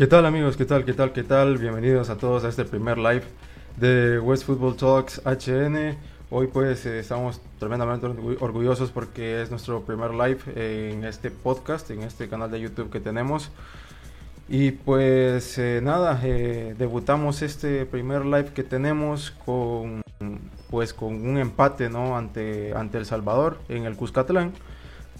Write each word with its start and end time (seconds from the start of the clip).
¿Qué 0.00 0.06
tal 0.06 0.24
amigos? 0.24 0.56
¿Qué 0.56 0.64
tal? 0.64 0.86
¿Qué 0.86 0.94
tal? 0.94 1.12
¿Qué 1.12 1.24
tal? 1.24 1.58
Bienvenidos 1.58 2.08
a 2.08 2.16
todos 2.16 2.42
a 2.44 2.48
este 2.48 2.64
primer 2.64 2.96
live 2.96 3.24
de 3.76 4.18
West 4.18 4.46
Football 4.46 4.74
Talks 4.74 5.20
HN. 5.26 5.94
Hoy 6.30 6.46
pues 6.46 6.86
eh, 6.86 7.00
estamos 7.00 7.42
tremendamente 7.58 8.06
orgullosos 8.40 8.90
porque 8.92 9.42
es 9.42 9.50
nuestro 9.50 9.82
primer 9.82 10.14
live 10.14 10.38
en 10.56 11.04
este 11.04 11.30
podcast, 11.30 11.90
en 11.90 12.02
este 12.02 12.30
canal 12.30 12.50
de 12.50 12.62
YouTube 12.62 12.88
que 12.88 12.98
tenemos. 12.98 13.50
Y 14.48 14.70
pues 14.70 15.58
eh, 15.58 15.80
nada, 15.82 16.18
eh, 16.24 16.74
debutamos 16.78 17.42
este 17.42 17.84
primer 17.84 18.24
live 18.24 18.54
que 18.54 18.62
tenemos 18.62 19.32
con 19.44 20.00
pues 20.70 20.94
con 20.94 21.28
un 21.28 21.36
empate 21.36 21.90
¿no? 21.90 22.16
ante, 22.16 22.72
ante 22.74 22.96
El 22.96 23.04
Salvador 23.04 23.58
en 23.68 23.84
el 23.84 23.96
Cuscatlán. 23.96 24.54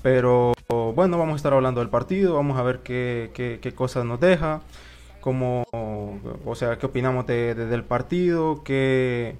Pero 0.03 0.55
bueno, 0.95 1.19
vamos 1.19 1.35
a 1.35 1.37
estar 1.37 1.53
hablando 1.53 1.81
del 1.81 1.91
partido, 1.91 2.35
vamos 2.35 2.59
a 2.59 2.63
ver 2.63 2.81
qué, 2.81 3.31
qué, 3.35 3.75
cosas 3.75 4.05
nos 4.05 4.21
deja, 4.21 4.63
cómo, 5.21 5.65
o 5.73 6.55
sea, 6.55 6.79
qué 6.79 6.87
opinamos 6.87 7.27
de, 7.27 7.55
del 7.55 7.85
partido, 7.85 8.63
qué, 8.65 9.37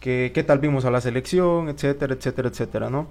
qué, 0.00 0.32
qué, 0.34 0.42
tal 0.42 0.58
vimos 0.58 0.84
a 0.84 0.90
la 0.90 1.00
selección, 1.00 1.68
etcétera, 1.68 2.14
etcétera, 2.14 2.48
etcétera, 2.48 2.90
¿no? 2.90 3.08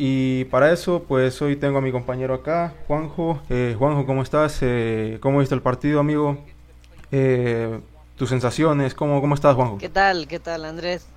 Y 0.00 0.44
para 0.44 0.72
eso, 0.72 1.02
pues 1.08 1.42
hoy 1.42 1.56
tengo 1.56 1.78
a 1.78 1.80
mi 1.80 1.90
compañero 1.90 2.32
acá, 2.32 2.72
Juanjo. 2.86 3.42
Eh, 3.50 3.74
Juanjo, 3.76 4.06
¿cómo 4.06 4.22
estás? 4.22 4.58
Eh, 4.60 5.18
¿Cómo 5.20 5.40
viste 5.40 5.56
el 5.56 5.60
partido, 5.60 5.98
amigo? 5.98 6.38
Eh, 7.10 7.80
tus 8.16 8.28
sensaciones, 8.28 8.94
¿cómo, 8.94 9.20
¿cómo 9.20 9.34
estás, 9.34 9.56
Juanjo? 9.56 9.78
¿Qué 9.78 9.88
tal? 9.88 10.28
¿Qué 10.28 10.38
tal, 10.38 10.66
Andrés? 10.66 11.08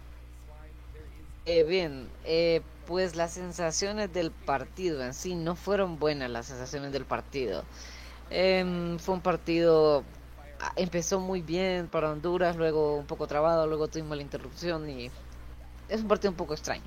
Bien, 1.46 2.08
pues 2.88 3.16
las 3.16 3.34
sensaciones 3.34 4.12
del 4.14 4.32
partido 4.32 5.04
en 5.04 5.14
sí 5.14 5.36
no 5.36 5.56
fueron 5.56 6.00
buenas 6.00 6.30
las 6.30 6.48
sensaciones 6.48 6.92
del 6.92 7.06
partido. 7.06 7.64
Em, 8.30 8.98
fue 9.00 9.16
un 9.16 9.22
partido, 9.22 10.04
ah, 10.60 10.72
empezó 10.76 11.20
muy 11.20 11.42
bien 11.42 11.88
para 11.88 12.12
Honduras, 12.12 12.56
luego 12.56 12.98
un 12.98 13.06
poco 13.06 13.28
trabado, 13.28 13.68
luego 13.68 13.88
tuvimos 13.88 14.16
la 14.16 14.24
interrupción 14.24 14.90
y 14.90 15.12
es 15.90 16.02
un 16.02 16.08
partido 16.08 16.32
un 16.32 16.38
poco 16.38 16.54
extraño. 16.54 16.84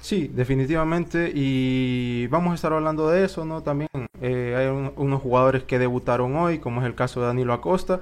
Sí, 0.00 0.28
definitivamente. 0.28 1.32
Y 1.34 2.26
vamos 2.26 2.52
a 2.52 2.54
estar 2.56 2.72
hablando 2.72 3.08
de 3.08 3.24
eso, 3.24 3.44
¿no? 3.44 3.62
También 3.62 3.88
eh, 4.20 4.54
hay 4.56 4.66
unos 4.96 5.22
jugadores 5.22 5.64
que 5.64 5.78
debutaron 5.78 6.36
hoy, 6.36 6.58
como 6.58 6.80
es 6.80 6.86
el 6.86 6.94
caso 6.94 7.20
de 7.20 7.26
Danilo 7.26 7.52
Acosta 7.52 8.00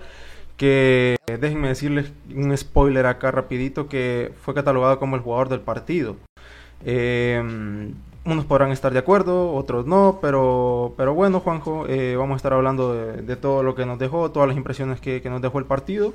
que 0.57 1.17
déjenme 1.27 1.69
decirles 1.69 2.13
un 2.33 2.57
spoiler 2.57 3.07
acá 3.07 3.31
rapidito 3.31 3.89
que 3.89 4.33
fue 4.43 4.55
catalogado 4.55 4.99
como 4.99 5.17
el 5.17 5.23
jugador 5.23 5.49
del 5.49 5.61
partido. 5.61 6.17
Em, 6.85 7.95
unos 8.25 8.45
podrán 8.45 8.71
estar 8.73 8.93
de 8.93 8.99
acuerdo, 8.99 9.53
otros 9.55 9.87
no, 9.87 10.19
pero, 10.23 10.95
pero 10.97 11.15
bueno, 11.15 11.41
Juanjo, 11.41 11.87
eh, 11.89 12.15
vamos 12.17 12.35
a 12.35 12.37
estar 12.37 12.53
hablando 12.53 12.95
de, 12.95 13.37
todo 13.37 13.63
lo 13.63 13.75
que 13.75 13.87
nos 13.87 13.99
dejó, 13.99 14.31
todas 14.31 14.49
las 14.49 14.57
impresiones 14.57 15.01
que, 15.01 15.21
nos 15.25 15.43
dejó 15.43 15.59
el 15.59 15.65
partido. 15.65 16.15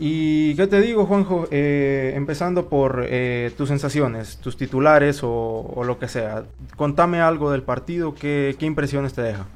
Y 0.00 0.54
qué 0.54 0.68
te 0.68 0.80
digo, 0.80 1.06
Juanjo, 1.06 1.48
eh, 1.50 2.12
empezando 2.14 2.68
por 2.68 3.04
eh, 3.08 3.52
tus 3.56 3.68
sensaciones, 3.68 4.38
tus 4.38 4.56
titulares 4.56 5.20
o, 5.24 5.82
lo 5.84 5.98
que 5.98 6.06
sea. 6.06 6.44
Contame 6.76 7.20
algo 7.20 7.50
del 7.50 7.62
partido, 7.62 8.14
qué 8.14 8.56
impresiones 8.60 9.14
te 9.14 9.22
deja. 9.22 9.46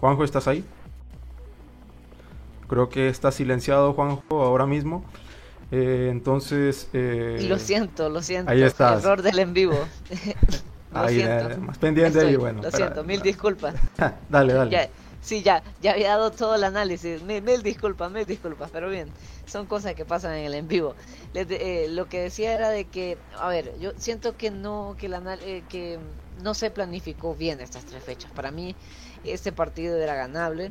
Juanjo, 0.00 0.24
¿estás 0.24 0.46
ahí? 0.48 0.64
Creo 2.68 2.88
que 2.88 3.08
está 3.08 3.32
silenciado 3.32 3.92
Juanjo 3.92 4.42
ahora 4.42 4.66
mismo. 4.66 5.04
Eh, 5.70 6.08
entonces... 6.10 6.88
Eh, 6.92 7.44
lo 7.48 7.58
siento, 7.58 8.08
lo 8.08 8.22
siento. 8.22 8.50
Ahí 8.50 8.62
estás. 8.62 9.02
Error 9.02 9.22
del 9.22 9.38
en 9.38 9.52
vivo. 9.52 9.78
ahí, 10.92 11.20
eh, 11.20 11.56
más 11.60 11.78
pendiente 11.78 12.20
ahí, 12.20 12.36
bueno. 12.36 12.62
Lo 12.62 12.70
siento, 12.70 13.04
mil 13.04 13.20
disculpas. 13.20 13.74
dale, 14.28 14.52
dale. 14.52 14.90
sí, 15.20 15.42
ya, 15.42 15.62
ya 15.82 15.92
había 15.92 16.10
dado 16.10 16.30
todo 16.30 16.54
el 16.54 16.64
análisis. 16.64 17.22
Mil, 17.22 17.62
disculpas, 17.62 18.10
mil 18.10 18.24
disculpas, 18.24 18.70
pero 18.72 18.88
bien, 18.88 19.08
son 19.46 19.66
cosas 19.66 19.94
que 19.94 20.04
pasan 20.04 20.34
en 20.34 20.46
el 20.46 20.54
en 20.54 20.68
vivo. 20.68 20.94
lo 21.34 22.08
que 22.08 22.20
decía 22.20 22.54
era 22.54 22.70
de 22.70 22.84
que, 22.84 23.18
a 23.38 23.48
ver, 23.48 23.74
yo 23.80 23.92
siento 23.96 24.36
que 24.36 24.50
no, 24.50 24.94
que, 24.98 25.08
la, 25.08 25.20
que 25.68 25.98
no 26.42 26.54
se 26.54 26.70
planificó 26.70 27.34
bien 27.34 27.60
estas 27.60 27.84
tres 27.84 28.04
fechas. 28.04 28.30
Para 28.32 28.52
mí, 28.52 28.76
este 29.24 29.50
partido 29.52 29.96
era 29.96 30.14
ganable. 30.14 30.70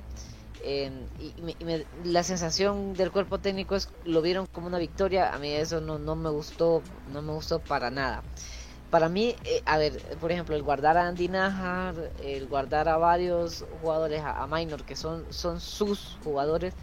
Eh, 0.67 0.89
y, 1.19 2.09
la 2.09 2.23
sensación 2.23 2.95
del 2.95 3.11
cuerpo 3.11 3.37
técnico 3.37 3.75
es 3.75 3.87
lo 4.03 4.23
vieron 4.23 4.47
como 4.47 4.65
una 4.65 4.79
victoria. 4.79 5.31
A 5.31 5.37
mí 5.37 5.51
eso 5.51 5.79
no, 5.79 5.99
no 5.99 6.15
me 6.15 6.29
gustó, 6.31 6.81
no 7.13 7.21
me 7.21 7.33
gustó 7.33 7.59
para 7.59 7.91
nada. 7.91 8.23
Para 8.89 9.07
mí, 9.07 9.35
eh, 9.45 9.61
a 9.65 9.77
ver, 9.77 10.01
por 10.19 10.31
ejemplo, 10.31 10.55
el 10.55 10.63
guardar 10.63 10.97
a 10.97 11.07
Andy 11.07 11.27
Najar, 11.27 12.11
el 12.23 12.47
guardar 12.47 12.89
a 12.89 12.97
varios 12.97 13.63
jugadores, 13.81 14.23
a, 14.23 14.47
Minor, 14.47 14.83
que 14.83 14.95
son, 14.95 15.25
son 15.31 15.59
sus 15.59 16.17
jugadores, 16.23 16.73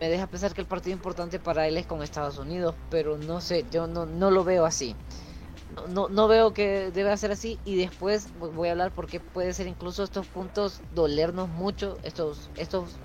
me 0.00 0.08
deja 0.08 0.26
pensar 0.28 0.54
que 0.54 0.60
el 0.60 0.66
partido 0.68 0.94
importante 0.94 1.40
para 1.40 1.66
él 1.66 1.76
es 1.76 1.86
con 1.86 2.02
Estados 2.02 2.38
Unidos, 2.38 2.76
pero 2.88 3.18
no 3.18 3.40
sé, 3.40 3.64
yo 3.70 3.86
no, 3.86 4.06
no 4.06 4.30
lo 4.30 4.44
veo 4.44 4.64
así 4.64 4.94
no, 5.88 6.08
no 6.08 6.28
veo 6.28 6.52
que 6.52 6.90
debe 6.92 7.16
ser 7.16 7.32
así 7.32 7.58
y 7.64 7.76
después 7.76 8.28
voy 8.38 8.68
a 8.68 8.72
hablar 8.72 8.92
porque 8.92 9.20
puede 9.20 9.52
ser 9.52 9.66
incluso 9.66 10.02
estos 10.02 10.26
puntos 10.26 10.80
dolernos 10.90 11.48
mucho, 11.48 11.98
estos, 12.02 12.50
estos, 12.56 12.98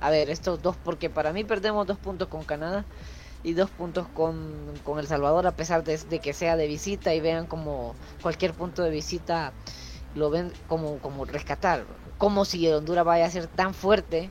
a 0.00 0.10
ver, 0.10 0.30
estos 0.30 0.62
dos, 0.62 0.76
porque 0.76 1.10
para 1.10 1.32
mí 1.32 1.44
perdemos 1.44 1.86
dos 1.86 1.98
puntos 1.98 2.28
con 2.28 2.44
Canadá 2.44 2.84
y 3.42 3.52
dos 3.52 3.70
puntos 3.70 4.08
con, 4.08 4.74
con 4.84 4.98
El 4.98 5.06
Salvador 5.06 5.46
a 5.46 5.52
pesar 5.52 5.84
de, 5.84 6.18
que 6.20 6.32
sea 6.32 6.56
de 6.56 6.66
visita 6.66 7.14
y 7.14 7.20
vean 7.20 7.46
como 7.46 7.94
cualquier 8.22 8.52
punto 8.52 8.82
de 8.82 8.90
visita 8.90 9.52
lo 10.14 10.30
ven 10.30 10.52
como, 10.66 10.98
como 10.98 11.24
rescatar, 11.24 11.84
como 12.16 12.44
si 12.44 12.68
Honduras 12.68 13.04
vaya 13.04 13.26
a 13.26 13.30
ser 13.30 13.46
tan 13.46 13.74
fuerte, 13.74 14.30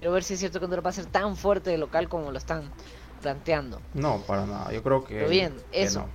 pero 0.00 0.12
ver 0.12 0.24
si 0.24 0.34
es 0.34 0.40
cierto 0.40 0.58
que 0.58 0.64
Honduras 0.66 0.84
va 0.84 0.90
a 0.90 0.94
ser 0.94 1.06
tan 1.06 1.36
fuerte 1.36 1.70
de 1.70 1.78
local 1.78 2.08
como 2.08 2.30
lo 2.30 2.38
están 2.38 2.70
planteando. 3.22 3.80
No, 3.94 4.18
para 4.26 4.44
nada, 4.46 4.72
yo 4.72 4.82
creo 4.82 5.04
que... 5.04 5.14
Pero 5.14 5.28
bien, 5.28 5.54
eso. 5.70 6.06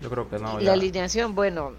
Yo 0.00 0.08
creo 0.08 0.30
que 0.30 0.38
no. 0.38 0.60
La 0.60 0.74
alineación, 0.74 1.34
bueno, 1.34 1.72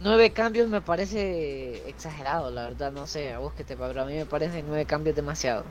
nueve 0.00 0.30
cambios 0.30 0.68
me 0.68 0.80
parece 0.80 1.88
exagerado, 1.88 2.50
la 2.50 2.64
verdad, 2.64 2.92
no 2.92 3.06
sé, 3.06 3.32
a 3.32 3.38
vos 3.38 3.52
que 3.54 3.64
pero 3.64 4.02
a 4.02 4.04
mí 4.04 4.14
me 4.14 4.26
parece 4.26 4.62
nueve 4.66 4.84
cambios 4.84 5.16
demasiado. 5.16 5.64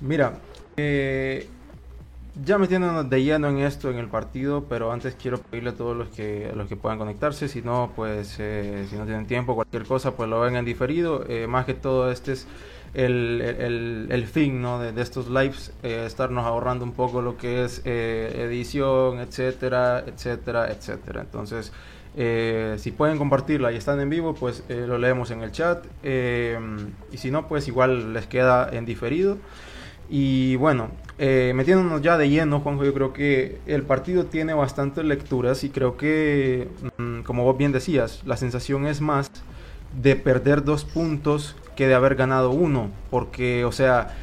Mira, 0.00 0.34
eh, 0.76 1.48
ya 2.44 2.58
metiéndonos 2.58 3.08
de 3.08 3.22
lleno 3.22 3.48
en 3.48 3.58
esto, 3.58 3.90
en 3.90 3.98
el 3.98 4.08
partido, 4.08 4.64
pero 4.68 4.92
antes 4.92 5.14
quiero 5.14 5.38
pedirle 5.38 5.70
a 5.70 5.74
todos 5.74 5.96
los 5.96 6.08
que, 6.08 6.52
los 6.54 6.68
que 6.68 6.76
puedan 6.76 6.98
conectarse, 6.98 7.48
si 7.48 7.62
no, 7.62 7.92
pues, 7.96 8.36
eh, 8.38 8.86
si 8.90 8.96
no 8.96 9.04
tienen 9.04 9.26
tiempo, 9.26 9.54
cualquier 9.54 9.84
cosa, 9.84 10.12
pues 10.12 10.28
lo 10.28 10.40
ven 10.40 10.56
en 10.56 10.64
diferido. 10.64 11.24
Eh, 11.28 11.46
más 11.46 11.64
que 11.64 11.74
todo, 11.74 12.10
este 12.10 12.32
es 12.32 12.46
el, 12.96 13.40
el, 13.42 14.06
el 14.10 14.26
fin 14.26 14.60
¿no? 14.62 14.80
de, 14.80 15.00
estos 15.00 15.28
lives, 15.28 15.72
eh, 15.82 16.04
estarnos 16.06 16.44
ahorrando 16.46 16.84
un 16.84 16.92
poco 16.92 17.20
lo 17.20 17.36
que 17.36 17.64
es 17.64 17.82
eh, 17.84 18.32
edición, 18.38 19.20
etcétera, 19.20 20.04
etcétera, 20.06 20.70
etcétera. 20.70 21.20
Entonces, 21.22 21.72
eh, 22.16 22.76
si 22.78 22.92
pueden 22.92 23.18
compartirla 23.18 23.72
y 23.72 23.76
están 23.76 24.00
en 24.00 24.08
vivo, 24.10 24.34
pues 24.34 24.64
lo 24.68 24.98
leemos 24.98 25.30
en 25.30 25.42
el 25.42 25.52
chat. 25.52 25.84
y 26.02 27.16
si 27.18 27.30
no, 27.30 27.46
pues 27.46 27.68
igual 27.68 28.12
les 28.12 28.26
queda 28.26 28.68
en 28.72 28.86
diferido. 28.86 29.38
Y 30.08 30.56
bueno, 30.56 30.90
metiéndonos 31.18 32.00
ya 32.00 32.16
de 32.16 32.28
lleno, 32.28 32.60
Juanjo, 32.60 32.84
yo 32.84 32.94
creo 32.94 33.12
que 33.12 33.58
el 33.66 33.82
partido 33.82 34.26
tiene 34.26 34.54
bastantes 34.54 35.04
lecturas 35.04 35.64
y 35.64 35.70
creo 35.70 35.96
que, 35.96 36.68
mm, 36.98 37.22
como 37.22 37.44
vos 37.44 37.58
bien 37.58 37.72
decías, 37.72 38.22
la 38.24 38.36
sensación 38.36 38.86
es 38.86 39.00
más 39.00 39.30
de 40.00 40.16
perder 40.16 40.64
dos 40.64 40.84
puntos 40.84 41.56
que 41.74 41.86
de 41.86 41.94
haber 41.94 42.14
ganado 42.14 42.50
uno, 42.50 42.90
porque, 43.10 43.64
o 43.64 43.72
sea, 43.72 44.14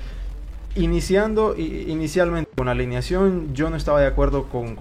iniciando 0.76 1.56
inicialmente 1.58 2.50
con 2.56 2.66
la 2.66 2.72
alineación, 2.72 3.54
yo 3.54 3.70
no 3.70 3.76
estaba 3.76 4.02
de 4.02 4.08
acuerdo 4.08 4.46
con 4.46 4.76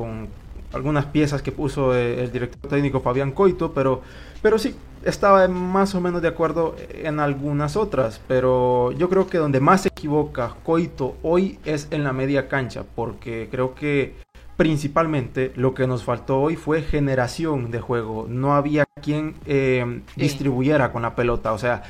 algunas 0.72 1.06
piezas 1.06 1.42
que 1.42 1.52
puso 1.52 1.94
eh, 1.94 2.22
el 2.22 2.32
director 2.32 2.70
técnico 2.70 3.00
Fabián 3.00 3.32
Coito, 3.32 3.72
pero, 3.72 4.02
pero 4.40 4.58
sí 4.58 4.74
estaba 5.04 5.46
más 5.48 5.94
o 5.94 6.00
menos 6.00 6.22
de 6.22 6.28
acuerdo 6.28 6.76
en 6.90 7.20
algunas 7.20 7.76
otras, 7.76 8.20
pero 8.28 8.92
yo 8.92 9.08
creo 9.08 9.26
que 9.26 9.38
donde 9.38 9.60
más 9.60 9.82
se 9.82 9.88
equivoca 9.88 10.54
Coito 10.62 11.16
hoy 11.22 11.58
es 11.64 11.88
en 11.90 12.04
la 12.04 12.12
media 12.12 12.48
cancha, 12.48 12.84
porque 12.94 13.48
creo 13.50 13.74
que 13.74 14.14
principalmente 14.56 15.52
lo 15.56 15.74
que 15.74 15.86
nos 15.86 16.04
faltó 16.04 16.40
hoy 16.40 16.56
fue 16.56 16.82
generación 16.82 17.70
de 17.70 17.80
juego, 17.80 18.26
no 18.28 18.54
había 18.54 18.84
quien 19.02 19.34
eh, 19.46 20.02
distribuyera 20.16 20.92
con 20.92 21.02
la 21.02 21.16
pelota, 21.16 21.52
o 21.52 21.58
sea, 21.58 21.82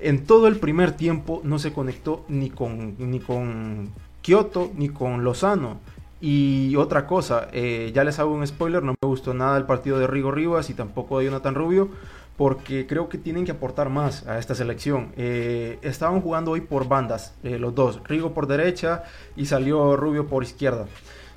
en 0.00 0.24
todo 0.24 0.48
el 0.48 0.56
primer 0.56 0.92
tiempo 0.92 1.40
no 1.44 1.58
se 1.58 1.72
conectó 1.72 2.24
ni 2.28 2.50
con, 2.50 2.94
ni 2.98 3.20
con 3.20 3.90
Kioto 4.22 4.70
ni 4.74 4.88
con 4.88 5.24
Lozano. 5.24 5.78
Y 6.20 6.76
otra 6.76 7.06
cosa, 7.06 7.48
eh, 7.52 7.92
ya 7.94 8.04
les 8.04 8.18
hago 8.18 8.34
un 8.34 8.46
spoiler, 8.46 8.82
no 8.82 8.94
me 9.00 9.08
gustó 9.08 9.32
nada 9.32 9.56
el 9.56 9.64
partido 9.64 9.98
de 9.98 10.06
Rigo 10.06 10.30
Rivas 10.30 10.68
y 10.68 10.74
tampoco 10.74 11.18
de 11.18 11.24
Jonathan 11.26 11.54
Rubio, 11.54 11.88
porque 12.36 12.86
creo 12.86 13.08
que 13.08 13.16
tienen 13.16 13.46
que 13.46 13.52
aportar 13.52 13.88
más 13.88 14.26
a 14.26 14.38
esta 14.38 14.54
selección. 14.54 15.12
Eh, 15.16 15.78
estaban 15.80 16.20
jugando 16.20 16.50
hoy 16.50 16.60
por 16.60 16.88
bandas, 16.88 17.34
eh, 17.42 17.58
los 17.58 17.74
dos, 17.74 18.02
Rigo 18.04 18.34
por 18.34 18.46
derecha 18.46 19.04
y 19.34 19.46
salió 19.46 19.96
Rubio 19.96 20.26
por 20.26 20.42
izquierda. 20.42 20.86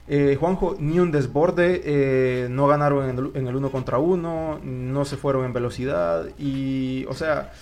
Eh, 0.10 0.36
Juanjo, 0.38 0.76
ni 0.80 1.00
un 1.00 1.12
desborde, 1.12 2.48
no 2.50 2.68
ganaron 2.68 3.10
en 3.10 3.18
el, 3.18 3.32
en 3.36 3.48
el, 3.48 3.56
uno 3.56 3.72
contra 3.72 4.00
uno, 4.00 4.60
no 4.64 5.06
se 5.06 5.16
fueron 5.16 5.46
en 5.46 5.54
velocidad 5.54 6.28
y, 6.38 7.06
o 7.08 7.14
sea, 7.14 7.54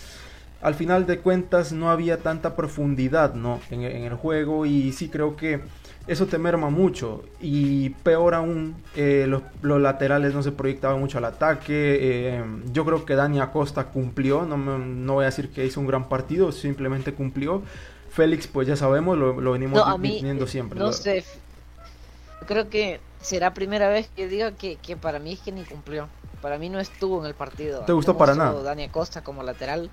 al 0.62 0.75
final 0.75 1.06
de 1.06 1.19
cuentas 1.19 1.72
no 1.72 1.90
había 1.90 2.18
tanta 2.18 2.56
profundidad 2.56 3.34
¿no? 3.34 3.60
en, 3.69 3.84
en 3.84 4.04
el 4.04 4.16
juego 4.16 4.66
y 4.66 4.92
sí 4.92 5.10
creo 5.10 5.36
que 5.36 5.62
eso 6.08 6.25
te 6.25 6.38
merma 6.38 6.69
mucho. 6.69 7.24
Y 7.40 7.90
peor 7.90 8.34
aún, 8.34 8.75
eh, 8.96 9.25
los, 9.28 9.44
los, 9.62 9.80
laterales 9.80 10.34
no 10.34 10.44
se 10.44 10.52
proyectaban 10.52 11.00
mucho 11.00 11.18
al 11.18 11.25
ataque. 11.25 11.98
Eh, 12.02 12.44
yo 12.72 12.86
creo 12.86 13.06
que 13.06 13.16
Dani 13.16 13.40
Acosta 13.40 13.86
cumplió, 13.86 14.46
no, 14.46 14.58
no, 14.58 15.13
voy 15.13 15.24
a 15.24 15.28
decir 15.28 15.50
que 15.50 15.66
hizo 15.66 15.80
un 15.80 15.88
gran 15.88 16.10
partido, 16.10 16.52
simplemente 16.52 17.14
cumplió. 17.14 17.62
Félix, 18.10 18.48
pues 18.48 18.68
ya 18.68 18.75
sabemos, 18.75 19.18
lo, 19.18 19.40
lo 19.40 19.54
venimos 19.54 19.86
no, 19.86 19.98
viendo 19.98 20.46
siempre. 20.46 20.78
No 20.78 20.92
sé, 20.92 21.24
creo 22.46 22.69
que 22.69 23.00
será 23.22 23.54
primera 23.54 23.88
vez 23.88 24.10
que 24.16 24.28
diga 24.28 24.52
que, 24.52 24.75
que, 24.75 24.98
para 24.98 25.19
mí 25.19 25.34
es 25.34 25.40
que 25.40 25.52
ni 25.52 25.64
cumplió. 25.64 26.10
Para 26.42 26.57
mí 26.57 26.69
no 26.69 26.80
estuvo 26.80 27.22
en 27.22 27.28
el 27.28 27.36
partido. 27.36 27.81
¿Te 27.81 27.94
gustó 27.94 28.14
no 28.14 28.18
para 28.18 28.36
nada? 28.36 28.62
Dani 28.64 28.86
Acosta 28.86 29.24
como 29.24 29.44
lateral. 29.44 29.92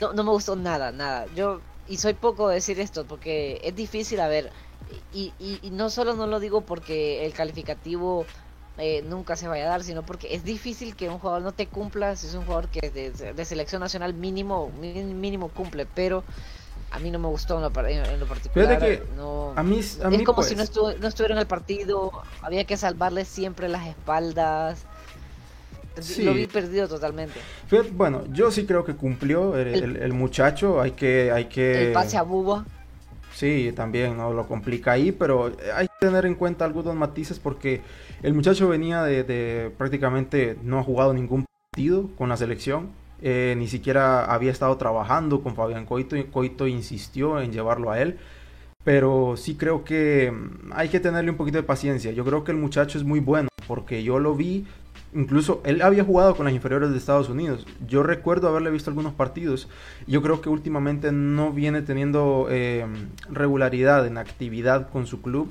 No, 0.00 0.12
no 0.12 0.24
me 0.24 0.30
gustó 0.30 0.56
nada, 0.56 0.92
nada. 0.92 1.26
Yo, 1.34 1.60
y 1.88 1.96
soy 1.96 2.14
poco 2.14 2.48
de 2.48 2.56
decir 2.56 2.80
esto, 2.80 3.04
porque 3.04 3.60
es 3.64 3.74
difícil, 3.74 4.20
a 4.20 4.28
ver, 4.28 4.50
y, 5.12 5.32
y, 5.38 5.58
y, 5.62 5.70
no 5.70 5.90
solo 5.90 6.14
no 6.14 6.26
lo 6.26 6.40
digo 6.40 6.62
porque 6.62 7.26
el 7.26 7.32
calificativo 7.32 8.24
eh, 8.78 9.02
nunca 9.02 9.36
se 9.36 9.48
vaya 9.48 9.64
a 9.64 9.68
dar, 9.68 9.82
sino 9.82 10.04
porque 10.04 10.34
es 10.34 10.44
difícil 10.44 10.94
que 10.94 11.08
un 11.08 11.18
jugador 11.18 11.42
no 11.42 11.52
te 11.52 11.66
cumpla 11.66 12.14
si 12.16 12.26
es 12.26 12.34
un 12.34 12.44
jugador 12.44 12.68
que 12.68 12.90
de, 12.90 13.10
de 13.10 13.44
selección 13.44 13.80
nacional 13.80 14.14
mínimo 14.14 14.70
mínimo 14.80 15.48
cumple, 15.48 15.86
pero 15.86 16.22
a 16.90 16.98
mí 16.98 17.10
no 17.10 17.18
me 17.18 17.28
gustó 17.28 17.56
en 17.56 17.62
lo, 17.62 17.86
en 17.88 18.20
lo 18.20 18.26
particular. 18.26 18.78
Que 18.78 19.02
no, 19.16 19.52
a 19.56 19.62
mí, 19.62 19.80
a 20.02 20.08
mí 20.08 20.16
es 20.16 20.22
como 20.22 20.36
pues... 20.36 20.48
si 20.48 20.56
no, 20.56 20.62
estuvo, 20.62 20.92
no 20.92 21.08
estuviera 21.08 21.34
en 21.34 21.40
el 21.40 21.46
partido, 21.46 22.12
había 22.40 22.64
que 22.64 22.76
salvarle 22.76 23.24
siempre 23.24 23.68
las 23.68 23.86
espaldas. 23.86 24.84
Sí. 26.00 26.22
Lo 26.22 26.34
vi 26.34 26.46
perdido 26.46 26.88
totalmente. 26.88 27.40
Bueno, 27.92 28.24
yo 28.32 28.50
sí 28.50 28.66
creo 28.66 28.84
que 28.84 28.94
cumplió 28.94 29.56
el, 29.56 29.68
el, 29.68 29.96
el 29.96 30.12
muchacho. 30.12 30.80
Hay 30.80 30.92
que, 30.92 31.30
hay 31.32 31.46
que. 31.46 31.88
El 31.88 31.92
pase 31.92 32.16
a 32.16 32.22
Buba. 32.22 32.64
Sí, 33.34 33.72
también 33.76 34.16
no 34.16 34.32
lo 34.32 34.48
complica 34.48 34.92
ahí, 34.92 35.12
pero 35.12 35.52
hay 35.74 35.86
que 35.86 36.06
tener 36.06 36.26
en 36.26 36.34
cuenta 36.34 36.64
algunos 36.64 36.96
matices 36.96 37.38
porque 37.38 37.82
el 38.22 38.34
muchacho 38.34 38.68
venía 38.68 39.04
de, 39.04 39.22
de 39.22 39.70
prácticamente 39.78 40.56
no 40.64 40.80
ha 40.80 40.82
jugado 40.82 41.14
ningún 41.14 41.44
partido 41.70 42.08
con 42.18 42.28
la 42.30 42.36
selección, 42.36 42.88
eh, 43.22 43.54
ni 43.56 43.68
siquiera 43.68 44.24
había 44.24 44.50
estado 44.50 44.76
trabajando 44.76 45.40
con 45.40 45.54
Fabián 45.54 45.86
Coito 45.86 46.16
y 46.16 46.24
Coito 46.24 46.66
insistió 46.66 47.40
en 47.40 47.52
llevarlo 47.52 47.92
a 47.92 48.00
él. 48.00 48.18
Pero 48.82 49.36
sí 49.36 49.54
creo 49.54 49.84
que 49.84 50.32
hay 50.72 50.88
que 50.88 50.98
tenerle 50.98 51.30
un 51.30 51.36
poquito 51.36 51.58
de 51.58 51.64
paciencia. 51.64 52.10
Yo 52.12 52.24
creo 52.24 52.42
que 52.42 52.52
el 52.52 52.58
muchacho 52.58 52.98
es 52.98 53.04
muy 53.04 53.20
bueno 53.20 53.48
porque 53.66 54.02
yo 54.02 54.18
lo 54.18 54.34
vi 54.34 54.66
Incluso 55.14 55.62
él 55.64 55.80
había 55.80 56.04
jugado 56.04 56.36
con 56.36 56.44
las 56.44 56.54
inferiores 56.54 56.90
de 56.90 56.98
Estados 56.98 57.28
Unidos. 57.28 57.66
Yo 57.86 58.02
recuerdo 58.02 58.48
haberle 58.48 58.70
visto 58.70 58.90
algunos 58.90 59.14
partidos. 59.14 59.68
Yo 60.06 60.22
creo 60.22 60.40
que 60.40 60.50
últimamente 60.50 61.12
no 61.12 61.52
viene 61.52 61.80
teniendo 61.80 62.46
eh, 62.50 62.86
regularidad 63.30 64.06
en 64.06 64.18
actividad 64.18 64.90
con 64.90 65.06
su 65.06 65.22
club. 65.22 65.50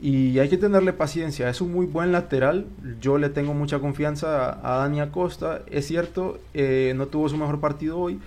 Y 0.00 0.38
hay 0.38 0.48
que 0.48 0.56
tenerle 0.56 0.92
paciencia. 0.92 1.48
Es 1.48 1.60
un 1.60 1.72
muy 1.72 1.86
buen 1.86 2.12
lateral. 2.12 2.66
Yo 3.00 3.18
le 3.18 3.28
tengo 3.28 3.52
mucha 3.52 3.78
confianza 3.78 4.50
a, 4.50 4.74
a 4.74 4.78
Dani 4.78 5.00
Acosta. 5.00 5.62
Es 5.70 5.86
cierto, 5.86 6.38
eh, 6.54 6.94
no 6.96 7.06
tuvo 7.06 7.28
su 7.28 7.36
mejor 7.36 7.60
partido 7.60 7.98
hoy. 7.98 8.18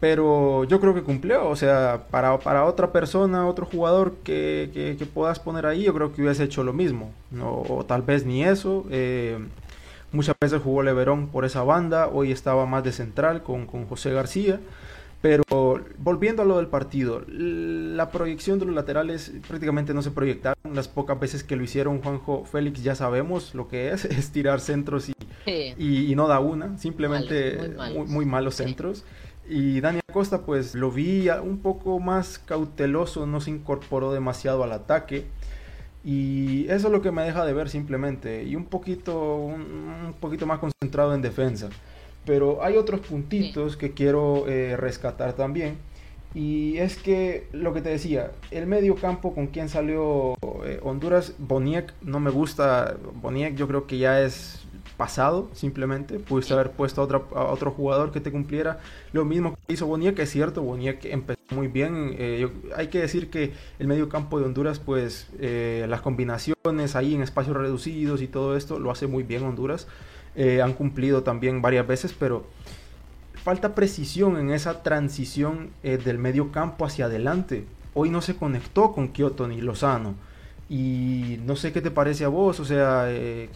Pero 0.00 0.64
yo 0.64 0.80
creo 0.80 0.94
que 0.94 1.02
cumplió. 1.02 1.48
O 1.48 1.56
sea, 1.56 2.06
para, 2.10 2.38
para 2.40 2.64
otra 2.64 2.92
persona, 2.92 3.46
otro 3.46 3.66
jugador 3.66 4.14
que, 4.24 4.70
que, 4.74 4.96
que, 4.96 5.06
puedas 5.06 5.38
poner 5.38 5.66
ahí, 5.66 5.84
yo 5.84 5.94
creo 5.94 6.12
que 6.12 6.22
hubiese 6.22 6.44
hecho 6.44 6.62
lo 6.64 6.72
mismo. 6.72 7.12
No, 7.30 7.62
o 7.68 7.84
tal 7.86 8.02
vez 8.02 8.26
ni 8.26 8.44
eso. 8.44 8.84
Eh, 8.90 9.38
Muchas 10.12 10.36
veces 10.40 10.62
jugó 10.62 10.82
Leverón 10.82 11.28
por 11.28 11.44
esa 11.44 11.62
banda, 11.62 12.08
hoy 12.08 12.32
estaba 12.32 12.66
más 12.66 12.82
de 12.84 12.92
central 12.92 13.42
con, 13.42 13.66
con, 13.66 13.86
José 13.86 14.12
García. 14.12 14.60
Pero 15.20 15.42
volviendo 15.98 16.42
a 16.42 16.44
lo 16.44 16.58
del 16.58 16.68
partido, 16.68 17.24
la 17.26 18.10
proyección 18.10 18.60
de 18.60 18.66
los 18.66 18.74
laterales 18.74 19.32
prácticamente 19.48 19.92
no 19.92 20.00
se 20.00 20.12
proyectaron. 20.12 20.56
Las 20.72 20.86
pocas 20.86 21.18
veces 21.18 21.42
que 21.42 21.56
lo 21.56 21.64
hicieron 21.64 22.00
Juanjo 22.00 22.44
Félix 22.44 22.84
ya 22.84 22.94
sabemos 22.94 23.52
lo 23.52 23.66
que 23.66 23.90
es, 23.90 24.04
es 24.04 24.30
tirar 24.30 24.60
centros 24.60 25.08
y, 25.08 25.14
sí. 25.44 25.74
y, 25.76 26.12
y 26.12 26.14
no 26.14 26.28
da 26.28 26.38
una, 26.38 26.78
simplemente 26.78 27.56
malos, 27.56 27.68
muy, 27.68 27.76
malos. 27.76 27.96
Muy, 27.96 28.06
muy, 28.06 28.24
malos 28.26 28.54
centros. 28.54 28.98
Sí. 28.98 29.04
Y 29.48 29.80
Dani 29.80 30.00
Acosta 30.06 30.42
pues 30.42 30.74
lo 30.74 30.90
vi 30.90 31.28
un 31.30 31.58
poco 31.58 31.98
más 31.98 32.38
cauteloso, 32.38 33.26
no 33.26 33.40
se 33.40 33.50
incorporó 33.50 34.12
demasiado 34.12 34.62
al 34.62 34.72
ataque. 34.72 35.26
Y 36.04 36.66
eso 36.68 36.86
es 36.86 36.92
lo 36.92 37.02
que 37.02 37.10
me 37.10 37.22
deja 37.22 37.44
de 37.44 37.52
ver 37.52 37.68
simplemente. 37.68 38.44
Y 38.44 38.56
un 38.56 38.64
poquito, 38.64 39.36
un, 39.36 39.60
un 40.06 40.14
poquito 40.20 40.46
más 40.46 40.58
concentrado 40.58 41.14
en 41.14 41.22
defensa. 41.22 41.68
Pero 42.24 42.62
hay 42.62 42.76
otros 42.76 43.00
puntitos 43.00 43.72
sí. 43.72 43.78
que 43.78 43.92
quiero 43.92 44.46
eh, 44.48 44.76
rescatar 44.76 45.32
también. 45.32 45.76
Y 46.34 46.76
es 46.76 46.96
que 46.96 47.48
lo 47.52 47.72
que 47.72 47.80
te 47.80 47.88
decía, 47.88 48.32
el 48.50 48.66
medio 48.66 48.96
campo 48.96 49.34
con 49.34 49.46
quien 49.46 49.68
salió 49.68 50.34
eh, 50.64 50.78
Honduras, 50.82 51.34
Boniek 51.38 51.94
no 52.02 52.20
me 52.20 52.30
gusta. 52.30 52.96
Boniek 53.22 53.54
yo 53.54 53.66
creo 53.66 53.86
que 53.86 53.98
ya 53.98 54.20
es 54.20 54.67
pasado, 54.98 55.48
simplemente. 55.54 56.18
Pudiste 56.18 56.52
haber 56.52 56.72
puesto 56.72 57.00
a, 57.00 57.04
otra, 57.04 57.22
otro 57.32 57.70
jugador 57.70 58.12
que 58.12 58.20
te 58.20 58.30
cumpliera 58.30 58.80
lo 59.12 59.24
mismo 59.24 59.56
que 59.66 59.72
hizo 59.72 59.86
Boniek, 59.86 60.18
es 60.18 60.30
cierto, 60.30 60.62
Boniek 60.62 61.04
empezó 61.06 61.40
muy 61.50 61.68
bien. 61.68 62.14
Eh, 62.18 62.50
hay 62.76 62.88
que 62.88 63.00
decir 63.00 63.30
que 63.30 63.54
el 63.78 63.86
medio 63.86 64.08
campo 64.10 64.38
de 64.38 64.44
Honduras, 64.44 64.78
pues 64.78 65.28
eh, 65.38 65.86
las 65.88 66.02
combinaciones 66.02 66.96
ahí 66.96 67.14
en 67.14 67.22
espacios 67.22 67.56
reducidos 67.56 68.20
y 68.20 68.26
todo 68.26 68.56
esto 68.56 68.78
lo 68.78 68.90
hace 68.90 69.06
muy 69.06 69.22
bien 69.22 69.44
Honduras. 69.44 69.86
Eh, 70.34 70.60
han 70.60 70.74
cumplido 70.74 71.22
también 71.22 71.62
varias 71.62 71.86
veces, 71.86 72.14
pero 72.18 72.44
falta 73.32 73.74
precisión 73.74 74.36
en 74.36 74.50
esa 74.50 74.82
transición 74.82 75.70
del 75.82 76.18
medio 76.18 76.52
campo 76.52 76.84
hacia 76.84 77.06
adelante. 77.06 77.64
Hoy 77.94 78.10
no 78.10 78.20
se 78.20 78.36
conectó 78.36 78.92
con 78.92 79.08
Kioto 79.08 79.48
ni 79.48 79.60
Lozano. 79.60 80.14
Y 80.68 81.38
no 81.40 81.56
sé 81.56 81.72
qué 81.72 81.80
te 81.80 81.90
parece 81.90 82.24
a 82.24 82.28
vos, 82.28 82.60
o 82.60 82.64
sea, 82.64 83.06
eh, 83.10 83.50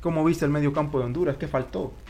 ¿cómo 0.00 0.24
viste 0.24 0.44
el 0.46 0.50
medio 0.50 0.72
campo 0.72 0.98
de 0.98 1.04
Honduras? 1.06 1.36
¿Qué 1.36 1.46
faltó? 1.48 2.04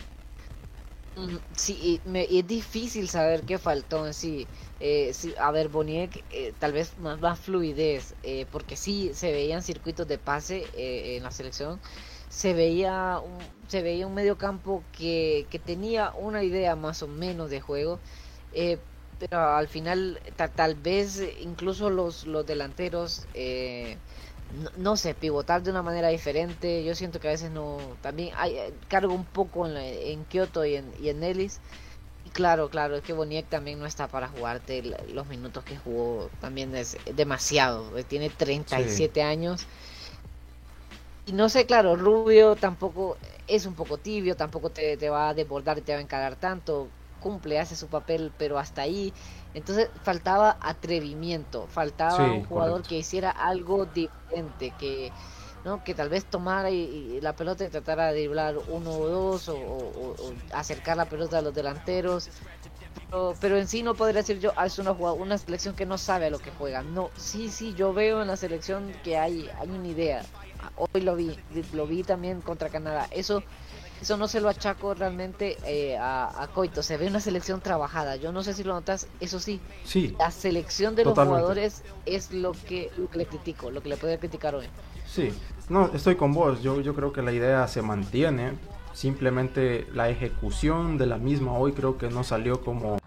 Sí, 1.56 2.00
me, 2.04 2.26
y 2.28 2.40
es 2.40 2.46
difícil 2.46 3.08
saber 3.08 3.44
qué 3.44 3.58
faltó 3.58 4.06
en 4.06 4.14
sí. 4.14 4.50
Eh, 4.80 5.12
sí 5.14 5.34
a 5.38 5.50
ver, 5.50 5.68
Boniek, 5.68 6.24
eh, 6.30 6.52
tal 6.58 6.72
vez 6.72 6.96
más, 6.98 7.20
más 7.20 7.38
fluidez, 7.40 8.16
eh, 8.22 8.46
porque 8.50 8.76
sí 8.76 9.12
se 9.14 9.30
veían 9.32 9.62
circuitos 9.62 10.06
de 10.08 10.18
pase 10.18 10.70
eh, 10.74 11.16
en 11.16 11.22
la 11.22 11.30
selección. 11.30 11.80
Se 12.28 12.54
veía 12.54 13.20
un, 13.20 13.38
se 13.68 13.82
veía 13.82 14.06
un 14.06 14.14
medio 14.14 14.38
campo 14.38 14.88
que, 14.92 15.46
que 15.50 15.58
tenía 15.58 16.12
una 16.14 16.42
idea 16.44 16.76
más 16.76 17.02
o 17.02 17.08
menos 17.08 17.50
de 17.50 17.60
juego, 17.60 18.00
eh, 18.50 18.84
pero 19.18 19.40
al 19.56 19.68
final 19.68 20.20
tal, 20.36 20.52
tal 20.54 20.74
vez 20.76 21.22
incluso 21.40 21.90
los, 21.90 22.24
los 22.26 22.44
delanteros 22.46 23.28
eh, 23.34 24.00
no, 24.52 24.70
no, 24.76 24.96
sé, 24.96 25.14
pivotar 25.14 25.62
de 25.62 25.70
una 25.70 25.82
manera 25.82 26.08
diferente. 26.08 26.84
Yo 26.84 26.94
siento 26.94 27.20
que 27.20 27.28
a 27.28 27.32
veces 27.32 27.50
no. 27.50 27.78
También 28.00 28.34
hay, 28.36 28.58
cargo 28.88 29.14
un 29.14 29.24
poco 29.24 29.66
en, 29.66 29.74
la, 29.74 29.86
en 29.86 30.24
Kioto 30.24 30.64
y 30.64 30.76
en, 30.76 30.92
y 31.00 31.08
en 31.08 31.22
Ellis. 31.22 31.60
Y 32.26 32.30
claro, 32.30 32.68
claro, 32.70 32.96
es 32.96 33.02
que 33.02 33.12
Boniek 33.12 33.48
también 33.48 33.78
no 33.78 33.86
está 33.86 34.08
para 34.08 34.28
jugarte 34.28 34.82
los 35.12 35.26
minutos 35.26 35.64
que 35.64 35.76
jugó. 35.76 36.30
También 36.40 36.74
es 36.76 36.96
demasiado. 37.14 37.84
Tiene 38.04 38.30
37 38.30 39.12
sí. 39.14 39.20
años. 39.20 39.66
Y 41.26 41.32
no 41.32 41.48
sé, 41.48 41.66
claro, 41.66 41.96
Rubio 41.96 42.56
tampoco 42.56 43.16
es 43.46 43.66
un 43.66 43.74
poco 43.74 43.98
tibio, 43.98 44.36
tampoco 44.36 44.70
te, 44.70 44.96
te 44.96 45.08
va 45.08 45.28
a 45.28 45.34
desbordar 45.34 45.78
y 45.78 45.82
te 45.82 45.92
va 45.92 45.98
a 45.98 46.02
encarar 46.02 46.36
tanto. 46.36 46.88
Cumple, 47.22 47.58
hace 47.60 47.76
su 47.76 47.88
papel, 47.88 48.32
pero 48.36 48.58
hasta 48.58 48.82
ahí. 48.82 49.14
Entonces 49.54 49.90
faltaba 50.02 50.58
atrevimiento, 50.60 51.68
faltaba 51.68 52.16
sí, 52.16 52.22
un 52.34 52.44
jugador 52.44 52.82
correcto. 52.82 52.88
que 52.88 52.98
hiciera 52.98 53.30
algo 53.30 53.86
diferente, 53.86 54.72
que 54.78 55.12
no 55.64 55.82
que 55.84 55.94
tal 55.94 56.08
vez 56.10 56.26
tomara 56.26 56.70
y, 56.70 56.76
y 57.16 57.20
la 57.20 57.36
pelota 57.36 57.64
y 57.64 57.70
tratara 57.70 58.08
de 58.12 58.20
driblar 58.20 58.56
uno 58.66 58.98
o 58.98 59.08
dos 59.08 59.48
o, 59.48 59.56
o, 59.58 60.14
o, 60.18 60.34
acercar 60.52 60.96
la 60.96 61.08
pelota 61.08 61.38
a 61.38 61.42
los 61.42 61.54
delanteros. 61.54 62.30
Pero, 63.10 63.36
pero, 63.40 63.58
en 63.58 63.68
sí 63.68 63.82
no 63.82 63.94
podría 63.96 64.20
decir 64.22 64.38
yo, 64.40 64.52
ah, 64.56 64.66
es 64.66 64.78
una, 64.78 64.92
una 64.92 65.38
selección 65.38 65.74
que 65.74 65.86
no 65.86 65.98
sabe 65.98 66.26
a 66.26 66.30
lo 66.30 66.40
que 66.40 66.50
juega. 66.50 66.82
No, 66.82 67.12
sí, 67.16 67.50
sí, 67.50 67.74
yo 67.74 67.92
veo 67.92 68.22
en 68.22 68.28
la 68.28 68.36
selección 68.36 68.98
que 69.02 69.16
hay, 69.18 69.50
hay 69.58 69.70
una 69.70 69.88
idea. 69.88 70.30
Hoy 70.76 71.02
lo 71.02 71.16
vi, 71.16 71.40
lo 71.72 71.86
vi 71.86 72.04
también 72.04 72.42
contra 72.42 72.70
Canadá. 72.70 73.08
Eso 73.10 73.44
eso 74.02 74.16
no 74.16 74.26
se 74.26 74.40
lo 74.40 74.48
achaco 74.48 74.94
realmente 74.94 75.56
eh, 75.64 75.96
a, 75.96 76.42
a, 76.42 76.48
Coito. 76.48 76.82
Se 76.82 76.96
ve 76.96 77.06
una 77.06 77.20
selección 77.20 77.60
trabajada. 77.60 78.16
Yo 78.16 78.32
no 78.32 78.42
sé 78.42 78.52
si 78.52 78.64
lo 78.64 78.74
notas, 78.74 79.06
eso 79.20 79.38
sí. 79.38 79.60
Sí. 79.84 80.16
La 80.18 80.32
selección 80.32 80.96
de 80.96 81.04
totalmente. 81.04 81.30
los 81.30 81.40
jugadores 81.40 81.82
es 82.04 82.32
lo 82.32 82.50
que, 82.52 82.90
lo 82.98 83.08
que 83.08 83.18
le 83.18 83.26
critico, 83.26 83.70
lo 83.70 83.80
que 83.80 83.88
le 83.88 83.96
puedo 83.96 84.18
criticar 84.18 84.56
hoy. 84.56 84.66
Sí, 85.06 85.32
no, 85.68 85.88
estoy 85.94 86.16
con 86.16 86.32
vos. 86.32 86.62
Yo, 86.62 86.80
yo 86.80 86.96
creo 86.96 87.12
que 87.12 87.22
la 87.22 87.32
idea 87.32 87.68
se 87.68 87.80
mantiene. 87.80 88.58
Simplemente 88.92 89.86
la 89.94 90.10
ejecución 90.10 90.98
de 90.98 91.06
la 91.06 91.16
misma 91.16 91.52
hoy 91.52 91.72
creo 91.72 91.96
que 91.96 92.08
no 92.08 92.24
salió 92.24 92.60
como 92.60 92.98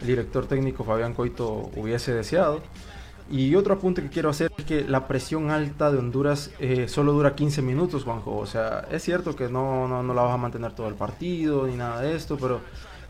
el 0.00 0.06
director 0.06 0.46
técnico 0.46 0.84
Fabián 0.84 1.14
Coito 1.14 1.68
hubiese 1.74 2.14
deseado. 2.14 2.62
Y 3.30 3.54
otro 3.54 3.74
apunte 3.74 4.02
que 4.02 4.10
quiero 4.10 4.28
hacer 4.30 4.52
es 4.56 4.64
que 4.64 4.84
la 4.84 5.08
presión 5.08 5.50
alta 5.50 5.90
de 5.90 5.98
Honduras 5.98 6.50
eh, 6.58 6.88
solo 6.88 7.12
dura 7.12 7.34
15 7.34 7.62
minutos, 7.62 8.04
Juanjo. 8.04 8.36
O 8.36 8.46
sea, 8.46 8.86
es 8.90 9.02
cierto 9.02 9.34
que 9.34 9.48
no, 9.48 9.88
no, 9.88 10.02
no 10.02 10.14
la 10.14 10.22
vas 10.22 10.34
a 10.34 10.36
mantener 10.36 10.72
todo 10.72 10.88
el 10.88 10.94
partido 10.94 11.66
ni 11.66 11.76
nada 11.76 12.02
de 12.02 12.14
esto, 12.14 12.36
pero 12.36 12.60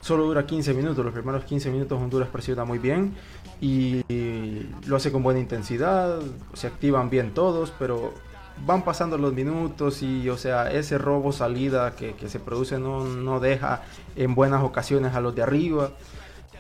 solo 0.01 0.25
dura 0.25 0.47
15 0.47 0.73
minutos. 0.75 1.05
Los 1.05 1.15
primeros 1.15 1.45
15 1.45 1.71
minutos 1.71 2.01
Honduras 2.01 2.29
presiona 2.29 2.65
muy 2.65 2.79
bien 2.79 3.15
y 3.61 4.03
lo 4.87 4.97
hace 4.97 5.11
con 5.11 5.23
buena 5.23 5.41
intensidad, 5.41 6.21
se 6.53 6.67
activan 6.67 7.09
bien 7.09 7.33
todos, 7.33 7.73
pero 7.79 8.13
van 8.67 8.85
pasando 8.85 9.19
los 9.19 9.33
minutos 9.33 10.03
y, 10.03 10.29
o 10.29 10.37
sea, 10.37 10.71
ese 10.71 10.99
robo 10.99 11.33
salida 11.33 11.95
que, 11.97 12.15
se 12.29 12.39
produce 12.39 12.79
no, 12.79 13.05
no, 13.05 13.41
deja 13.41 13.83
en 14.17 14.35
buenas 14.35 14.63
ocasiones 14.63 15.15
a 15.15 15.21
los 15.21 15.35
de 15.35 15.43
arriba. 15.43 15.91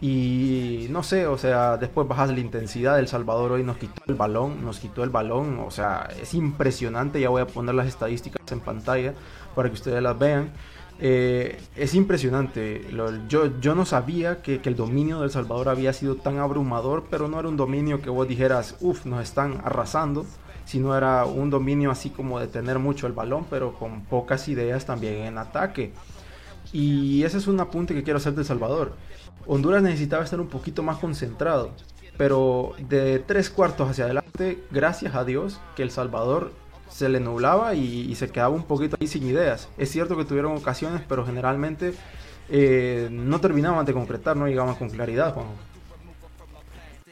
Y 0.00 0.86
no 0.90 1.02
sé, 1.02 1.26
o 1.26 1.38
sea, 1.38 1.76
después 1.76 2.06
bajas 2.06 2.30
la 2.30 2.40
intensidad. 2.40 2.98
El 2.98 3.08
Salvador 3.08 3.52
hoy 3.52 3.62
nos 3.62 3.76
quitó 3.76 4.02
el 4.06 4.14
balón, 4.14 4.64
nos 4.64 4.78
quitó 4.80 5.04
el 5.04 5.10
balón. 5.10 5.60
O 5.60 5.70
sea, 5.70 6.08
es 6.20 6.34
impresionante. 6.34 7.20
Ya 7.20 7.28
voy 7.28 7.42
a 7.42 7.46
poner 7.46 7.74
las 7.74 7.86
estadísticas 7.86 8.40
en 8.50 8.60
pantalla 8.60 9.14
para 9.54 9.68
que 9.68 9.74
ustedes 9.74 10.02
las 10.02 10.18
vean. 10.18 10.50
Eh, 11.00 11.60
es 11.76 11.94
impresionante. 11.94 12.86
yo, 13.28 13.60
yo 13.60 13.74
no 13.74 13.84
sabía 13.84 14.42
que, 14.42 14.60
que, 14.60 14.68
el 14.68 14.76
dominio 14.76 15.20
del 15.20 15.30
Salvador 15.30 15.68
había 15.68 15.92
sido 15.92 16.16
tan 16.16 16.38
abrumador, 16.38 17.04
pero 17.10 17.28
no 17.28 17.40
era 17.40 17.48
un 17.48 17.56
dominio 17.56 18.00
que 18.00 18.10
vos 18.10 18.28
dijeras, 18.28 18.76
uff, 18.80 19.04
nos 19.06 19.22
están 19.22 19.60
arrasando 19.64 20.24
no 20.74 20.96
era 20.96 21.24
un 21.24 21.50
dominio 21.50 21.90
así 21.90 22.10
como 22.10 22.40
de 22.40 22.46
tener 22.48 22.78
mucho 22.78 23.06
el 23.06 23.12
balón, 23.12 23.46
pero 23.48 23.74
con 23.74 24.02
pocas 24.04 24.48
ideas 24.48 24.84
también 24.84 25.26
en 25.26 25.38
ataque. 25.38 25.92
Y 26.72 27.22
ese 27.22 27.38
es 27.38 27.46
un 27.46 27.60
apunte 27.60 27.94
que 27.94 28.02
quiero 28.02 28.16
hacer 28.16 28.34
de 28.34 28.44
Salvador. 28.44 28.94
Honduras 29.46 29.82
necesitaba 29.82 30.24
estar 30.24 30.40
un 30.40 30.48
poquito 30.48 30.82
más 30.82 30.98
concentrado, 30.98 31.70
pero 32.16 32.72
de 32.78 33.18
tres 33.18 33.50
cuartos 33.50 33.90
hacia 33.90 34.04
adelante, 34.04 34.62
gracias 34.70 35.14
a 35.14 35.24
Dios, 35.24 35.60
que 35.76 35.82
El 35.82 35.90
Salvador 35.90 36.52
se 36.88 37.08
le 37.08 37.18
nublaba 37.18 37.74
y, 37.74 38.14
se 38.14 38.30
quedaba 38.30 38.54
un 38.54 38.62
poquito 38.62 38.96
ahí 39.00 39.08
sin 39.08 39.26
ideas. 39.26 39.68
Es 39.78 39.90
cierto 39.90 40.16
que 40.16 40.24
tuvieron 40.24 40.56
ocasiones, 40.56 41.02
pero 41.08 41.26
generalmente 41.26 41.92
eh, 42.48 43.08
no 43.10 43.40
terminaban 43.40 43.84
de 43.84 43.92
concretar, 43.92 44.36
no 44.36 44.46
llegaban 44.46 44.76
con 44.76 44.90
claridad. 44.90 45.34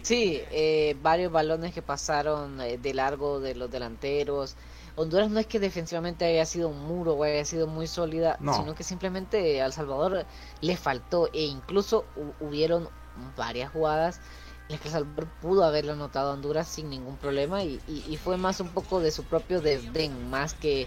Sí, 0.02 0.40
eh, 0.50 0.96
varios 1.02 1.32
balones 1.32 1.72
que 1.72 1.82
pasaron 1.82 2.60
eh, 2.60 2.78
de 2.78 2.94
largo 2.94 3.40
de 3.40 3.54
los 3.54 3.70
delanteros. 3.70 4.56
Honduras 4.94 5.30
no 5.30 5.40
es 5.40 5.46
que 5.46 5.58
defensivamente 5.58 6.24
haya 6.24 6.44
sido 6.44 6.68
un 6.68 6.86
muro 6.86 7.14
o 7.14 7.24
haya 7.24 7.44
sido 7.44 7.66
muy 7.66 7.86
sólida, 7.86 8.36
sino 8.38 8.74
que 8.74 8.84
simplemente 8.84 9.62
al 9.62 9.72
Salvador 9.72 10.26
le 10.60 10.76
faltó 10.76 11.28
e 11.32 11.44
incluso 11.44 12.04
hubieron 12.40 12.88
varias 13.36 13.72
jugadas 13.72 14.20
en 14.68 14.72
las 14.72 14.80
que 14.80 14.88
El 14.88 14.92
Salvador 14.92 15.28
pudo 15.40 15.64
haberlo 15.64 15.92
anotado 15.92 16.30
a 16.30 16.34
Honduras 16.34 16.68
sin 16.68 16.90
ningún 16.90 17.16
problema 17.16 17.64
y, 17.64 17.80
y, 17.88 18.16
fue 18.18 18.36
más 18.36 18.60
un 18.60 18.68
poco 18.68 19.00
de 19.00 19.10
su 19.10 19.24
propio 19.24 19.60
desdén, 19.60 20.28
más 20.28 20.54
que, 20.54 20.86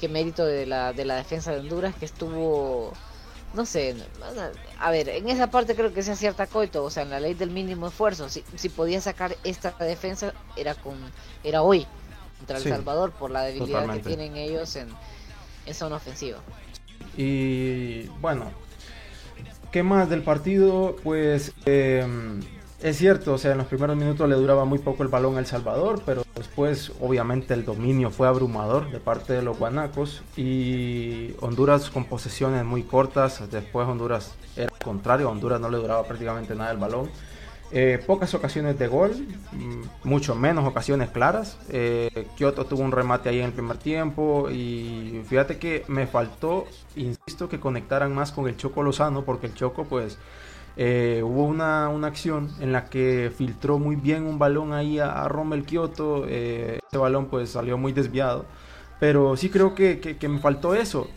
que 0.00 0.08
mérito 0.08 0.44
de 0.44 0.66
la, 0.66 0.92
de 0.92 1.04
la 1.06 1.16
defensa 1.16 1.52
de 1.52 1.60
Honduras 1.60 1.94
que 1.94 2.04
estuvo 2.04 2.92
no 3.54 3.64
sé, 3.64 3.96
a 4.78 4.90
ver, 4.90 5.08
en 5.08 5.30
esa 5.30 5.46
parte 5.46 5.74
creo 5.74 5.94
que 5.94 6.02
se 6.02 6.12
acierta 6.12 6.46
Coito, 6.46 6.84
o 6.84 6.90
sea, 6.90 7.04
en 7.04 7.10
la 7.10 7.20
ley 7.20 7.32
del 7.32 7.50
mínimo 7.50 7.86
esfuerzo, 7.86 8.28
si, 8.28 8.44
si 8.54 8.68
podía 8.68 9.00
sacar 9.00 9.34
esta 9.44 9.70
defensa 9.78 10.34
era 10.56 10.74
con 10.74 10.98
era 11.42 11.62
hoy 11.62 11.86
contra 12.38 12.58
El 12.58 12.64
Salvador 12.64 13.12
por 13.12 13.30
la 13.30 13.42
debilidad 13.42 13.88
que 13.92 14.00
tienen 14.00 14.36
ellos 14.36 14.76
en, 14.76 14.88
en 15.66 15.74
zona 15.74 15.96
ofensiva. 15.96 16.38
Y 17.16 18.06
bueno, 18.20 18.50
¿qué 19.72 19.82
más 19.82 20.08
del 20.08 20.22
partido? 20.22 20.96
Pues 21.02 21.52
eh, 21.64 22.06
es 22.82 22.98
cierto, 22.98 23.34
o 23.34 23.38
sea, 23.38 23.52
en 23.52 23.58
los 23.58 23.66
primeros 23.66 23.96
minutos 23.96 24.28
le 24.28 24.34
duraba 24.34 24.66
muy 24.66 24.78
poco 24.78 25.02
el 25.02 25.08
balón 25.08 25.36
a 25.36 25.38
El 25.38 25.46
Salvador, 25.46 26.02
pero 26.04 26.24
después 26.34 26.92
obviamente 27.00 27.54
el 27.54 27.64
dominio 27.64 28.10
fue 28.10 28.28
abrumador 28.28 28.90
de 28.90 29.00
parte 29.00 29.32
de 29.32 29.42
los 29.42 29.58
guanacos 29.58 30.22
y 30.36 31.34
Honduras 31.40 31.88
con 31.88 32.04
posesiones 32.04 32.64
muy 32.64 32.82
cortas, 32.82 33.50
después 33.50 33.88
Honduras 33.88 34.34
era 34.56 34.70
contrario, 34.84 35.28
a 35.28 35.30
Honduras 35.30 35.58
no 35.58 35.70
le 35.70 35.78
duraba 35.78 36.04
prácticamente 36.04 36.54
nada 36.54 36.70
el 36.70 36.78
balón. 36.78 37.10
Eh, 37.72 38.02
pocas 38.06 38.32
ocasiones 38.34 38.78
de 38.78 38.86
gol, 38.86 39.26
mm, 39.52 40.08
mucho 40.08 40.34
menos 40.34 40.64
ocasiones 40.66 41.10
claras. 41.10 41.58
Eh, 41.68 42.28
Kioto 42.36 42.64
tuvo 42.66 42.82
un 42.82 42.92
remate 42.92 43.28
ahí 43.28 43.40
en 43.40 43.46
el 43.46 43.52
primer 43.52 43.78
tiempo 43.78 44.48
y 44.50 45.22
fíjate 45.28 45.58
que 45.58 45.84
me 45.88 46.06
faltó, 46.06 46.66
insisto, 46.94 47.48
que 47.48 47.58
conectaran 47.58 48.14
más 48.14 48.32
con 48.32 48.46
el 48.48 48.56
Choco 48.56 48.82
Lozano 48.82 49.24
porque 49.24 49.48
el 49.48 49.54
Choco 49.54 49.84
pues 49.84 50.18
eh, 50.76 51.22
hubo 51.24 51.44
una, 51.44 51.86
acción 52.06 52.50
en 52.60 52.72
la 52.72 52.84
que 52.84 53.32
filtró 53.36 53.78
muy 53.78 53.96
bien 53.96 54.24
un 54.24 54.38
balón 54.38 54.72
ahí 54.74 54.98
a, 54.98 55.24
a 55.24 55.28
Rommel 55.28 55.64
Kioto. 55.64 56.26
Eh, 56.28 56.78
ese 56.86 56.98
balón 56.98 57.26
pues 57.26 57.50
salió 57.50 57.78
muy 57.78 57.92
desviado. 57.92 58.46
Pero 59.00 59.36
sí 59.36 59.50
creo 59.50 59.74
que, 59.74 60.16
me 60.28 60.38
faltó 60.38 60.74
eso. 60.74 61.08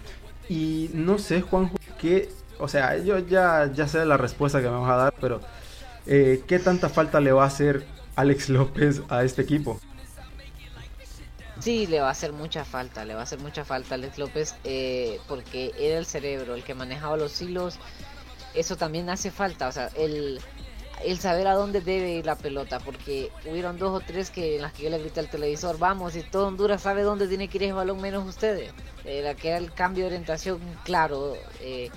Y 0.50 0.89
no 0.94 1.18
sé, 1.20 1.41
Juanjo, 1.41 1.75
que, 2.00 2.29
o 2.60 2.68
sea, 2.68 2.98
yo 2.98 3.20
ya, 3.20 3.72
ya 3.72 3.88
sé 3.88 4.06
la 4.06 4.18
respuesta 4.18 4.62
que 4.62 4.70
me 4.70 4.77
vas 4.77 4.91
a 4.91 4.96
dar, 4.96 5.13
pero 5.22 5.41
eh, 6.10 6.44
¿qué 6.48 6.60
tanta 6.60 6.89
falta 6.89 7.20
le 7.20 7.32
va 7.32 7.44
a 7.44 7.48
hacer 7.48 7.86
Alex 8.16 8.50
López 8.50 9.01
a 9.10 9.24
este 9.24 9.42
equipo? 9.42 9.80
Sí, 11.60 11.88
le 11.88 12.00
va 12.00 12.08
a 12.08 12.12
hacer 12.12 12.34
mucha 12.34 12.66
falta, 12.66 13.06
le 13.06 13.13
va 13.13 13.22
a 13.22 13.24
hacer 13.24 13.39
mucha 13.39 13.63
falta 13.63 13.94
a 13.94 13.98
Alex 13.98 14.18
López 14.18 14.56
porque 15.28 15.72
era 15.78 15.98
el 15.98 16.06
cerebro, 16.06 16.56
el 16.56 16.63
que 16.63 16.74
manejaba 16.74 17.18
los 17.18 17.42
hilos, 17.42 17.80
eso 18.54 18.75
también 18.75 19.10
hace 19.10 19.32
falta, 19.32 19.68
o 19.68 19.72
sea, 19.72 19.89
el, 19.96 20.39
el 21.04 21.20
saber 21.20 21.48
a 21.48 21.54
dónde 21.54 21.82
debe 21.82 22.12
ir 22.12 22.25
la 22.25 22.36
pelota, 22.36 22.80
porque 22.80 23.32
hubieron 23.46 23.78
dos 23.78 24.01
o 24.01 24.06
tres 24.06 24.30
que 24.30 24.56
en 24.56 24.62
las 24.62 24.74
que 24.74 24.84
yo 24.84 24.89
le 24.89 25.00
grité 25.00 25.20
al 25.20 25.30
televisor, 25.30 25.78
vamos, 25.78 26.16
y 26.16 26.24
todo 26.24 26.48
Honduras 26.48 26.82
sabe 26.82 27.04
dónde 27.04 27.28
tiene 27.28 27.48
que 27.48 27.58
ir 27.58 27.63
ese 27.63 27.74
balón 27.74 28.01
menos 28.01 28.28
ustedes. 28.28 28.72
Era 29.06 29.34
que 29.36 29.50
era 29.50 29.58
el 29.58 29.72
cambio 29.74 30.04
de 30.04 30.08
orientación 30.08 30.60
claro, 30.84 31.36
eh, 31.62 31.89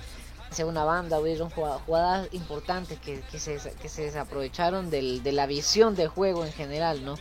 una 0.59 0.83
banda, 0.83 1.19
hubieron 1.19 1.49
jugadas, 1.49 2.27
importantes 2.31 2.99
que, 2.99 3.21
que, 3.21 3.39
se, 3.39 3.57
que 3.81 3.89
se 3.89 4.03
desaprovecharon 4.03 4.89
del, 4.89 5.23
de 5.23 5.31
la 5.31 5.47
visión 5.47 5.95
del 5.95 6.07
juego 6.07 6.45
en 6.45 6.53
general, 6.53 7.03
¿no? 7.03 7.15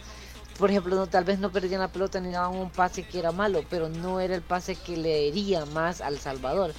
Por 0.58 0.70
ejemplo, 0.70 0.94
no, 0.94 1.06
tal 1.06 1.24
vez 1.24 1.38
no 1.38 1.50
perdían 1.50 1.80
la 1.80 1.88
pelota 1.88 2.20
ni 2.20 2.30
daban 2.30 2.54
un 2.54 2.70
pase 2.70 3.04
que 3.04 3.18
era 3.18 3.32
malo, 3.32 3.64
pero 3.70 3.88
no 3.88 4.20
era 4.20 4.34
el 4.34 4.42
pase 4.42 4.76
que 4.76 4.96
le 4.96 5.28
hería 5.28 5.64
más 5.66 6.00
al 6.00 6.18
Salvador. 6.18 6.72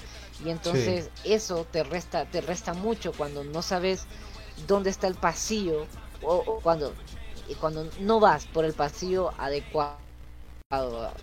Y 0.46 0.50
entonces 0.50 1.10
eso 1.24 1.66
te 1.72 1.84
resta, 1.84 2.26
te 2.26 2.42
resta 2.42 2.74
mucho 2.74 3.14
cuando 3.14 3.44
no 3.44 3.62
sabes 3.62 4.06
dónde 4.68 4.90
está 4.90 5.08
el 5.08 5.16
pasillo 5.16 5.86
o, 6.22 6.60
cuando, 6.62 6.94
cuando 7.60 7.90
no 8.00 8.20
vas 8.20 8.46
por 8.46 8.66
el 8.66 8.74
pasillo 8.74 9.32
adecuado. 9.38 9.98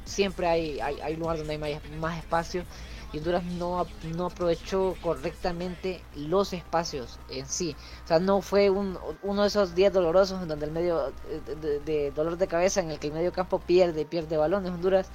Siempre 0.05 0.47
hay, 0.47 0.81
hay, 0.81 1.01
hay 1.01 1.17
lugar 1.17 1.39
donde 1.39 1.55
hay 1.55 1.81
más, 1.99 2.19
espacio 2.19 2.65
y 3.13 3.19
Honduras 3.19 3.45
no, 3.45 3.81
aprovechó 3.81 4.95
correctamente 5.03 6.03
los 6.17 6.53
espacios 6.53 7.19
en 7.29 7.47
sí. 7.47 7.77
O 8.05 8.09
sea, 8.09 8.19
no 8.19 8.41
fue 8.41 8.71
un, 8.71 8.99
uno 9.23 9.43
de 9.43 9.49
esos 9.49 9.75
días 9.75 9.93
dolorosos 9.93 10.43
en 10.43 10.49
donde 10.49 10.67
el 10.67 10.73
medio 10.73 11.13
de, 11.61 11.81
de, 11.81 12.11
dolor 12.13 12.37
de 12.37 12.47
cabeza 12.47 12.81
en 12.81 12.91
el 12.91 12.99
que 12.99 13.09
el 13.09 13.13
medio 13.13 13.33
campo 13.33 13.59
pierde, 13.59 14.05
pierde 14.05 14.37
balones. 14.37 14.71
Honduras 14.71 15.09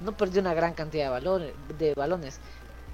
no 0.00 0.12
perdió 0.12 0.40
una 0.40 0.54
gran 0.54 0.74
cantidad 0.74 1.04
de 1.04 1.10
balones, 1.10 1.52
de 1.78 1.94
balones 1.94 2.40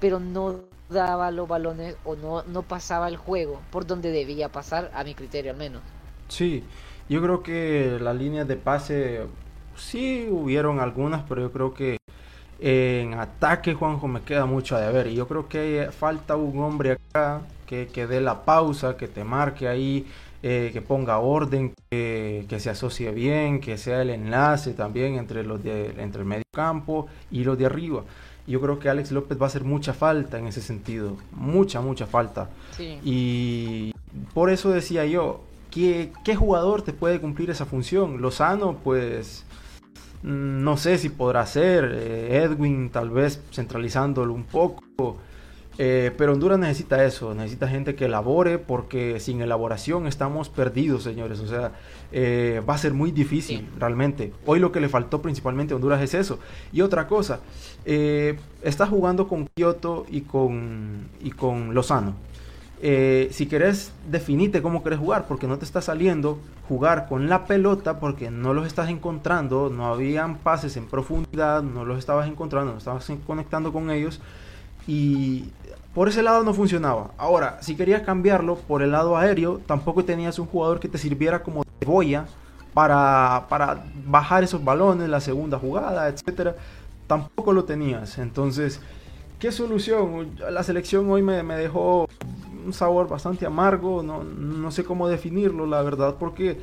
pero 0.03 0.19
no 0.19 0.59
daba 0.89 1.31
los 1.31 1.47
balones 1.47 1.95
o 2.03 2.17
no, 2.17 2.43
no 2.43 2.63
pasaba 2.63 3.07
el 3.07 3.15
juego 3.15 3.61
por 3.71 3.87
donde 3.87 4.11
debía 4.11 4.49
pasar, 4.49 4.91
a 4.93 5.05
mi 5.05 5.15
criterio 5.15 5.51
al 5.51 5.57
menos. 5.57 5.81
Sí, 6.27 6.65
yo 7.07 7.21
creo 7.21 7.41
que 7.41 7.97
las 8.01 8.13
líneas 8.13 8.45
de 8.45 8.57
pase 8.57 9.21
sí 9.77 10.27
hubieron 10.29 10.81
algunas, 10.81 11.23
pero 11.23 11.43
yo 11.43 11.53
creo 11.53 11.73
que 11.73 11.97
en 12.65 13.15
ataque, 13.15 13.73
Juanjo, 13.73 14.07
me 14.07 14.21
queda 14.21 14.45
mucho 14.45 14.77
de 14.77 14.89
ver. 14.89 15.07
Y 15.07 15.15
yo 15.15 15.27
creo 15.27 15.49
que 15.49 15.89
falta 15.91 16.37
un 16.37 16.63
hombre 16.63 16.93
acá 16.93 17.41
que, 17.67 17.87
que 17.87 18.07
dé 18.07 18.21
la 18.21 18.45
pausa, 18.45 18.95
que 18.95 19.09
te 19.09 19.25
marque 19.25 19.67
ahí, 19.67 20.07
eh, 20.41 20.69
que 20.71 20.81
ponga 20.81 21.19
orden, 21.19 21.73
que, 21.91 22.45
que, 22.47 22.61
se 22.61 22.69
asocie 22.69 23.11
bien, 23.11 23.59
que 23.59 23.77
sea 23.77 24.01
el 24.01 24.11
enlace 24.11 24.71
también 24.71 25.15
entre 25.15 25.43
los 25.43 25.61
de, 25.61 25.93
entre 25.97 26.21
el 26.21 26.25
medio 26.25 26.45
campo 26.53 27.07
y 27.29 27.43
los 27.43 27.57
de 27.57 27.65
arriba. 27.65 28.05
Yo 28.47 28.61
creo 28.61 28.79
que 28.79 28.87
Alex 28.87 29.11
López 29.11 29.37
va 29.37 29.43
a 29.43 29.47
hacer 29.47 29.65
mucha 29.65 29.93
falta 29.93 30.39
en 30.39 30.47
ese 30.47 30.61
sentido, 30.61 31.17
mucha, 31.33 31.81
mucha 31.81 32.07
falta. 32.07 32.49
Y 32.79 33.93
por 34.33 34.49
eso 34.49 34.69
decía 34.69 35.05
yo, 35.05 35.41
¿qué, 35.69 36.13
¿qué 36.23 36.37
jugador 36.37 36.81
te 36.81 36.93
puede 36.93 37.19
cumplir 37.19 37.49
esa 37.49 37.65
función? 37.65 38.21
Lozano, 38.21 38.77
pues 38.81 39.45
no 40.23 40.77
sé 40.77 40.97
si 40.97 41.09
podrá 41.09 41.45
ser, 41.45 41.91
eh, 41.93 42.43
Edwin 42.43 42.89
tal 42.89 43.09
vez 43.09 43.41
centralizándolo 43.51 44.33
un 44.33 44.45
poco. 44.45 45.17
Eh, 45.79 46.11
pero 46.17 46.33
Honduras 46.33 46.59
necesita 46.59 47.03
eso, 47.03 47.33
necesita 47.33 47.67
gente 47.67 47.95
que 47.95 48.05
elabore 48.05 48.59
porque 48.59 49.19
sin 49.19 49.41
elaboración 49.41 50.05
estamos 50.05 50.49
perdidos, 50.49 51.03
señores. 51.03 51.39
O 51.39 51.47
sea, 51.47 51.73
eh, 52.11 52.61
va 52.67 52.75
a 52.75 52.77
ser 52.77 52.93
muy 52.93 53.11
difícil 53.11 53.67
realmente. 53.79 54.33
Hoy 54.45 54.59
lo 54.59 54.71
que 54.71 54.79
le 54.79 54.87
faltó 54.87 55.21
principalmente 55.21 55.73
a 55.73 55.77
Honduras 55.77 56.01
es 56.01 56.13
eso. 56.13 56.39
Y 56.71 56.81
otra 56.81 57.07
cosa, 57.07 57.39
está 57.83 58.85
jugando 58.85 59.27
con 59.27 59.47
Kioto 59.47 60.05
y 60.09 60.21
con, 60.21 61.09
y 61.21 61.31
con 61.31 61.73
Lozano. 61.73 62.13
Eh, 62.85 63.29
si 63.31 63.45
querés, 63.45 63.93
definite 64.11 64.61
cómo 64.61 64.83
querés 64.83 64.99
jugar, 64.99 65.25
porque 65.25 65.47
no 65.47 65.57
te 65.57 65.63
está 65.63 65.81
saliendo 65.81 66.37
jugar 66.67 67.07
con 67.07 67.29
la 67.29 67.45
pelota, 67.45 68.01
porque 68.01 68.29
no 68.29 68.53
los 68.53 68.67
estás 68.67 68.89
encontrando, 68.89 69.69
no 69.69 69.85
habían 69.85 70.35
pases 70.35 70.75
en 70.75 70.87
profundidad, 70.87 71.63
no 71.63 71.85
los 71.85 71.97
estabas 71.97 72.27
encontrando, 72.27 72.73
no 72.73 72.77
estabas 72.77 73.09
conectando 73.25 73.71
con 73.71 73.89
ellos, 73.89 74.19
y 74.85 75.45
por 75.93 76.09
ese 76.09 76.23
lado 76.23 76.43
no 76.43 76.53
funcionaba. 76.53 77.11
Ahora, 77.17 77.57
si 77.61 77.77
querías 77.77 78.01
cambiarlo 78.01 78.55
por 78.55 78.81
el 78.81 78.91
lado 78.91 79.15
aéreo, 79.15 79.61
tampoco 79.65 80.03
tenías 80.03 80.37
un 80.37 80.47
jugador 80.47 80.81
que 80.81 80.89
te 80.89 80.97
sirviera 80.97 81.41
como 81.41 81.63
de 81.63 81.85
boya 81.85 82.25
para, 82.73 83.45
para 83.47 83.85
bajar 84.05 84.43
esos 84.43 84.61
balones, 84.61 85.07
la 85.07 85.21
segunda 85.21 85.57
jugada, 85.57 86.09
etcétera. 86.09 86.57
Tampoco 87.07 87.53
lo 87.53 87.63
tenías. 87.63 88.17
Entonces, 88.17 88.81
¿qué 89.39 89.53
solución? 89.53 90.31
La 90.51 90.63
selección 90.63 91.09
hoy 91.09 91.21
me, 91.21 91.43
me 91.43 91.55
dejó 91.55 92.09
un 92.65 92.73
sabor 92.73 93.07
bastante 93.07 93.45
amargo, 93.45 94.03
no, 94.03 94.23
no 94.23 94.71
sé 94.71 94.83
cómo 94.83 95.07
definirlo, 95.07 95.65
la 95.65 95.81
verdad, 95.81 96.15
porque 96.19 96.57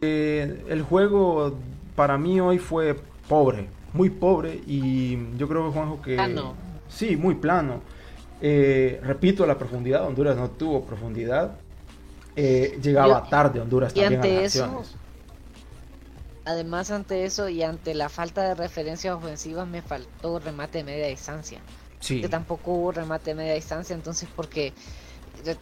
eh, 0.00 0.64
el 0.68 0.82
juego 0.82 1.54
para 1.96 2.18
mí 2.18 2.40
hoy 2.40 2.58
fue 2.58 2.96
pobre, 3.28 3.68
muy 3.92 4.10
pobre, 4.10 4.60
y 4.66 5.18
yo 5.36 5.48
creo 5.48 5.66
que 5.66 5.72
Juanjo 5.72 6.02
que... 6.02 6.14
Plano. 6.14 6.54
Sí, 6.88 7.16
muy 7.16 7.34
plano. 7.34 7.80
Eh, 8.40 9.00
repito, 9.02 9.46
la 9.46 9.56
profundidad, 9.56 10.06
Honduras 10.06 10.36
no 10.36 10.50
tuvo 10.50 10.84
profundidad. 10.84 11.56
Eh, 12.36 12.78
llegaba 12.82 13.28
tarde 13.28 13.60
Honduras 13.60 13.92
y 13.94 14.00
también 14.00 14.20
ante 14.20 14.36
a 14.36 14.40
las 14.42 14.54
eso. 14.56 14.82
Además, 16.44 16.90
ante 16.90 17.24
eso 17.24 17.48
y 17.48 17.62
ante 17.62 17.94
la 17.94 18.08
falta 18.08 18.42
de 18.42 18.54
referencias 18.54 19.14
ofensivas, 19.14 19.66
me 19.66 19.80
faltó 19.80 20.40
remate 20.40 20.78
de 20.78 20.84
media 20.84 21.06
distancia. 21.06 21.60
Sí, 22.00 22.20
Que 22.20 22.28
tampoco 22.28 22.72
hubo 22.72 22.92
remate 22.92 23.30
de 23.30 23.36
media 23.36 23.54
distancia, 23.54 23.94
entonces, 23.94 24.28
porque 24.36 24.74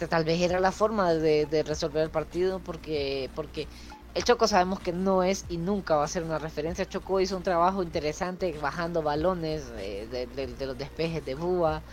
tal 0.08 0.24
vez 0.24 0.40
era 0.40 0.60
la 0.60 0.72
forma 0.72 1.14
de, 1.14 1.46
resolver 1.66 2.02
el 2.02 2.10
partido, 2.10 2.60
porque, 2.60 3.30
porque 3.34 3.68
el 4.14 4.24
Choco 4.24 4.46
sabemos 4.48 4.80
que 4.80 4.92
no 4.92 5.22
es 5.22 5.44
y 5.48 5.58
nunca 5.58 5.96
va 5.96 6.04
a 6.04 6.08
ser 6.08 6.24
una 6.24 6.38
referencia. 6.38 6.86
Choco 6.86 7.20
hizo 7.20 7.36
un 7.36 7.42
trabajo 7.42 7.82
interesante 7.82 8.58
bajando 8.58 9.02
balones 9.02 9.72
eh, 9.76 10.06
de, 10.08 10.66
los 10.66 10.76
despejes 10.78 11.24
de 11.24 11.34
Búa, 11.34 11.84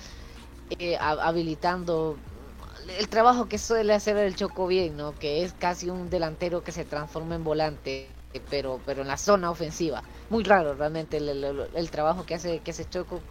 eh, 0.80 0.98
ha- 0.98 1.28
habilitando 1.28 2.22
el 2.98 3.10
trabajo 3.10 3.48
que 3.48 3.58
suele 3.58 3.94
hacer 3.94 4.18
el 4.18 4.36
Choco 4.36 4.68
bien, 4.68 4.96
¿no? 4.98 5.14
Que 5.16 5.44
es 5.44 5.54
casi 5.54 5.90
un 5.90 6.10
delantero 6.10 6.64
que 6.64 6.72
se 6.72 6.86
transforma 6.86 7.36
en 7.36 7.44
volante, 7.44 8.16
pero 8.50 8.82
pero 8.86 9.02
en 9.02 9.08
la 9.08 9.18
zona 9.18 9.52
ofensiva. 9.52 10.04
Muy 10.30 10.44
raro 10.44 10.74
realmente 10.76 11.18
el- 11.18 11.70
el 11.74 11.92
trabajo 11.92 12.26
que 12.26 12.36
hace 12.36 12.62
que 12.62 12.72
hace 12.72 12.86
Choco. 12.86 13.24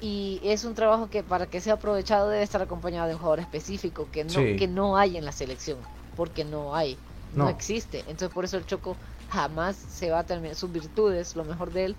Y, 0.00 0.40
y 0.42 0.50
es 0.50 0.64
un 0.64 0.74
trabajo 0.74 1.10
que 1.10 1.22
para 1.22 1.46
que 1.48 1.60
sea 1.60 1.74
aprovechado 1.74 2.28
debe 2.28 2.42
estar 2.42 2.62
acompañado 2.62 3.08
de 3.08 3.14
un 3.14 3.20
jugador 3.20 3.40
específico 3.40 4.10
que 4.10 4.24
no 4.24 4.40
Sí. 4.40 4.56
que 4.56 4.66
no 4.68 4.96
hay 4.96 5.16
en 5.16 5.24
la 5.24 5.32
selección, 5.32 5.86
porque 6.14 6.44
no 6.44 6.74
hay, 6.74 7.02
no, 7.30 7.48
No. 7.48 7.50
existe. 7.50 8.00
Entonces 8.10 8.30
por 8.30 8.44
eso 8.44 8.56
el 8.56 8.66
Choco 8.66 8.98
jamás 9.28 9.76
se 9.76 10.10
va 10.10 10.20
a 10.20 10.26
terminar 10.26 10.56
sus 10.56 10.72
virtudes, 10.72 11.36
lo 11.36 11.44
mejor 11.44 11.70
de 11.72 11.84
él 11.86 11.98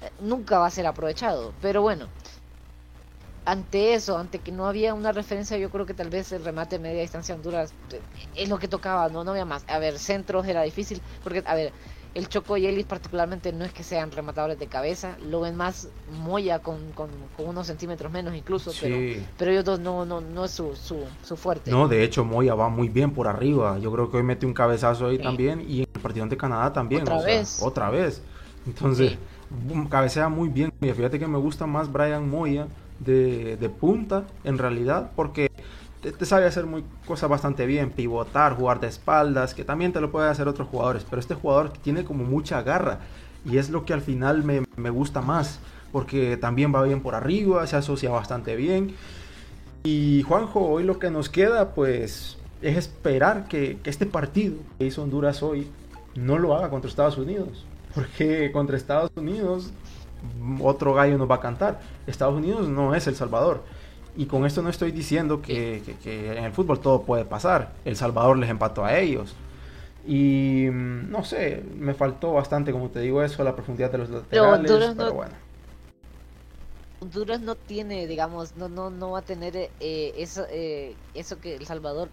eh, 0.00 0.12
nunca 0.18 0.58
va 0.58 0.66
a 0.66 0.70
ser 0.70 0.86
aprovechado. 0.86 1.56
Pero 1.60 1.82
bueno, 1.82 2.10
ante 3.44 3.94
eso, 3.94 4.18
ante 4.18 4.42
que 4.42 4.52
no 4.52 4.66
había 4.66 4.92
una 4.94 5.12
referencia, 5.12 5.56
yo 5.56 5.70
creo 5.70 5.86
que 5.86 5.94
tal 5.94 6.10
vez 6.10 6.30
el 6.32 6.44
remate 6.44 6.76
de 6.76 6.82
media 6.82 7.00
distancia 7.02 7.34
Honduras 7.34 7.74
eh, 7.90 8.04
es 8.34 8.48
lo 8.48 8.58
que 8.58 8.68
tocaba, 8.68 9.08
no, 9.08 9.24
no 9.24 9.30
había 9.32 9.44
más. 9.46 9.64
A 9.68 9.78
ver, 9.78 9.98
centros 9.98 10.46
era 10.46 10.62
difícil, 10.62 11.02
porque, 11.22 11.42
a 11.46 11.54
ver, 11.54 11.74
el 12.18 12.28
Choco 12.28 12.56
y 12.56 12.66
Ellis 12.66 12.84
particularmente 12.84 13.52
no 13.52 13.64
es 13.64 13.72
que 13.72 13.84
sean 13.84 14.10
rematadores 14.10 14.58
de 14.58 14.66
cabeza, 14.66 15.16
lo 15.30 15.40
ven 15.40 15.54
más 15.54 15.88
Moya 16.20 16.58
con, 16.58 16.90
con, 16.92 17.08
con 17.36 17.46
unos 17.46 17.68
centímetros 17.68 18.10
menos 18.10 18.34
incluso, 18.34 18.72
pero, 18.80 18.96
sí. 18.96 19.24
pero 19.38 19.52
ellos 19.52 19.64
dos 19.64 19.78
no, 19.78 20.04
no, 20.04 20.20
no 20.20 20.44
es 20.44 20.50
su, 20.50 20.74
su, 20.74 20.96
su 21.22 21.36
fuerte. 21.36 21.70
No, 21.70 21.86
de 21.86 22.02
hecho 22.02 22.24
Moya 22.24 22.54
va 22.56 22.68
muy 22.68 22.88
bien 22.88 23.12
por 23.12 23.28
arriba. 23.28 23.78
Yo 23.78 23.92
creo 23.92 24.10
que 24.10 24.16
hoy 24.16 24.24
mete 24.24 24.46
un 24.46 24.52
cabezazo 24.52 25.06
ahí 25.06 25.16
Sí. 25.18 25.22
también 25.22 25.64
y 25.66 25.82
en 25.82 25.88
el 25.94 26.00
partido 26.02 26.24
ante 26.24 26.36
Canadá 26.36 26.72
también. 26.72 27.02
Otra 27.02 27.16
o 27.16 27.20
sea, 27.20 27.26
vez. 27.38 27.62
otra 27.62 27.90
vez. 27.90 28.20
Entonces, 28.66 29.12
Sí. 29.12 29.18
boom, 29.68 29.88
cabecea 29.88 30.28
muy 30.28 30.48
bien. 30.48 30.72
Fíjate 30.80 31.20
que 31.20 31.26
me 31.28 31.38
gusta 31.38 31.66
más 31.66 31.90
Brian 31.92 32.28
Moya 32.28 32.66
de, 32.98 33.56
de 33.56 33.68
punta 33.70 34.24
en 34.42 34.58
realidad 34.58 35.12
porque 35.14 35.50
te, 36.00 36.24
sabe 36.24 36.46
hacer 36.46 36.66
muy 36.66 36.84
cosas 37.06 37.28
bastante 37.28 37.66
bien, 37.66 37.90
pivotar, 37.90 38.54
jugar 38.54 38.80
de 38.80 38.88
espaldas, 38.88 39.54
que 39.54 39.64
también 39.64 39.92
te 39.92 40.00
lo 40.00 40.10
pueden 40.10 40.30
hacer 40.30 40.48
otros 40.48 40.68
jugadores, 40.68 41.04
pero 41.08 41.20
este 41.20 41.34
jugador 41.34 41.70
tiene 41.70 42.04
como 42.04 42.24
mucha 42.24 42.62
garra 42.62 43.00
y 43.44 43.58
es 43.58 43.70
lo 43.70 43.84
que 43.84 43.92
al 43.92 44.00
final 44.00 44.44
me, 44.44 44.90
gusta 44.90 45.20
más, 45.20 45.60
porque 45.92 46.36
también 46.36 46.74
va 46.74 46.82
bien 46.82 47.00
por 47.00 47.14
arriba, 47.14 47.66
se 47.66 47.76
asocia 47.76 48.10
bastante 48.10 48.56
bien. 48.56 48.94
Y 49.84 50.22
Juanjo, 50.22 50.60
hoy 50.60 50.84
lo 50.84 50.98
que 50.98 51.10
nos 51.10 51.28
queda 51.28 51.74
pues 51.74 52.36
es 52.62 52.76
esperar 52.76 53.46
que, 53.48 53.78
que 53.82 53.90
este 53.90 54.06
partido 54.06 54.56
que 54.78 54.86
hizo 54.86 55.02
Honduras 55.02 55.42
hoy 55.42 55.68
no 56.14 56.38
lo 56.38 56.56
haga 56.56 56.68
contra 56.68 56.88
Estados 56.88 57.16
Unidos, 57.16 57.64
porque 57.94 58.50
contra 58.52 58.76
Estados 58.76 59.10
Unidos 59.16 59.72
otro 60.60 60.94
gallo 60.94 61.18
nos 61.18 61.30
va 61.30 61.36
a 61.36 61.40
cantar. 61.40 61.80
Estados 62.06 62.34
Unidos 62.34 62.68
no 62.68 62.94
es 62.94 63.06
El 63.06 63.16
Salvador. 63.16 63.62
Y 64.18 64.26
con 64.26 64.44
esto 64.44 64.60
no 64.62 64.68
estoy 64.68 64.90
diciendo 64.92 65.40
que, 65.40 65.80
que- 65.86 65.94
que 65.96 66.36
en 66.36 66.44
el 66.44 66.52
fútbol 66.52 66.80
todo 66.80 67.02
puede 67.02 67.24
pasar. 67.24 67.72
El 67.86 67.96
Salvador 67.96 68.36
les 68.36 68.50
empató 68.50 68.84
a 68.84 68.98
ellos. 68.98 69.34
Y 70.06 70.66
mm, 70.70 71.10
no 71.10 71.24
sé, 71.24 71.62
me 71.76 71.94
faltó 71.94 72.32
bastante, 72.34 72.72
como 72.72 72.90
te 72.90 73.00
digo, 73.00 73.22
eso, 73.22 73.44
la 73.44 73.54
profundidad 73.54 73.90
de 73.92 73.98
los 73.98 74.10
laterales. 74.10 74.70
Honduras 74.70 74.94
pero 74.96 75.08
no- 75.10 75.14
bueno. 75.14 75.34
Honduras 77.00 77.40
no 77.40 77.54
tiene, 77.54 78.08
digamos, 78.08 78.56
no 78.56 78.68
no 78.68 78.90
no 78.90 79.12
va 79.12 79.20
a 79.20 79.22
tener 79.22 79.54
eh, 79.56 79.70
eso 80.16 80.44
eh, 80.50 80.96
eso 81.14 81.40
que 81.40 81.54
El 81.54 81.64
Salvador 81.66 82.08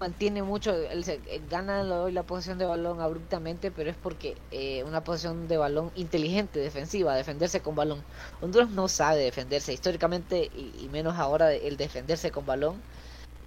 mantiene 0.00 0.42
mucho, 0.42 0.72
él 0.74 1.04
se- 1.04 1.20
eh, 1.26 1.42
gana 1.50 1.82
la 1.84 2.22
posición 2.22 2.58
de 2.58 2.66
balón 2.66 3.00
abruptamente, 3.00 3.70
pero 3.72 3.90
es 3.90 3.96
porque 3.96 4.36
eh, 4.50 4.84
una 4.84 5.02
posición 5.04 5.48
de 5.48 5.56
balón 5.56 5.90
inteligente, 5.94 6.60
defensiva, 6.60 7.14
defenderse 7.16 7.60
con 7.62 7.74
balón. 7.74 8.04
Honduras 8.40 8.70
no 8.70 8.88
sabe 8.88 9.18
defenderse 9.24 9.72
históricamente 9.72 10.50
y, 10.54 10.72
y 10.84 10.88
menos 10.88 11.16
ahora 11.18 11.52
el 11.52 11.76
defenderse 11.76 12.30
con 12.30 12.46
balón. 12.46 12.82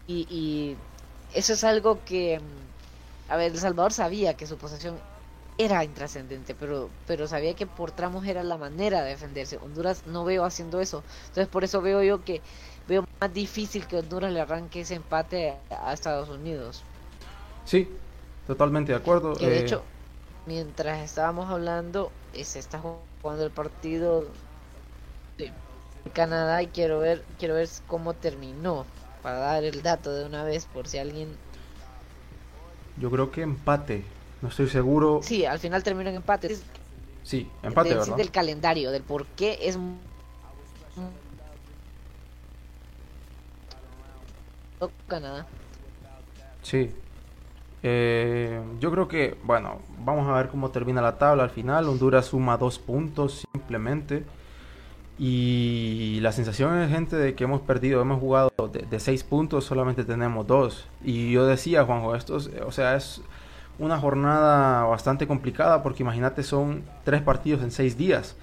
Y, 0.07 0.27
y 0.29 0.77
eso 1.37 1.53
es 1.53 1.63
algo 1.63 2.03
que, 2.05 2.39
mm, 2.39 3.31
a 3.31 3.37
ver, 3.37 3.51
El 3.51 3.59
Salvador 3.59 3.93
sabía 3.93 4.35
que 4.35 4.47
su 4.47 4.57
posesión 4.57 4.95
era 5.57 5.83
intrascendente, 5.83 6.55
pero, 6.55 6.89
pero 7.05 7.27
sabía 7.27 7.55
que 7.55 7.67
por 7.67 7.91
tramos 7.91 8.25
era 8.25 8.43
la 8.43 8.57
manera 8.57 9.03
de 9.03 9.11
defenderse. 9.11 9.57
Honduras 9.57 10.05
no 10.05 10.25
veo 10.25 10.43
haciendo 10.45 10.81
eso. 10.81 11.03
Entonces 11.27 11.47
por 11.47 11.63
eso 11.63 11.81
veo 11.81 12.03
yo 12.03 12.23
que 12.23 12.41
veo 12.87 13.03
más 13.21 13.33
difícil 13.33 13.87
que 13.87 13.97
Honduras 13.97 14.31
le 14.33 14.41
arranque 14.41 14.81
ese 14.81 14.95
empate 14.95 15.61
a, 15.69 15.93
Estados 15.93 16.29
Unidos. 16.29 16.85
Sí, 17.65 17.87
totalmente 18.47 18.91
de 18.91 18.97
acuerdo. 18.97 19.37
Que 19.37 19.49
de 19.49 19.57
Eh, 19.57 19.59
hecho, 19.59 19.83
mientras 20.45 20.99
estábamos 21.03 21.49
hablando, 21.49 22.11
eh, 22.33 22.45
se 22.45 22.59
está 22.59 22.79
jugando 22.79 23.45
el 23.45 23.51
partido 23.51 24.33
de 25.37 25.53
Canadá 26.13 26.61
y 26.63 26.67
quiero 26.69 26.99
ver, 26.99 27.25
quiero 27.37 27.55
ver 27.55 27.67
cómo 27.85 28.13
terminó. 28.15 28.85
Para 29.21 29.37
dar 29.39 29.63
el 29.65 29.81
dato 29.83 30.13
de 30.13 30.25
una 30.25 30.43
vez 30.43 30.65
por 30.65 30.87
si 30.87 30.97
alguien... 30.97 31.37
yo 32.97 33.09
creo 33.11 33.31
que 33.31 33.41
empate. 33.41 34.03
No 34.41 34.49
estoy 34.49 34.67
seguro. 34.67 35.19
Sí, 35.23 35.45
al 35.45 35.59
final 35.59 35.83
terminó 35.83 36.09
en 36.09 36.15
empate. 36.17 36.57
Sí, 37.23 37.47
empate, 37.61 37.89
del, 37.89 37.99
¿verdad? 37.99 38.15
del 38.17 38.31
calendario, 38.31 38.91
del 38.91 39.03
por 39.03 39.25
qué 39.27 39.59
es... 39.61 39.77
Canadá. 45.07 45.45
Sí. 46.63 46.91
Eh, 47.83 48.61
yo 48.79 48.91
creo 48.91 49.07
que, 49.07 49.37
bueno, 49.43 49.79
vamos 49.99 50.27
a 50.27 50.33
ver 50.33 50.49
cómo 50.49 50.69
termina 50.71 51.01
la 51.01 51.17
tabla 51.17 51.43
al 51.43 51.49
final. 51.49 51.87
Honduras 51.87 52.27
suma 52.27 52.57
dos 52.57 52.79
puntos 52.79 53.45
simplemente. 53.53 54.23
Y 55.19 56.17
la 56.21 56.31
sensación 56.31 56.79
es, 56.81 56.89
gente, 56.89 57.15
de 57.15 57.35
que 57.35 57.43
hemos 57.43 57.61
perdido, 57.61 58.01
hemos 58.01 58.19
jugado 58.19 58.51
de, 58.71 58.79
de 58.79 58.99
seis 58.99 59.23
puntos, 59.23 59.65
solamente 59.65 60.03
tenemos 60.03 60.47
dos. 60.47 60.87
Y 61.03 61.31
yo 61.31 61.45
decía, 61.45 61.83
Juanjo, 61.85 62.15
esto 62.15 62.37
es- 62.37 62.49
o 62.65 62.71
sea, 62.71 62.95
es 62.95 63.21
una 63.81 63.99
jornada 63.99 64.83
bastante 64.85 65.27
complicada 65.27 65.83
porque 65.83 66.03
imagínate, 66.03 66.43
son 66.43 66.83
tres 67.03 67.21
partidos 67.21 67.61
en 67.63 67.71
seis 67.71 67.97
días. 67.97 68.35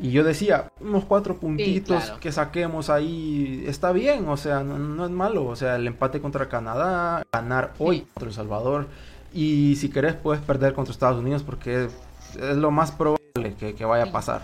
Y 0.00 0.12
yo 0.12 0.22
decía, 0.24 0.70
unos 0.80 1.04
cuatro 1.04 1.36
puntitos 1.38 2.04
claro. 2.04 2.20
que 2.20 2.30
saquemos 2.32 2.88
ahí 2.88 3.64
está 3.66 3.90
bien, 3.92 4.28
o 4.28 4.36
sea, 4.36 4.62
no, 4.62 4.78
no 4.78 5.04
es 5.04 5.10
malo. 5.10 5.44
O 5.46 5.56
sea, 5.56 5.76
el 5.76 5.86
empate 5.86 6.20
contra 6.20 6.48
Canadá, 6.48 7.24
ganar 7.32 7.72
hoy 7.78 7.98
Sí. 7.98 8.06
contra 8.14 8.28
El 8.28 8.34
Salvador. 8.34 8.86
Y 9.34 9.76
si 9.76 9.90
querés, 9.90 10.14
puedes 10.14 10.40
perder 10.42 10.72
contra 10.72 10.92
Estados 10.92 11.18
Unidos 11.18 11.42
porque 11.42 11.86
es, 11.86 11.92
es 12.40 12.56
lo 12.56 12.70
más 12.70 12.92
probable 12.92 13.54
que, 13.58 13.74
que 13.74 13.84
vaya 13.84 14.04
a 14.04 14.12
pasar. 14.12 14.42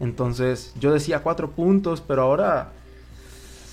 Entonces, 0.00 0.74
yo 0.78 0.92
decía 0.92 1.22
cuatro 1.22 1.50
puntos, 1.50 2.00
pero 2.02 2.22
ahora, 2.22 2.68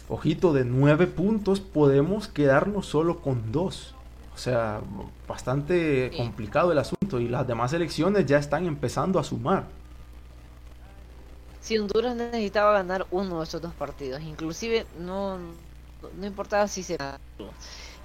ojito, 0.10 0.54
de 0.54 0.64
nueve 0.66 1.08
puntos 1.08 1.60
podemos 1.60 2.28
quedarnos 2.30 2.86
solo 2.86 3.20
con 3.20 3.52
dos. 3.52 3.94
O 4.38 4.40
sea, 4.40 4.80
bastante 5.28 6.12
Sí. 6.12 6.18
complicado 6.18 6.72
el 6.72 6.78
asunto 6.78 7.20
y 7.20 7.28
las 7.28 7.48
demás 7.48 7.74
elecciones 7.74 8.28
ya 8.28 8.38
están 8.38 8.68
empezando 8.68 9.18
a 9.18 9.24
sumar. 9.24 9.64
Si 11.60 11.76
Honduras 11.76 12.16
necesitaba 12.16 12.72
ganar 12.72 13.08
uno 13.10 13.40
de 13.40 13.46
esos 13.46 13.64
dos 13.64 13.74
partidos, 13.74 14.22
inclusive 14.22 14.86
no 15.00 15.40
no 16.20 16.28
importaba 16.28 16.68
si 16.68 16.84
se 16.84 16.96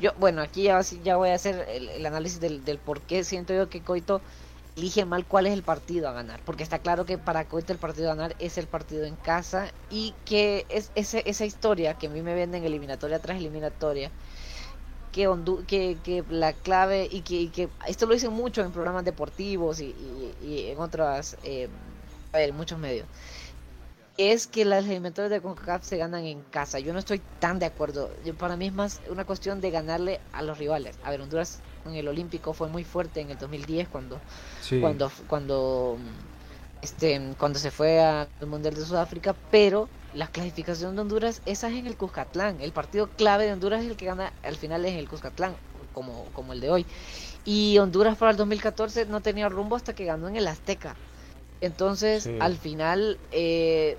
yo 0.01 0.13
bueno 0.19 0.41
aquí 0.41 0.63
ya, 0.65 0.81
ya 1.05 1.17
voy 1.19 1.29
a 1.29 1.35
hacer 1.35 1.67
el, 1.69 2.05
análisis 2.07 2.41
del, 2.41 2.65
del, 2.65 2.79
por 2.79 3.03
qué 3.03 3.25
siento 3.25 3.53
yo 3.53 3.69
que 3.69 3.83
Coito 3.83 4.23
elige 4.75 5.05
mal 5.05 5.27
cuál 5.27 5.47
es 5.47 5.53
el 5.53 5.63
partido 5.63 6.09
a 6.09 6.13
ganar 6.13 6.41
porque 6.47 6.63
está 6.63 6.79
claro 6.79 7.05
que 7.05 7.19
para 7.19 7.45
Coito 7.45 7.75
el 7.75 7.79
partido 7.79 8.11
a 8.11 8.15
ganar 8.15 8.35
es 8.39 8.57
el 8.57 8.67
partido 8.67 9.05
en 9.05 9.17
casa 9.17 9.71
y 9.91 10.15
que 10.25 10.65
es 10.71 10.91
ese, 10.95 11.23
esa 11.27 11.45
historia 11.45 11.93
que 11.99 12.07
a 12.07 12.11
mí 12.11 12.23
me 12.23 12.35
venden 12.35 12.65
eliminatoria 12.65 13.19
tras 13.21 13.37
eliminatoria 13.37 14.11
que, 15.13 15.29
que, 15.67 15.99
que 16.03 16.25
la 16.31 16.53
clave 16.53 17.09
y 17.11 17.21
que, 17.21 17.51
que, 17.51 17.69
esto 17.87 18.07
lo 18.07 18.15
dicen 18.15 18.33
mucho 18.33 18.63
en 18.63 18.73
programas 18.73 19.05
deportivos 19.05 19.81
y, 19.81 19.95
y, 20.43 20.71
en 20.71 20.79
otras 20.79 21.37
eh, 21.45 21.69
muchos 22.55 22.79
medios 22.79 23.07
es 24.19 24.47
que 24.47 24.65
las 24.65 24.85
eliminatorias 24.85 25.31
de 25.31 25.41
CONCACAF 25.41 25.85
se 25.85 25.97
ganan 25.97 26.25
en 26.25 26.43
casa. 26.43 26.79
Yo 26.79 26.93
no 26.93 26.99
estoy 26.99 27.21
tan 27.39 27.59
de 27.59 27.67
acuerdo. 27.67 28.11
Yo, 28.25 28.35
para 28.35 28.57
mí 28.57 28.67
es 28.67 28.73
más 28.73 29.01
una 29.09 29.25
cuestión 29.25 29.61
de 29.61 29.71
ganarle 29.71 30.21
a 30.33 30.43
los 30.43 30.59
rivales. 30.59 30.99
A 31.03 31.11
ver, 31.11 31.21
Honduras 31.21 31.61
en 31.87 31.95
el 31.95 32.09
Olímpico 32.09 32.53
fue 32.53 32.69
muy 32.69 32.85
fuerte 32.85 33.21
en 33.21 33.31
el 33.31 33.39
2010 33.39 33.89
cuando 33.89 34.21
cuando 34.81 35.11
cuando 35.27 35.99
este 36.81 37.35
cuando 37.39 37.59
se 37.59 37.71
fue 37.71 38.01
al 38.01 38.29
Mundial 38.47 38.75
de 38.75 38.85
Sudáfrica, 38.85 39.35
pero 39.51 39.89
la 40.15 40.27
clasificación 40.27 40.95
de 40.95 41.03
Honduras 41.03 41.43
esa 41.47 41.69
es 41.69 41.75
en 41.75 41.87
el 41.87 41.97
Cuscatlán. 41.97 42.61
El 42.61 42.73
partido 42.73 43.09
clave 43.09 43.47
de 43.47 43.53
Honduras 43.53 43.83
es 43.83 43.91
el 43.91 43.97
que 43.97 44.07
gana 44.07 44.33
al 44.43 44.57
final 44.57 44.85
es 44.85 44.93
en 44.93 44.99
el 44.99 45.09
Cuscatlán, 45.09 45.55
como 45.93 46.27
como 46.33 46.53
el 46.53 46.61
de 46.61 46.71
hoy. 46.71 46.87
Y 47.45 47.79
Honduras 47.79 48.17
para 48.17 48.31
el 48.31 48.37
2014 48.37 49.07
no 49.07 49.21
tenía 49.21 49.49
rumbo 49.49 49.77
hasta 49.77 49.95
que 49.95 50.05
ganó 50.05 50.29
en 50.29 50.37
el 50.37 50.47
Azteca. 50.47 50.97
Entonces, 51.61 52.29
al 52.41 52.57
final, 52.57 53.19
eh, 53.31 53.97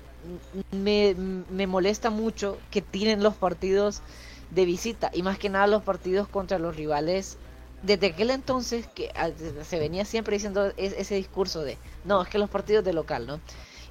me, 0.70 1.14
me, 1.14 1.66
molesta 1.66 2.10
mucho 2.10 2.58
que 2.70 2.82
tienen 2.82 3.22
los 3.22 3.34
partidos 3.34 4.02
de 4.50 4.66
visita 4.66 5.10
y 5.14 5.22
más 5.22 5.38
que 5.38 5.48
nada 5.48 5.66
los 5.66 5.82
partidos 5.82 6.28
contra 6.28 6.58
los 6.58 6.76
rivales. 6.76 7.38
Desde 7.82 8.08
aquel 8.08 8.30
entonces 8.30 8.86
que 8.86 9.10
ah, 9.14 9.30
se 9.62 9.78
venía 9.78 10.04
siempre 10.04 10.36
diciendo 10.36 10.72
ese 10.76 11.14
discurso 11.14 11.62
de, 11.62 11.78
no, 12.04 12.22
es 12.22 12.28
que 12.28 12.38
los 12.38 12.50
partidos 12.50 12.84
de 12.84 12.92
local, 12.92 13.26
¿no? 13.26 13.40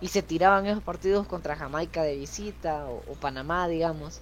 Y 0.04 0.10
se 0.10 0.22
tiraban 0.22 0.66
esos 0.66 0.84
partidos 0.84 1.26
contra 1.28 1.56
Jamaica 1.56 2.04
de 2.04 2.18
visita 2.18 2.86
o, 2.86 3.14
Panamá, 3.22 3.70
digamos. 3.70 4.20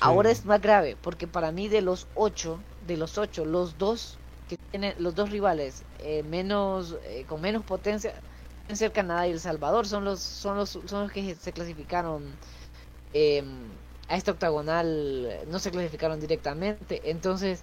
Ahora 0.00 0.30
es 0.30 0.44
más 0.44 0.62
grave, 0.62 0.96
porque 1.02 1.26
para 1.26 1.50
mí 1.50 1.68
de 1.68 1.82
los 1.82 2.06
ocho, 2.14 2.60
de 2.86 2.96
los 2.96 3.18
ocho, 3.18 3.44
los 3.44 3.78
dos 3.78 4.16
que 4.48 4.56
tienen, 4.70 4.94
los 4.98 5.16
dos 5.16 5.30
rivales 5.30 5.82
eh, 5.98 6.22
menos, 6.22 6.96
eh, 7.04 7.24
con 7.28 7.40
menos 7.40 7.64
potencia, 7.64 8.14
ser 8.76 8.92
Canadá 8.92 9.26
y 9.26 9.32
El 9.32 9.40
Salvador 9.40 9.86
son 9.86 10.04
los 10.04 10.20
son 10.20 10.56
los 10.56 10.70
son 10.70 11.02
los 11.02 11.12
que 11.12 11.34
se 11.34 11.52
clasificaron 11.52 12.22
em, 13.12 13.46
a 14.08 14.16
esta 14.16 14.30
octagonal 14.32 15.40
no 15.48 15.58
se 15.58 15.70
clasificaron 15.70 16.20
directamente 16.20 17.02
entonces 17.04 17.62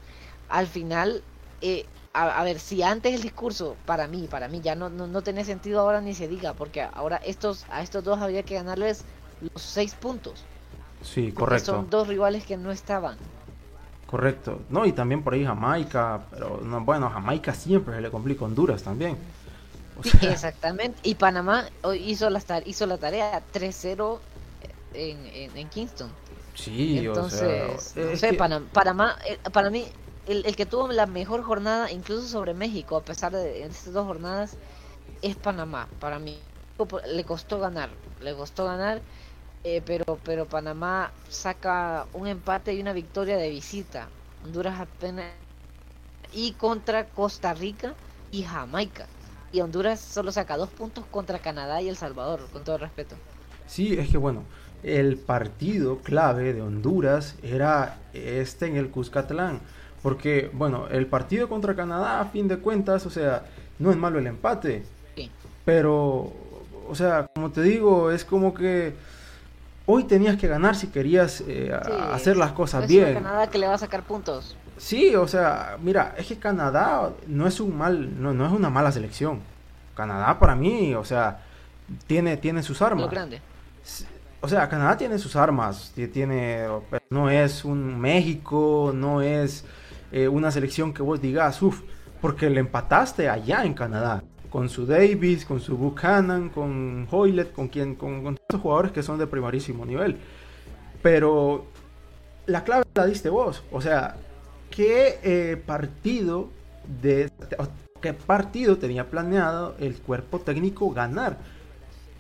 al 0.50 0.68
final 0.68 1.24
eh, 1.62 1.86
a, 2.14 2.44
ver 2.44 2.60
si 2.60 2.82
antes 2.82 3.14
el 3.14 3.22
discurso 3.22 3.76
para 3.86 4.08
mí 4.08 4.28
para 4.30 4.48
mí 4.48 4.62
ya 4.62 4.76
no, 4.76 4.90
no, 4.90 5.22
tiene 5.22 5.46
sentido 5.46 5.80
ahora 5.80 6.02
ni 6.02 6.14
se 6.14 6.28
diga 6.28 6.54
porque 6.54 6.82
ahora 6.82 7.18
estos 7.18 7.66
a 7.70 7.82
estos 7.82 8.04
dos 8.04 8.20
había 8.20 8.44
que 8.44 8.56
ganarles 8.56 9.06
los 9.42 9.62
seis 9.62 9.94
puntos. 9.94 10.44
Sí 11.02 11.32
correcto. 11.32 11.74
son 11.74 11.90
dos 11.90 12.08
rivales 12.08 12.46
que 12.46 12.58
no 12.58 12.72
estaban. 12.72 13.18
Correcto. 14.08 14.62
No 14.70 14.86
y 14.86 14.92
también 14.92 15.24
por 15.24 15.34
ahí 15.34 15.46
Jamaica 15.46 16.22
pero 16.32 16.62
no, 16.64 16.82
bueno 16.82 17.10
Jamaica 17.10 17.54
siempre 17.54 17.96
se 17.96 18.02
le 18.02 18.10
complica 18.10 18.46
Honduras 18.46 18.84
también. 18.84 19.18
Exactamente. 20.22 21.00
Y 21.04 21.16
Panamá 21.16 21.66
hizo 22.00 22.30
la, 22.30 22.42
hizo 22.66 22.86
la 22.86 22.98
tarea 22.98 23.42
3-0 23.54 24.20
en, 24.94 25.58
en, 25.58 25.70
Kingston. 25.70 26.10
Sí, 26.56 27.00
entonces, 27.00 27.96
no 27.96 28.16
sé, 28.16 28.34
Panamá, 28.34 29.18
eh, 29.26 29.38
para 29.52 29.70
mí, 29.70 29.86
el, 30.30 30.56
que 30.56 30.66
tuvo 30.66 30.88
la 30.90 31.06
mejor 31.06 31.44
jornada, 31.44 31.92
incluso 31.92 32.28
sobre 32.28 32.54
México, 32.54 32.96
a 32.96 33.02
pesar 33.02 33.32
de 33.32 33.64
estas 33.64 33.94
dos 33.94 34.06
jornadas, 34.06 34.58
es 35.22 35.36
Panamá. 35.36 35.88
Para 36.00 36.20
mí, 36.20 36.38
le 37.08 37.24
costó 37.24 37.60
ganar, 37.60 37.90
le 38.22 38.36
costó 38.36 38.66
ganar, 38.66 39.02
eh, 39.64 39.82
pero, 39.86 40.20
pero 40.24 40.46
Panamá 40.46 41.12
saca 41.30 42.06
un 42.14 42.28
empate 42.28 42.74
y 42.74 42.82
una 42.82 42.94
victoria 42.94 43.38
de 43.38 43.50
visita. 43.50 44.08
Honduras 44.46 44.80
apenas. 44.80 45.32
Y 46.32 46.52
contra 46.54 47.06
Costa 47.06 47.54
Rica 47.54 47.96
y 48.32 48.44
Jamaica 48.44 49.08
y 49.52 49.62
Honduras 49.62 50.00
solo 50.00 50.32
saca 50.32 50.58
dos 50.58 50.70
puntos 50.70 51.06
contra 51.10 51.40
Canadá 51.40 51.82
y 51.82 51.90
El 51.90 51.98
Salvador, 51.98 52.48
con 52.52 52.64
todo 52.64 52.78
respeto. 52.78 53.16
Sí, 53.68 53.94
es 53.98 54.10
que 54.10 54.18
bueno, 54.18 54.44
el 54.84 55.18
partido 55.18 56.00
clave 56.00 56.54
de 56.54 56.62
Honduras 56.62 57.36
era 57.44 57.98
este 58.14 58.68
en 58.68 58.78
el 58.78 58.90
Cuscatlán. 58.90 59.62
Porque, 60.02 60.50
bueno, 60.54 60.88
el 60.90 61.08
partido 61.08 61.50
contra 61.50 61.76
Canadá, 61.76 62.22
a 62.22 62.26
fin 62.26 62.48
de 62.48 62.58
cuentas, 62.58 63.06
o 63.06 63.10
sea, 63.10 63.44
no 63.80 63.92
es 63.92 63.98
malo 63.98 64.20
el 64.20 64.28
empate. 64.28 64.84
Sí. 65.16 65.30
Pero, 65.66 66.34
o 66.88 66.96
sea, 66.96 67.28
como 67.34 67.52
te 67.52 67.62
digo, 67.62 68.12
es 68.12 68.24
como 68.24 68.54
que 68.54 68.94
hoy 69.86 70.04
tenías 70.04 70.38
que 70.38 70.48
ganar 70.48 70.76
si 70.76 70.88
querías 70.88 71.44
eh, 71.48 71.72
hacer 72.12 72.38
las 72.38 72.52
cosas 72.52 72.84
es 72.84 72.90
bien. 72.90 73.14
Canadá 73.16 73.48
que 73.50 73.58
le 73.58 73.68
va 73.68 73.74
a 73.74 73.78
sacar 73.78 74.04
puntos. 74.04 74.56
Sí, 74.78 75.16
o 75.16 75.28
sea, 75.28 75.78
mira, 75.82 76.16
es 76.18 76.28
que 76.28 76.38
Canadá 76.38 77.12
no 77.28 77.48
es 77.48 77.60
un 77.60 77.78
mal, 77.78 78.22
no, 78.22 78.34
no 78.34 78.46
es 78.46 78.52
una 78.52 78.70
mala 78.70 78.92
selección. 78.92 79.42
Canadá 79.96 80.40
para 80.40 80.56
mí, 80.56 80.96
o 80.96 81.04
sea, 81.04 81.42
tiene, 82.08 82.38
tiene 82.38 82.64
sus 82.64 82.82
armas. 82.82 83.10
grande. 83.10 83.42
O 84.42 84.48
sea, 84.48 84.70
Canadá 84.70 84.96
tiene 84.96 85.20
sus 85.20 85.36
armas, 85.36 85.92
tiene, 86.14 86.66
no 87.10 87.30
es 87.30 87.66
un 87.66 88.00
México, 88.00 88.92
no 88.96 89.22
es 89.22 89.66
eh, 90.12 90.28
una 90.28 90.52
selección 90.52 90.94
que 90.94 91.02
vos 91.02 91.22
digas, 91.22 91.62
uff, 91.62 91.82
porque 92.22 92.50
le 92.50 92.60
empataste 92.60 93.30
allá 93.30 93.64
en 93.64 93.74
Canadá, 93.74 94.24
con 94.50 94.70
su 94.70 94.86
Davis, 94.86 95.46
con 95.46 95.60
su 95.60 95.78
Buchanan, 95.78 96.50
con 96.50 97.08
Hoylet, 97.10 97.52
con 97.52 97.68
quien, 97.68 97.96
con, 97.96 98.24
con 98.24 98.34
estos 98.36 98.62
jugadores 98.62 98.92
que 98.92 99.04
son 99.04 99.20
de 99.20 99.28
primarísimo 99.28 99.86
nivel. 99.86 100.18
Pero 101.02 101.68
la 102.46 102.64
clave 102.64 102.84
la 102.94 103.06
diste 103.06 103.30
vos, 103.30 103.64
o 103.72 103.82
sea, 103.82 104.16
qué 104.70 105.20
eh, 105.24 105.62
partido 105.66 106.50
de 107.02 107.32
qué 108.02 108.14
partido 108.14 108.78
tenía 108.78 109.10
planeado 109.10 109.76
el 109.80 109.98
cuerpo 110.00 110.40
técnico 110.40 110.90
ganar. 110.92 111.38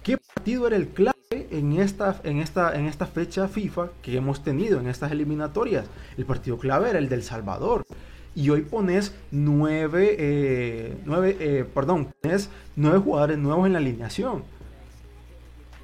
¿Qué 0.09 0.17
partido 0.17 0.65
era 0.65 0.75
el 0.75 0.87
clave 0.87 1.13
en 1.51 1.73
esta, 1.73 2.19
en 2.23 2.39
esta, 2.39 2.73
en 2.73 2.87
esta 2.87 3.05
fecha 3.05 3.47
FIFA 3.47 3.89
que 4.01 4.17
hemos 4.17 4.43
tenido 4.43 4.79
en 4.79 4.87
estas 4.87 5.11
eliminatorias? 5.11 5.85
El 6.17 6.25
partido 6.25 6.57
clave 6.57 6.89
era 6.89 6.97
el 6.97 7.09
del 7.09 7.21
Salvador. 7.21 7.85
Y 8.33 8.49
hoy 8.49 8.63
pones 8.63 9.13
nueve, 9.29 10.15
eh, 10.17 10.97
nueve 11.05 11.37
eh, 11.39 11.63
perdón, 11.63 12.11
pones 12.21 12.49
nueve 12.75 12.97
jugadores 12.97 13.37
nuevos 13.37 13.67
en 13.67 13.73
la 13.73 13.77
alineación. 13.77 14.43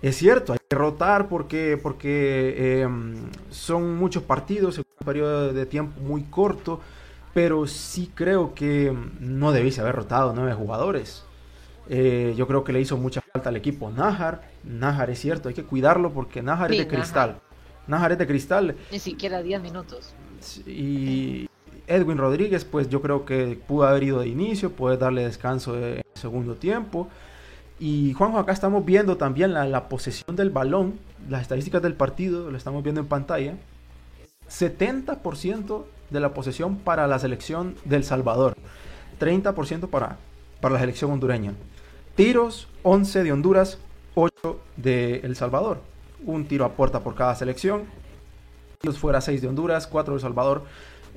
Es 0.01 0.15
cierto, 0.15 0.53
hay 0.53 0.59
que 0.67 0.75
rotar 0.75 1.27
porque, 1.27 1.79
porque 1.79 2.81
em, 2.81 3.29
son 3.51 3.95
muchos 3.95 4.23
partidos 4.23 4.79
un 4.79 4.85
periodo 5.05 5.53
de 5.53 5.67
tiempo 5.67 6.01
muy 6.01 6.23
corto, 6.23 6.79
pero 7.35 7.67
sí 7.67 8.11
creo 8.15 8.55
que 8.55 8.91
no 9.19 9.51
debiste 9.51 9.81
haber 9.81 9.93
rotado 9.93 10.33
nueve 10.33 10.55
jugadores. 10.55 11.25
Eh, 11.89 12.33
yo 12.35 12.47
creo 12.47 12.63
que 12.63 12.73
le 12.73 12.81
hizo 12.81 12.97
mucha 12.97 13.21
falta 13.21 13.49
al 13.49 13.55
equipo 13.55 13.89
Najar. 13.91 14.49
Najar 14.63 15.09
es 15.09 15.19
cierto, 15.19 15.49
hay 15.49 15.55
que 15.55 15.63
cuidarlo 15.63 16.11
porque 16.11 16.41
Najar 16.41 16.71
es 16.71 16.79
de 16.79 16.87
cristal. 16.87 17.39
Najar 17.87 18.13
es 18.13 18.17
de 18.17 18.27
cristal. 18.27 18.75
Ni 18.91 18.99
siquiera 18.99 19.41
10 19.41 19.61
minutos. 19.61 20.13
Y 20.65 21.47
Edwin 21.87 22.17
Rodríguez, 22.17 22.65
pues 22.65 22.89
yo 22.89 23.01
creo 23.01 23.25
que 23.25 23.59
pudo 23.67 23.85
haber 23.85 24.03
ido 24.03 24.19
de 24.19 24.27
inicio, 24.27 24.71
puede 24.71 24.97
darle 24.97 25.23
descanso 25.23 25.77
en 25.77 25.83
el 25.83 26.03
segundo 26.15 26.55
tiempo. 26.55 27.07
Y 27.79 28.13
Juanjo, 28.13 28.39
acá 28.39 28.53
estamos 28.53 28.85
viendo 28.85 29.17
también 29.17 29.53
la, 29.53 29.89
posesión 29.89 30.35
del 30.35 30.49
balón, 30.49 30.97
las 31.29 31.41
estadísticas 31.41 31.81
del 31.81 31.93
partido, 31.93 32.49
lo 32.49 32.57
estamos 32.57 32.83
viendo 32.83 33.01
en 33.01 33.07
pantalla. 33.07 33.55
70% 34.49 35.85
de 36.09 36.19
la 36.19 36.33
posesión 36.33 36.77
para 36.77 37.07
la 37.07 37.19
selección 37.19 37.75
del 37.83 38.03
Salvador, 38.03 38.55
30% 39.19 39.89
para, 39.89 40.17
para 40.61 40.75
la 40.75 40.79
selección 40.79 41.11
hondureña. 41.11 41.53
Tiros, 42.15 42.69
11 42.83 43.23
de 43.23 43.31
Honduras, 43.33 43.77
8 44.15 44.59
de 44.77 45.17
El 45.17 45.35
Salvador. 45.35 45.81
Un 46.25 46.45
tiro 46.45 46.63
a 46.63 46.71
puerta 46.71 47.01
por 47.01 47.13
cada 47.13 47.35
selección. 47.35 47.83
Tiros 48.79 48.97
fuera 48.97 49.19
6 49.19 49.41
de 49.41 49.49
Honduras, 49.49 49.85
4 49.85 50.13
de 50.13 50.17
El 50.17 50.21
Salvador. 50.21 50.63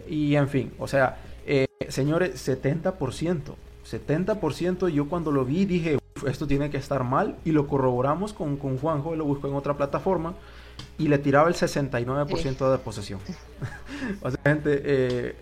Y 0.09 0.35
en 0.35 0.49
fin, 0.49 0.73
o 0.79 0.89
sea, 0.89 1.19
eh, 1.47 1.67
señores, 1.89 2.47
70%. 2.47 3.55
70% 3.89 4.89
yo 4.89 5.09
cuando 5.09 5.31
lo 5.31 5.45
vi 5.45 5.65
dije, 5.65 5.99
esto 6.27 6.47
tiene 6.49 6.69
que 6.69 6.77
estar 6.77 7.05
mal 7.05 7.37
y 7.45 7.53
lo 7.53 7.69
corroboramos 7.69 8.33
con, 8.33 8.57
con 8.57 8.77
Juanjo, 8.77 9.15
lo 9.15 9.25
buscó 9.25 9.47
en 9.47 9.55
otra 9.55 9.77
plataforma 9.77 10.35
y 10.99 11.09
le 11.09 11.19
tiraba 11.19 11.49
el 11.49 11.55
69% 11.55 12.71
de 12.73 12.79
posesión. 12.79 13.21
o 14.23 14.31
sea, 14.31 14.41
gente, 14.45 14.83
eh, 14.85 15.37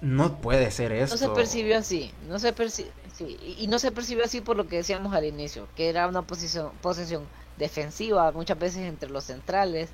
no 0.00 0.40
puede 0.40 0.70
ser 0.70 0.92
eso. 0.92 1.14
No 1.14 1.18
se 1.18 1.28
percibió 1.30 1.78
así, 1.78 2.12
no 2.28 2.38
se 2.38 2.54
y 3.56 3.66
no 3.68 3.78
se 3.78 3.92
percibió 3.92 4.24
así 4.24 4.40
por 4.40 4.56
lo 4.56 4.66
que 4.66 4.76
decíamos 4.76 5.14
al 5.14 5.24
inicio, 5.24 5.68
que 5.74 5.88
era 5.88 6.06
una 6.06 6.22
posición, 6.22 6.70
posesión 6.82 7.26
defensiva, 7.56 8.30
muchas 8.32 8.58
veces 8.58 8.82
entre 8.82 9.08
los 9.08 9.24
centrales, 9.24 9.88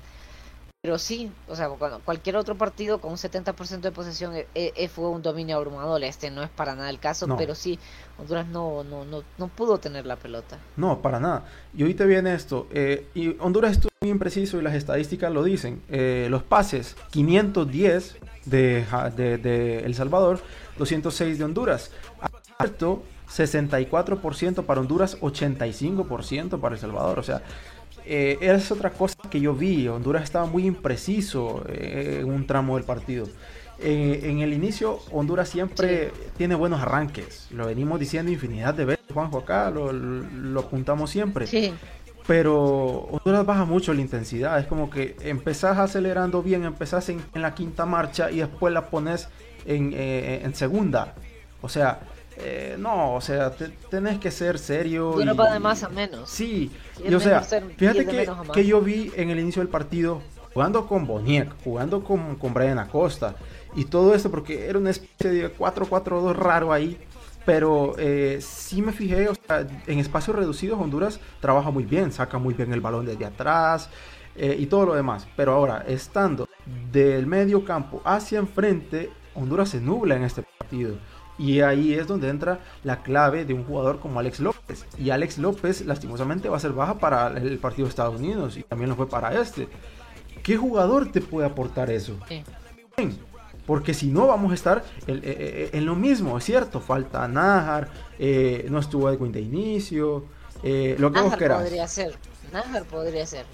pero 0.83 0.97
sí, 0.97 1.31
o 1.47 1.55
sea, 1.55 1.69
cuando 1.69 2.01
cualquier 2.01 2.35
otro 2.35 2.55
partido 2.55 2.99
con 2.99 3.11
un 3.11 3.17
70% 3.17 3.79
de 3.79 3.93
posesión 3.93 4.35
eh, 4.35 4.47
eh, 4.53 4.89
fue 4.89 5.07
un 5.07 5.21
dominio 5.21 5.55
abrumador. 5.55 6.03
Este 6.03 6.29
no 6.29 6.43
es 6.43 6.49
para 6.49 6.75
nada 6.75 6.89
el 6.89 6.99
caso, 6.99 7.25
pero 7.37 7.55
sí, 7.55 7.79
Honduras 8.17 8.47
no, 8.47 8.83
no, 8.83 9.05
no, 9.05 9.23
no 9.37 9.47
pudo 9.47 9.77
tener 9.77 10.05
la 10.05 10.17
pelota. 10.17 10.57
No, 10.75 11.01
para 11.01 11.21
nada. 11.21 11.45
Y 11.73 11.83
ahorita 11.83 12.03
viene 12.03 12.35
esto. 12.35 12.67
Eh, 12.71 13.07
y 13.15 13.29
Honduras 13.39 13.71
estuvo 13.71 13.91
muy 14.01 14.09
impreciso 14.09 14.59
y 14.59 14.61
las 14.61 14.75
estadísticas 14.75 15.31
lo 15.31 15.45
dicen. 15.45 15.81
los 15.87 16.43
pases, 16.43 16.97
510 17.11 18.17
de, 18.43 18.85
de, 19.15 19.37
de, 19.37 19.79
El 19.85 19.95
Salvador, 19.95 20.41
206 20.79 21.37
de 21.37 21.45
Honduras. 21.45 21.91
Alto, 22.57 23.03
64% 23.29 24.65
para 24.65 24.81
Honduras, 24.81 25.17
85% 25.21 26.59
para 26.59 26.75
El 26.75 26.81
Salvador. 26.81 27.19
O 27.19 27.23
sea, 27.23 27.41
eh, 28.05 28.37
es 28.41 28.71
otra 28.71 28.91
cosa 28.91 29.15
que 29.29 29.39
yo 29.39 29.53
vi. 29.53 29.87
Honduras 29.87 30.23
estaba 30.23 30.45
muy 30.45 30.65
impreciso 30.65 31.63
eh, 31.69 32.19
en 32.21 32.29
un 32.29 32.45
tramo 32.45 32.75
del 32.75 32.85
partido. 32.85 33.27
Eh, 33.79 34.21
en 34.23 34.39
el 34.39 34.53
inicio, 34.53 34.99
Honduras 35.11 35.49
siempre 35.49 36.11
tiene 36.37 36.55
buenos 36.55 36.81
arranques. 36.81 37.47
Lo 37.51 37.67
venimos 37.67 37.99
diciendo 37.99 38.31
infinidad 38.31 38.73
de 38.73 38.85
veces, 38.85 39.05
Juanjo, 39.13 39.39
acá 39.39 39.69
lo, 39.69 39.91
lo 39.91 40.59
apuntamos 40.59 41.09
siempre. 41.09 41.47
Pero 42.25 42.55
Honduras 43.11 43.45
baja 43.45 43.65
mucho 43.65 43.93
la 43.93 44.01
intensidad. 44.01 44.59
Es 44.59 44.67
como 44.67 44.89
que 44.89 45.15
empezás 45.21 45.77
acelerando 45.77 46.41
bien, 46.41 46.63
empezás 46.63 47.09
en, 47.09 47.21
la 47.33 47.53
quinta 47.53 47.85
marcha 47.85 48.31
y 48.31 48.37
después 48.37 48.73
la 48.73 48.89
pones 48.89 49.27
en, 49.65 49.93
en 49.93 50.55
segunda. 50.55 51.15
O 51.61 51.69
sea, 51.69 52.01
eh, 52.37 52.75
no, 52.79 53.15
o 53.15 53.21
sea, 53.21 53.51
tenés 53.89 54.19
que 54.19 54.31
ser 54.31 54.57
serio. 54.57 55.21
y, 55.21 55.25
va 55.25 55.53
de 55.53 55.59
más 55.59 55.83
a 55.83 55.89
menos. 55.89 56.29
Sí, 56.29 56.71
y, 57.03 57.13
o 57.13 57.19
sea, 57.19 57.41
fíjate 57.41 58.05
que, 58.05 58.29
que, 58.53 58.65
yo 58.65 58.81
vi 58.81 59.11
en 59.15 59.29
el 59.29 59.39
inicio 59.39 59.61
del 59.61 59.69
partido 59.69 60.21
jugando 60.53 60.87
con 60.87 61.05
Boniek, 61.05 61.51
jugando 61.63 62.03
con, 62.03 62.35
con 62.35 62.53
Brian 62.53 62.79
Acosta 62.79 63.35
y 63.75 63.85
todo 63.85 64.13
esto, 64.13 64.29
porque 64.29 64.67
era 64.67 64.77
una 64.77 64.91
especie 64.91 65.31
de 65.31 65.55
4-4-2 65.55 66.35
raro 66.35 66.71
ahí. 66.71 66.97
Pero 67.45 67.95
eh, 67.97 68.39
sí 68.41 68.81
me 68.81 68.93
fijé, 68.93 69.27
o 69.27 69.35
sea, 69.35 69.67
en 69.85 69.99
espacios 69.99 70.33
reducidos 70.33 70.79
Honduras 70.79 71.19
trabaja 71.41 71.71
muy 71.71 71.83
bien, 71.83 72.13
saca 72.13 72.37
muy 72.37 72.53
bien 72.53 72.71
el 72.71 72.79
balón 72.79 73.05
desde 73.05 73.25
atrás 73.25 73.89
eh, 74.37 74.55
y 74.57 74.67
todo 74.67 74.85
lo 74.85 74.95
demás. 74.95 75.27
Pero 75.35 75.51
ahora, 75.51 75.83
estando 75.85 76.47
del 76.89 77.27
medio 77.27 77.65
campo 77.65 78.01
hacia 78.05 78.39
enfrente, 78.39 79.09
Honduras 79.35 79.69
se 79.69 79.81
nubla 79.81 80.15
en 80.15 80.23
este 80.23 80.43
partido. 80.57 80.95
Y 81.37 81.61
ahí 81.61 81.93
es 81.93 82.07
donde 82.07 82.29
entra 82.29 82.59
la 82.83 83.01
clave 83.01 83.45
de 83.45 83.53
un 83.53 83.63
jugador 83.63 83.99
como 83.99 84.19
Alex 84.19 84.39
López. 84.39 84.85
Y 84.97 85.09
Alex 85.09 85.37
López, 85.37 85.85
lastimosamente, 85.85 86.49
va 86.49 86.57
a 86.57 86.59
ser 86.59 86.73
baja 86.73 86.99
para 86.99 87.27
el 87.27 87.57
partido 87.57 87.85
de 87.85 87.89
Estados 87.89 88.19
Unidos 88.19 88.57
y 88.57 88.63
también 88.63 88.89
lo 88.89 88.95
fue 88.95 89.09
para 89.09 89.39
este. 89.39 89.67
¿Qué 90.43 90.57
jugador 90.57 91.11
te 91.11 91.21
puede 91.21 91.47
aportar 91.47 91.89
eso? 91.89 92.17
Porque 93.65 93.93
si 93.93 94.07
no, 94.07 94.27
vamos 94.27 94.51
a 94.51 94.55
estar 94.55 94.83
en, 95.07 95.21
en, 95.23 95.85
lo 95.85 95.95
mismo, 95.95 96.37
es 96.37 96.43
cierto. 96.43 96.81
Falta 96.81 97.27
Najar, 97.27 97.89
eh, 98.19 98.67
no 98.69 98.79
estuvo 98.79 99.09
Edwin 99.09 99.31
de 99.31 99.39
inicio, 99.39 100.25
eh, 100.63 100.95
lo 100.99 101.11
que 101.11 101.21
vos 101.21 101.35
querás. 101.37 101.61
podría 101.61 101.87
ser, 101.87 102.13
Najar 102.51 102.83
podría 102.83 103.25
ser. 103.25 103.45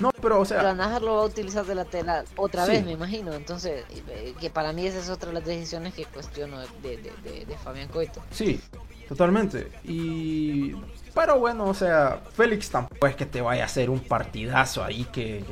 No, 0.00 0.10
pero 0.20 0.40
o 0.40 0.44
sea. 0.44 0.58
Pero 0.58 0.74
Najar 0.74 1.02
lo 1.02 1.16
va 1.16 1.22
a 1.22 1.26
utilizar 1.26 1.64
de 1.66 1.74
la 1.74 1.84
tela 1.84 2.24
otra 2.36 2.66
vez, 2.66 2.84
me 2.84 2.92
imagino. 2.92 3.32
Entonces, 3.34 3.84
eh, 4.08 4.34
que 4.40 4.50
para 4.50 4.72
mí 4.72 4.86
esa 4.86 4.98
es 4.98 5.10
otra 5.10 5.28
de 5.28 5.34
las 5.34 5.44
decisiones 5.44 5.94
que 5.94 6.06
cuestiono 6.06 6.58
de, 6.82 6.96
de, 6.96 7.44
de, 7.44 7.58
Fabián 7.58 7.88
Coito. 7.88 8.22
Sí, 8.30 8.60
totalmente. 9.08 9.70
Y. 9.84 10.74
Pero 11.14 11.38
bueno, 11.38 11.64
o 11.66 11.74
sea, 11.74 12.20
Félix 12.34 12.70
tampoco 12.70 13.06
es 13.06 13.16
que 13.16 13.26
te 13.26 13.40
vaya 13.40 13.64
a 13.64 13.66
hacer 13.66 13.90
un 13.90 14.00
partidazo 14.00 14.82
ahí 14.82 15.04
que. 15.12 15.44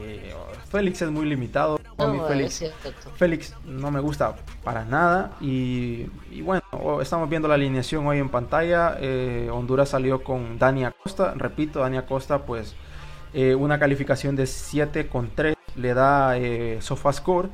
Félix 0.70 1.02
es 1.02 1.10
muy 1.10 1.26
limitado. 1.26 1.78
No, 1.98 2.26
Félix, 2.26 2.64
Félix 3.16 3.54
no 3.64 3.90
me 3.90 4.00
gusta 4.00 4.36
para 4.64 4.84
nada. 4.84 5.32
Y, 5.40 6.06
y, 6.30 6.42
bueno, 6.42 6.62
estamos 7.02 7.28
viendo 7.28 7.48
la 7.48 7.54
alineación 7.54 8.06
hoy 8.06 8.18
en 8.18 8.30
pantalla. 8.30 8.96
Eh, 9.00 9.50
Honduras 9.52 9.90
salió 9.90 10.22
con 10.22 10.58
Dani 10.58 10.84
Acosta. 10.84 11.34
Repito, 11.36 11.80
Dani 11.80 11.98
Acosta, 11.98 12.46
pues 12.46 12.74
eh, 13.34 13.54
una 13.54 13.78
calificación 13.78 14.36
de 14.36 14.44
7,3 14.44 15.56
le 15.76 15.94
da 15.94 16.36
eh, 16.36 16.78
SofaScore. 16.80 17.48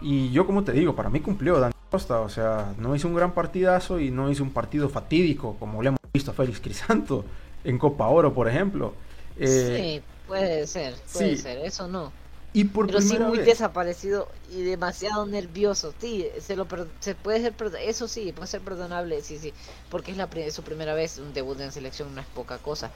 Y 0.00 0.30
yo, 0.30 0.46
como 0.46 0.64
te 0.64 0.72
digo, 0.72 0.96
para 0.96 1.10
mí 1.10 1.20
cumplió 1.20 1.58
Dani 1.60 1.74
Costa. 1.90 2.20
O 2.20 2.28
sea, 2.28 2.74
no 2.78 2.94
hizo 2.94 3.08
un 3.08 3.14
gran 3.14 3.32
partidazo 3.32 4.00
y 4.00 4.10
no 4.10 4.30
hizo 4.30 4.42
un 4.42 4.50
partido 4.50 4.88
fatídico 4.88 5.56
como 5.58 5.82
le 5.82 5.88
hemos 5.88 6.00
visto 6.12 6.30
a 6.30 6.34
Félix 6.34 6.60
Crisanto 6.60 7.24
en 7.64 7.78
Copa 7.78 8.08
Oro, 8.08 8.32
por 8.32 8.48
ejemplo. 8.48 8.94
Eh, 9.36 10.00
sí, 10.00 10.02
puede 10.26 10.66
ser, 10.66 10.94
puede 11.12 11.36
ser, 11.36 11.58
eso 11.58 11.88
no. 11.88 12.12
Y 12.52 12.64
por 12.64 12.86
pero 12.86 13.00
sí 13.00 13.16
muy 13.16 13.38
desaparecido 13.38 14.28
y 14.50 14.62
demasiado 14.62 15.24
nervioso. 15.24 15.94
Sí, 16.00 16.26
se 16.40 16.56
lo 16.56 16.66
se 16.98 17.14
puede 17.14 17.40
ser 17.40 17.54
eso 17.80 18.08
sí, 18.08 18.32
puede 18.32 18.48
ser 18.48 18.60
perdonable, 18.60 19.22
sí, 19.22 19.38
sí, 19.38 19.52
porque 19.88 20.10
es 20.10 20.16
la 20.16 20.28
su 20.50 20.62
primera 20.64 20.94
vez 20.94 21.18
un 21.18 21.32
debut 21.32 21.60
en 21.60 21.70
selección, 21.70 22.12
no 22.12 22.20
es 22.20 22.26
poca 22.26 22.58
cosa. 22.58 22.90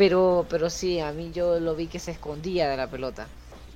Pero, 0.00 0.46
pero 0.48 0.70
sí, 0.70 0.98
a 0.98 1.12
mí 1.12 1.30
yo 1.30 1.60
lo 1.60 1.76
vi 1.76 1.86
que 1.86 1.98
se 1.98 2.12
escondía 2.12 2.70
de 2.70 2.76
la 2.78 2.86
pelota. 2.86 3.26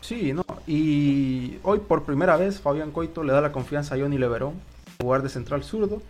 Sí, 0.01 0.33
no. 0.33 0.43
Y 0.67 1.59
hoy 1.63 1.81
por 1.81 2.05
primera 2.05 2.39
vez 2.39 2.63
Fabián 2.63 2.93
Coito 2.93 3.23
le 3.23 3.35
da 3.35 3.43
la 3.43 3.53
confianza 3.53 3.95
a 3.95 3.99
Johnny 3.99 4.17
Leverón, 4.17 4.55
jugar 5.03 5.23
de 5.23 5.29
central 5.29 5.65
zurdo, 5.65 6.01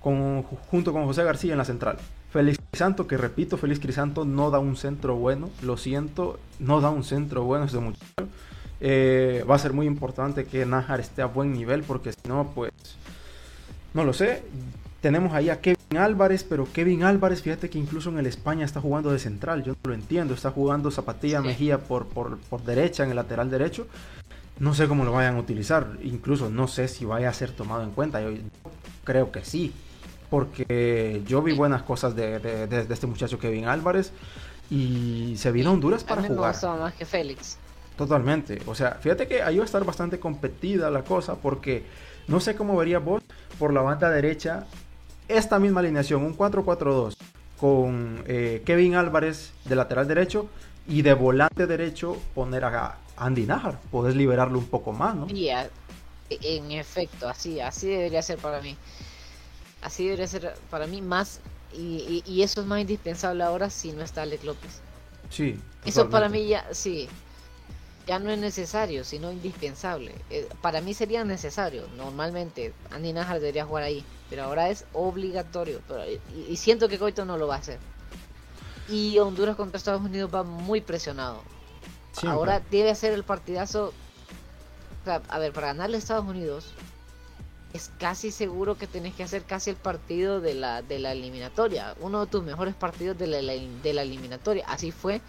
con, 0.00 0.42
junto 0.42 0.92
con 0.92 1.06
José 1.06 1.24
García 1.24 1.52
en 1.52 1.56
la 1.56 1.64
central. 1.64 1.96
Félix 2.30 2.58
Crisanto, 2.70 3.06
que 3.06 3.16
repito, 3.16 3.56
Félix 3.56 3.80
Crisanto 3.80 4.26
no 4.26 4.50
da 4.50 4.58
un 4.58 4.76
centro 4.76 5.16
bueno, 5.16 5.48
lo 5.62 5.78
siento, 5.78 6.38
no 6.58 6.82
da 6.82 6.90
un 6.90 7.02
centro 7.02 7.44
bueno 7.44 7.64
ese 7.64 7.78
muchacho. 7.78 8.28
Eh, 8.82 9.46
va 9.48 9.54
a 9.54 9.58
ser 9.58 9.72
muy 9.72 9.86
importante 9.86 10.44
que 10.44 10.66
Nájar 10.66 11.00
esté 11.00 11.22
a 11.22 11.26
buen 11.26 11.54
nivel, 11.54 11.84
porque 11.84 12.12
si 12.12 12.28
no, 12.28 12.52
pues, 12.54 12.70
no 13.94 14.04
lo 14.04 14.12
sé. 14.12 14.42
Tenemos 15.00 15.32
ahí 15.32 15.48
a 15.48 15.62
Kevin 15.62 15.78
Álvarez, 15.96 16.44
pero 16.44 16.66
Kevin 16.72 17.04
Álvarez, 17.04 17.42
fíjate 17.42 17.70
que 17.70 17.78
incluso 17.78 18.10
en 18.10 18.18
el 18.18 18.26
España 18.26 18.64
está 18.64 18.80
jugando 18.80 19.12
de 19.12 19.18
central, 19.18 19.62
yo 19.64 19.72
no 19.72 19.88
lo 19.88 19.94
entiendo, 19.94 20.34
está 20.34 20.50
jugando 20.50 20.90
Zapatilla 20.90 21.40
Mejía 21.40 21.78
por, 21.78 22.06
por, 22.06 22.62
derecha, 22.64 23.04
en 23.04 23.10
el 23.10 23.16
lateral 23.16 23.50
derecho. 23.50 23.86
No 24.58 24.74
sé 24.74 24.86
cómo 24.86 25.04
lo 25.04 25.12
vayan 25.12 25.36
a 25.36 25.40
utilizar, 25.40 25.98
incluso 26.02 26.48
no 26.50 26.68
sé 26.68 26.88
si 26.88 27.04
vaya 27.04 27.28
a 27.28 27.32
ser 27.32 27.50
tomado 27.50 27.82
en 27.82 27.90
cuenta, 27.90 28.20
yo 28.20 28.30
creo 29.02 29.32
que 29.32 29.44
sí, 29.44 29.72
porque 30.30 31.22
yo 31.26 31.42
vi 31.42 31.52
buenas 31.52 31.82
cosas 31.82 32.14
de, 32.14 32.68
este 32.90 33.06
muchacho 33.06 33.38
Kevin 33.38 33.66
Álvarez 33.66 34.12
y 34.70 35.34
se 35.36 35.50
vino 35.52 35.70
a 35.70 35.72
Honduras 35.72 36.04
para 36.04 36.22
jugar. 36.22 36.54
más 36.78 36.94
que 36.94 37.04
Félix. 37.04 37.58
Totalmente, 37.96 38.60
o 38.66 38.74
sea, 38.74 38.92
fíjate 38.92 39.26
que 39.26 39.42
ahí 39.42 39.56
va 39.56 39.62
a 39.62 39.66
estar 39.66 39.84
bastante 39.84 40.18
competida 40.18 40.90
la 40.90 41.04
cosa 41.04 41.36
porque 41.36 41.84
no 42.26 42.40
sé 42.40 42.56
cómo 42.56 42.76
vería 42.76 42.98
vos 42.98 43.22
por 43.58 43.72
la 43.72 43.82
banda 43.82 44.10
derecha 44.10 44.66
esta 45.28 45.58
misma 45.58 45.80
alineación, 45.80 46.22
un 46.22 46.36
4-4-2, 46.36 47.16
con 47.58 48.22
eh, 48.26 48.62
Kevin 48.64 48.94
Álvarez 48.94 49.52
de 49.64 49.76
lateral 49.76 50.08
derecho 50.08 50.48
y 50.86 51.02
de 51.02 51.14
volante 51.14 51.66
derecho 51.66 52.16
poner 52.34 52.64
a 52.64 52.98
Andy 53.16 53.46
Najar. 53.46 53.78
Podés 53.90 54.16
liberarlo 54.16 54.58
un 54.58 54.66
poco 54.66 54.92
más, 54.92 55.14
¿no? 55.14 55.26
En 55.28 56.72
efecto, 56.72 57.28
así, 57.28 57.60
así 57.60 57.88
debería 57.88 58.22
ser 58.22 58.38
para 58.38 58.60
mí. 58.60 58.76
Así 59.82 60.04
debería 60.04 60.26
ser 60.26 60.54
para 60.70 60.86
mí 60.86 61.00
más. 61.02 61.40
Y, 61.76 62.42
eso 62.42 62.60
es 62.60 62.66
más 62.66 62.80
indispensable 62.80 63.42
ahora 63.42 63.68
si 63.68 63.92
no 63.92 64.02
está 64.02 64.22
Alex 64.22 64.44
López. 64.44 64.80
Sí. 65.30 65.58
Eso 65.84 66.08
para 66.08 66.28
mí 66.28 66.46
ya, 66.46 66.66
sí 66.72 67.08
ya 68.06 68.18
no 68.18 68.30
es 68.30 68.38
necesario, 68.38 69.04
sino 69.04 69.32
indispensable. 69.32 70.14
Eh, 70.30 70.48
para 70.60 70.80
mí 70.80 70.94
sería 70.94 71.24
necesario. 71.24 71.86
Normalmente 71.96 72.74
Andy 72.90 73.12
Najar 73.12 73.40
debería 73.40 73.64
jugar 73.64 73.84
ahí, 73.84 74.04
pero 74.28 74.44
ahora 74.44 74.68
es 74.68 74.84
obligatorio. 74.92 75.80
y, 76.48 76.56
siento 76.56 76.88
que 76.88 76.98
Coito 76.98 77.24
no 77.24 77.38
lo 77.38 77.46
va 77.46 77.56
a 77.56 77.58
hacer. 77.58 77.78
Y 78.88 79.18
Honduras 79.18 79.56
contra 79.56 79.78
Estados 79.78 80.02
Unidos 80.02 80.30
va 80.34 80.42
muy 80.42 80.80
presionado. 80.80 81.42
Ahora 82.26 82.60
debe 82.70 82.90
hacer 82.90 83.12
el 83.12 83.24
partidazo. 83.24 83.92
a 85.06 85.38
ver, 85.38 85.52
para 85.52 85.68
ganarle 85.68 85.96
a 85.96 85.98
Estados 85.98 86.26
Unidos 86.26 86.74
es 87.74 87.90
casi 87.98 88.30
seguro 88.30 88.78
que 88.78 88.86
tenés 88.86 89.14
que 89.14 89.24
hacer 89.24 89.42
casi 89.42 89.70
el 89.70 89.76
partido 89.76 90.40
de 90.40 90.54
la, 90.54 90.82
de 90.82 91.00
la 91.00 91.10
eliminatoria. 91.10 91.96
Uno 92.00 92.24
de 92.24 92.30
tus 92.30 92.44
mejores 92.44 92.74
partidos 92.74 93.18
de 93.18 93.26
la, 93.26 93.38
de 93.38 93.92
la 93.92 94.02
eliminatoria. 94.02 94.64
Así 94.68 94.92
fue 94.92 95.20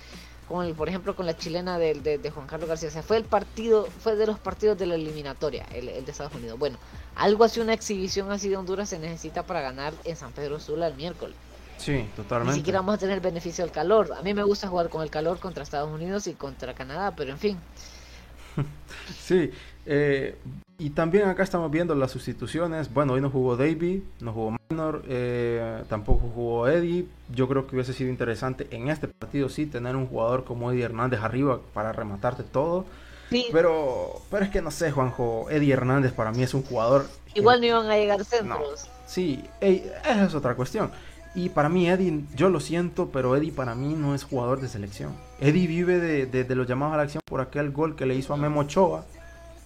con 0.47 0.73
por 0.75 0.89
ejemplo 0.89 1.15
con 1.15 1.25
la 1.25 1.35
chilena 1.37 1.77
de, 1.77 1.95
de, 1.95 2.31
Juan 2.31 2.47
Carlos 2.47 2.69
García. 2.69 2.89
O 2.89 2.91
sea, 2.91 3.03
fue 3.03 3.17
el 3.17 3.23
partido, 3.23 3.87
fue 3.99 4.15
de 4.15 4.27
los 4.27 4.39
partidos 4.39 4.77
de 4.77 4.85
la 4.85 4.95
eliminatoria, 4.95 5.65
el, 5.73 5.85
de 6.05 6.11
Estados 6.11 6.33
Unidos. 6.35 6.59
Bueno, 6.59 6.77
algo 7.15 7.43
así, 7.43 7.59
una 7.59 7.73
exhibición 7.73 8.31
así 8.31 8.49
de 8.49 8.57
Honduras 8.57 8.89
se 8.89 8.99
necesita 8.99 9.43
para 9.43 9.61
ganar 9.61 9.93
en 10.03 10.15
San 10.15 10.31
Pedro 10.31 10.59
Sula 10.59 10.87
el 10.87 10.95
miércoles. 10.95 11.35
Sí, 11.77 12.07
totalmente. 12.15 12.53
Ni 12.53 12.59
siquiera 12.59 12.79
vamos 12.79 12.95
a 12.95 12.97
tener 12.97 13.19
beneficio 13.19 13.63
del 13.63 13.73
calor. 13.73 14.13
A 14.17 14.21
mí 14.21 14.33
me 14.33 14.43
gusta 14.43 14.67
jugar 14.67 14.89
con 14.89 15.01
el 15.01 15.09
calor 15.09 15.39
contra 15.39 15.63
Estados 15.63 15.91
Unidos 15.91 16.27
y 16.27 16.33
contra 16.33 16.73
Canadá, 16.73 17.13
pero 17.15 17.31
en 17.31 17.39
fin. 17.39 17.57
sí, 19.19 19.51
eh, 19.85 20.35
y 20.77 20.89
también 20.89 21.29
acá 21.29 21.43
estamos 21.43 21.71
viendo 21.71 21.95
las 21.95 22.11
sustituciones. 22.11 22.93
Bueno, 22.93 23.13
hoy 23.13 23.21
no 23.21 23.29
jugó 23.29 23.55
Davy, 23.55 24.03
no 24.19 24.33
jugó 24.33 24.57
Minor, 24.69 25.03
eh, 25.07 25.83
tampoco 25.89 26.29
jugó 26.33 26.67
Eddie. 26.67 27.05
Yo 27.33 27.47
creo 27.47 27.65
que 27.65 27.75
hubiese 27.75 27.93
sido 27.93 28.09
interesante 28.09 28.67
en 28.71 28.89
este 28.89 29.07
partido 29.07 29.47
sí 29.49 29.65
tener 29.65 29.95
un 29.95 30.07
jugador 30.07 30.43
como 30.43 30.71
Eddie 30.71 30.83
Hernández 30.83 31.21
arriba 31.21 31.59
para 31.73 31.93
rematarte 31.93 32.43
todo. 32.43 32.85
Pero, 33.51 34.21
pero 34.29 34.45
es 34.45 34.51
que 34.51 34.61
no 34.61 34.71
sé, 34.71 34.91
Juanjo, 34.91 35.49
Eddie 35.49 35.73
Hernández 35.73 36.13
para 36.13 36.31
mí 36.31 36.43
es 36.43 36.53
un 36.53 36.63
jugador... 36.63 37.07
Igual 37.33 37.59
no 37.59 37.67
iban 37.67 37.89
a 37.89 37.97
llegar 37.97 38.23
centros. 38.23 38.89
sí, 39.05 39.43
esa 39.59 40.25
es 40.25 40.35
otra 40.35 40.55
cuestión. 40.55 40.91
Y 41.35 41.49
para 41.49 41.67
mí 41.67 41.89
Eddie, 41.89 42.23
yo 42.33 42.49
lo 42.49 42.61
siento, 42.61 43.09
pero 43.11 43.35
Eddie 43.35 43.51
para 43.51 43.75
mí 43.75 43.93
no 43.93 44.15
es 44.15 44.23
jugador 44.23 44.61
de 44.61 44.69
selección. 44.69 45.13
Eddie 45.41 45.67
vive 45.67 45.99
de, 45.99 46.55
los 46.55 46.65
llamados 46.65 46.93
a 46.93 46.97
la 46.97 47.03
acción 47.03 47.21
por 47.25 47.41
aquel 47.41 47.71
gol 47.71 47.97
que 47.97 48.05
le 48.05 48.15
hizo 48.15 48.33
a 48.33 48.37
Memo 48.37 48.61
Ochoa, 48.61 49.03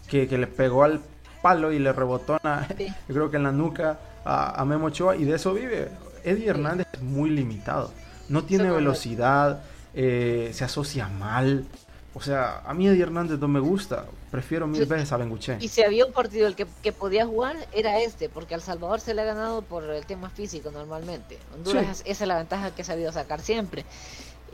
que, 0.10 0.38
le 0.38 0.48
pegó 0.48 0.84
al 0.84 1.02
palo 1.42 1.72
y 1.72 1.80
le 1.80 1.94
rebotó, 1.94 2.40
yo 3.08 3.14
creo 3.16 3.32
que 3.32 3.38
en 3.38 3.44
la 3.44 3.52
nuca 3.52 4.00
a, 4.26 4.64
Memo 4.66 4.88
Ochoa, 4.88 5.16
y 5.16 5.26
de 5.26 5.36
eso 5.36 5.54
vive. 5.54 5.90
Eddie 6.24 6.50
Hernández 6.50 6.88
es 6.94 7.02
muy 7.02 7.30
limitado. 7.30 7.92
No 8.28 8.44
tiene 8.44 8.70
velocidad, 8.70 9.64
eh, 9.94 10.52
se 10.54 10.64
asocia 10.64 11.08
mal. 11.08 11.66
O 12.14 12.22
sea, 12.22 12.62
a 12.66 12.74
mí 12.74 12.88
Eddie 12.88 13.04
Hernández 13.04 13.40
no 13.40 13.48
me 13.48 13.60
gusta. 13.60 14.06
Prefiero 14.30 14.68
mil 14.68 14.86
veces 14.86 15.12
a 15.12 15.18
Benguche. 15.18 15.58
Y 15.60 15.70
si 15.70 15.82
había 15.82 16.06
un 16.06 16.14
partido 16.14 16.48
el 16.48 16.56
que, 16.56 16.68
que, 16.84 16.92
podía 16.92 17.26
jugar, 17.26 17.56
era 17.72 18.00
este, 18.00 18.30
porque 18.30 18.54
al 18.54 18.62
Salvador 18.62 19.00
se 19.00 19.14
le 19.14 19.22
ha 19.22 19.26
ganado 19.26 19.64
por 19.64 19.84
el 19.86 20.06
tema 20.06 20.30
físico 20.30 20.70
normalmente. 20.70 21.40
Honduras, 21.56 22.04
esa 22.06 22.24
es 22.24 22.28
la 22.28 22.38
ventaja 22.38 22.72
que 22.76 22.84
ha 22.84 22.86
sabido 22.86 23.12
sacar 23.12 23.40
siempre. 23.42 23.86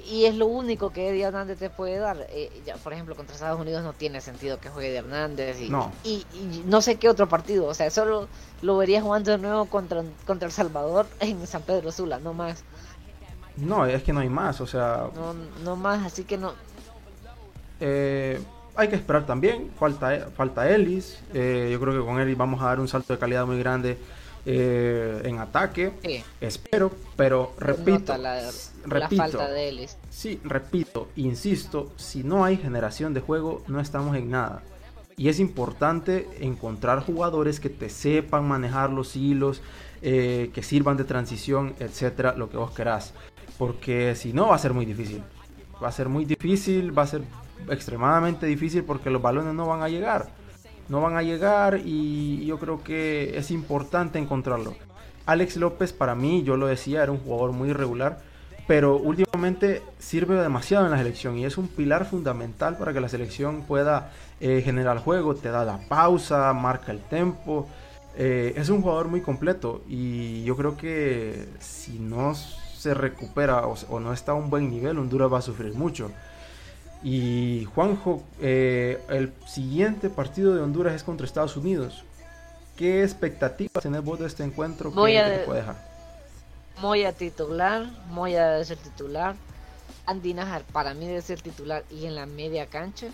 Y 0.06 0.26
es 0.26 0.36
lo 0.36 0.46
único 0.46 0.92
que 0.92 1.10
Eddie 1.10 1.24
Hernández 1.24 1.58
te 1.58 1.70
puede 1.70 1.98
dar. 1.98 2.28
Eh, 2.30 2.62
ya, 2.66 2.76
por 2.76 2.94
ejemplo, 2.94 3.16
contra 3.16 3.34
Estados 3.34 3.60
Unidos 3.60 3.84
no 3.84 3.94
tiene 3.94 4.22
sentido 4.22 4.60
que 4.60 4.70
juegue 4.70 4.90
Eddie 4.90 5.00
Hernández. 5.00 5.60
Y 5.60 5.70
no. 5.70 5.92
Y, 6.04 6.26
no 6.66 6.82
sé 6.82 6.98
qué 6.98 7.10
otro 7.10 7.28
partido. 7.28 7.66
O 7.66 7.74
sea, 7.74 7.90
solo 7.90 8.28
lo 8.62 8.78
vería 8.78 9.02
jugando 9.02 9.32
de 9.32 9.38
nuevo 9.38 9.66
contra, 9.66 10.04
contra 10.26 10.48
El 10.48 10.52
Salvador 10.52 11.08
en 11.20 11.46
San 11.48 11.64
Pedro 11.64 11.92
Sula, 11.92 12.20
no 12.20 12.34
más. 12.34 12.64
No, 13.58 13.86
es 13.86 14.04
que 14.04 14.12
no 14.12 14.20
hay 14.20 14.28
más, 14.28 14.60
o 14.60 14.68
sea... 14.68 15.08
No, 15.16 15.34
no 15.64 15.78
más, 15.78 16.06
así 16.06 16.26
que 16.26 16.38
no, 16.38 16.52
eh, 17.80 18.42
hay 18.76 18.88
que 18.88 18.96
esperar 18.96 19.26
también, 19.26 19.72
falta, 19.80 20.30
falta 20.36 20.70
Ellis. 20.70 21.20
Eh, 21.34 21.70
yo 21.72 21.80
creo 21.80 21.94
que 21.94 22.06
con 22.06 22.20
Ellis 22.20 22.38
vamos 22.38 22.62
a 22.62 22.66
dar 22.66 22.80
un 22.80 22.88
salto 22.88 23.14
de 23.14 23.20
calidad 23.20 23.46
muy 23.46 23.60
grande 23.60 23.98
eh, 24.46 25.22
en 25.26 25.40
ataque. 25.40 25.92
Espero, 26.40 26.92
pero 27.16 27.54
repito, 27.60 28.14
repito, 28.86 29.18
falta 29.18 29.50
de 29.50 29.70
Ellis. 29.70 29.98
Sí, 30.10 30.40
repito, 30.44 31.10
insisto, 31.16 31.92
si 31.96 32.24
no 32.24 32.46
hay 32.46 32.58
generación 32.58 33.14
de 33.14 33.22
juego, 33.22 33.64
no 33.68 33.80
estamos 33.80 34.16
en 34.16 34.30
nada. 34.30 34.62
Y 35.18 35.30
es 35.30 35.40
importante 35.40 36.28
encontrar 36.42 37.00
jugadores 37.00 37.60
que 37.60 37.70
te 37.70 37.90
sepan 37.90 38.48
manejar 38.48 38.90
los 38.90 39.16
hilos, 39.16 39.62
que 40.02 40.62
sirvan 40.62 40.98
de 40.98 41.06
transición, 41.06 41.74
etcétera, 41.80 42.36
lo 42.36 42.50
que 42.50 42.58
vos 42.58 42.72
querás. 42.72 43.14
Porque 43.58 44.16
si 44.16 44.34
no, 44.34 44.50
va 44.50 44.56
a 44.56 44.60
ser 44.60 44.74
muy 44.74 44.86
difícil. 44.86 45.24
Va 45.82 45.88
a 45.88 45.92
ser 45.92 46.10
muy 46.10 46.26
difícil, 46.26 46.98
va 46.98 47.04
a 47.04 47.08
ser 47.08 47.22
extremadamente 47.70 48.46
difícil 48.46 48.84
porque 48.84 49.10
los 49.10 49.22
balones 49.22 49.54
no 49.54 49.68
van 49.68 49.82
a 49.82 49.90
llegar. 49.90 50.30
No 50.88 51.02
van 51.02 51.18
a 51.18 51.24
llegar 51.24 51.82
y 51.84 52.46
yo 52.46 52.60
creo 52.60 52.84
que 52.84 53.38
es 53.38 53.52
importante 53.52 54.20
encontrarlo. 54.20 54.76
Alex 55.26 55.58
López 55.58 55.94
para 55.94 56.14
mí, 56.14 56.44
yo 56.44 56.58
lo 56.58 56.68
decía, 56.68 57.02
era 57.02 57.12
un 57.12 57.18
jugador 57.18 57.52
muy 57.52 57.70
irregular, 57.70 58.20
pero 58.68 58.98
últimamente 58.98 59.82
sirve 60.00 60.36
demasiado 60.36 60.86
en 60.86 60.92
la 60.92 60.98
selección 60.98 61.38
y 61.38 61.46
es 61.46 61.58
un 61.58 61.68
pilar 61.68 62.06
fundamental 62.06 62.78
para 62.78 62.94
que 62.94 63.00
la 63.00 63.10
selección 63.10 63.64
pueda 63.64 64.12
eh, 64.40 64.62
generar 64.64 65.00
juego, 65.00 65.36
te 65.36 65.50
da 65.50 65.66
la 65.66 65.80
pausa, 65.88 66.54
marca 66.54 66.92
el 66.92 67.00
tempo. 67.00 67.68
Eh, 68.18 68.54
es 68.56 68.70
un 68.70 68.82
jugador 68.82 69.08
muy 69.08 69.22
completo 69.22 69.82
y 69.90 70.44
yo 70.44 70.56
creo 70.56 70.78
que 70.78 71.48
si 71.60 72.00
no 72.00 72.34
se 72.36 72.94
recupera 72.94 73.68
o, 73.68 73.76
o 73.90 74.00
no 74.00 74.14
está 74.14 74.34
a 74.34 74.36
un 74.36 74.50
buen 74.50 74.70
nivel, 74.70 75.00
Honduras 75.00 75.32
va 75.34 75.40
a 75.40 75.42
sufrir 75.42 75.74
mucho. 75.74 76.12
Y 77.06 77.66
Juanjo, 77.66 78.24
eh, 78.42 79.00
el 79.10 79.32
siguiente 79.46 80.10
partido 80.10 80.56
de 80.56 80.62
Honduras 80.64 80.96
es 80.96 81.04
contra 81.04 81.28
Estados 81.28 81.56
Unidos. 81.56 82.04
¿Qué 82.76 83.04
expectativas 83.04 83.84
tenés 83.84 84.04
vos 84.04 84.20
de 84.20 84.26
este 84.26 84.44
encuentro? 84.44 84.90
Voy 84.90 85.16
a, 85.16 85.30
te 85.30 85.46
puede 85.46 85.60
dejar? 85.60 85.76
Voy 86.82 87.04
a 87.04 87.14
titular, 87.14 87.86
voy 88.12 88.36
a 88.36 88.66
ser 88.66 88.80
titular. 88.80 89.36
Andy 90.08 90.34
Najar 90.34 90.64
para 90.64 90.96
mí 90.96 91.06
debe 91.06 91.22
ser 91.22 91.40
titular 91.42 91.84
y 91.92 92.08
en 92.08 92.16
la 92.16 92.26
media 92.26 92.66
cancha. 92.66 93.10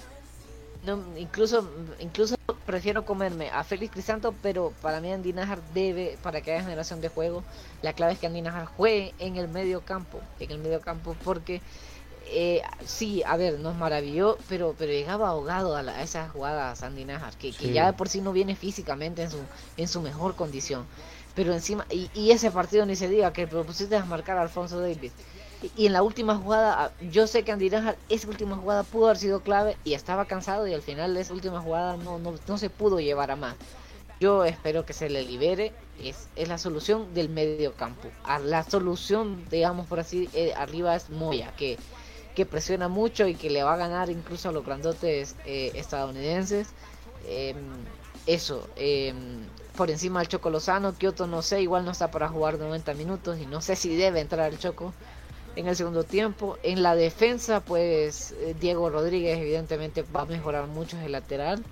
No, 0.85 1.03
incluso, 1.17 1.69
incluso 1.99 2.37
prefiero 2.65 3.03
comerme 3.03 3.49
a 3.49 3.61
Félix 3.65 3.91
Crisanto, 3.91 4.33
pero 4.41 4.71
para 4.81 5.01
mí 5.01 5.11
Andy 5.11 5.33
Najar 5.33 5.59
debe, 5.73 6.17
para 6.23 6.39
que 6.39 6.53
haya 6.53 6.63
generación 6.63 7.01
de 7.01 7.09
juego, 7.09 7.43
la 7.81 7.91
clave 7.91 8.13
es 8.13 8.19
que 8.19 8.27
Andy 8.27 8.41
Najar 8.41 8.67
juegue 8.67 9.13
en 9.19 9.35
el 9.35 9.49
medio 9.49 9.81
campo, 9.81 10.21
en 10.39 10.49
el 10.49 10.59
medio 10.59 10.79
campo 10.79 11.13
porque 11.25 11.61
eh, 12.27 12.61
sí, 12.85 13.23
a 13.25 13.35
ver, 13.35 13.59
nos 13.59 13.75
maravilló, 13.75 14.37
pero 14.47 14.75
pero 14.77 14.91
llegaba 14.91 15.29
ahogado 15.29 15.75
a, 15.75 16.01
esas 16.01 16.31
jugadas 16.31 16.83
Andy 16.83 17.05
Najar, 17.05 17.35
que, 17.35 17.51
ya 17.51 17.87
de 17.87 17.93
por 17.93 18.09
sí 18.09 18.21
no 18.21 18.31
viene 18.31 18.55
físicamente 18.55 19.23
en 19.23 19.31
su, 19.31 19.39
en 19.77 19.87
su 19.87 20.01
mejor 20.01 20.35
condición. 20.35 20.85
Pero 21.35 21.53
encima, 21.53 21.85
y, 21.89 22.31
ese 22.31 22.51
partido 22.51 22.85
ni 22.85 22.95
se 22.95 23.07
diga, 23.07 23.33
que 23.33 23.47
propusiste 23.47 24.01
marcar 24.03 24.37
a 24.37 24.41
Alfonso 24.41 24.79
Davis. 24.79 25.13
Y, 25.77 25.87
en 25.87 25.93
la 25.93 26.03
última 26.03 26.35
jugada, 26.37 26.85
ah, 26.85 26.91
yo 27.11 27.27
sé 27.27 27.43
que 27.43 27.51
Andy 27.51 27.69
Najar, 27.69 27.97
esa 28.09 28.27
última 28.27 28.55
jugada 28.55 28.83
pudo 28.83 29.05
haber 29.05 29.17
sido 29.17 29.41
clave 29.41 29.77
y 29.83 29.93
estaba 29.93 30.25
cansado 30.25 30.67
y 30.67 30.73
al 30.73 30.81
final 30.81 31.13
de 31.13 31.21
esa 31.21 31.33
última 31.33 31.61
jugada 31.61 31.97
no, 31.97 32.17
no, 32.19 32.35
no 32.47 32.57
se 32.57 32.69
pudo 32.69 32.99
llevar 32.99 33.31
a 33.31 33.35
más. 33.35 33.55
Yo 34.19 34.45
espero 34.45 34.85
que 34.85 34.93
se 34.93 35.09
le 35.09 35.23
libere, 35.23 35.73
es, 35.99 36.27
es 36.35 36.47
la 36.47 36.57
solución 36.57 37.13
del 37.13 37.29
medio 37.29 37.73
campo. 37.73 38.09
A 38.23 38.39
la 38.39 38.63
solución, 38.63 39.45
digamos 39.49 39.87
por 39.87 39.99
así, 39.99 40.29
eh, 40.33 40.53
arriba 40.55 40.95
es 40.95 41.09
Moya, 41.09 41.53
que 41.57 41.77
que 42.41 42.45
presiona 42.47 42.87
mucho 42.87 43.27
y 43.27 43.35
que 43.35 43.51
le 43.51 43.61
va 43.61 43.75
a 43.75 43.77
ganar 43.77 44.09
incluso 44.09 44.49
a 44.49 44.51
los 44.51 44.65
grandotes 44.65 45.35
eh, 45.45 45.71
estadounidenses. 45.75 46.69
Em, 47.27 47.55
eso, 48.25 48.67
em, 48.77 49.43
por 49.77 49.91
encima 49.91 50.21
del 50.21 50.27
Choco 50.27 50.49
Lozano, 50.49 50.93
Kioto 50.93 51.27
no 51.27 51.43
sé, 51.43 51.61
igual 51.61 51.85
no 51.85 51.91
está 51.91 52.09
para 52.09 52.29
jugar 52.29 52.57
90 52.57 52.95
minutos 52.95 53.37
y 53.37 53.45
no 53.45 53.61
sé 53.61 53.75
si 53.75 53.95
debe 53.95 54.21
entrar 54.21 54.51
el 54.51 54.57
Choco 54.57 54.91
en 55.55 55.67
el 55.67 55.75
segundo 55.75 56.03
tiempo. 56.03 56.57
En 56.63 56.81
la 56.81 56.95
defensa, 56.95 57.59
pues 57.59 58.31
eh, 58.31 58.55
Diego 58.59 58.89
Rodríguez 58.89 59.37
evidentemente 59.37 60.01
va 60.01 60.21
a 60.23 60.25
mejorar 60.25 60.65
mucho 60.65 60.97
el 60.99 61.11
lateral. 61.11 61.63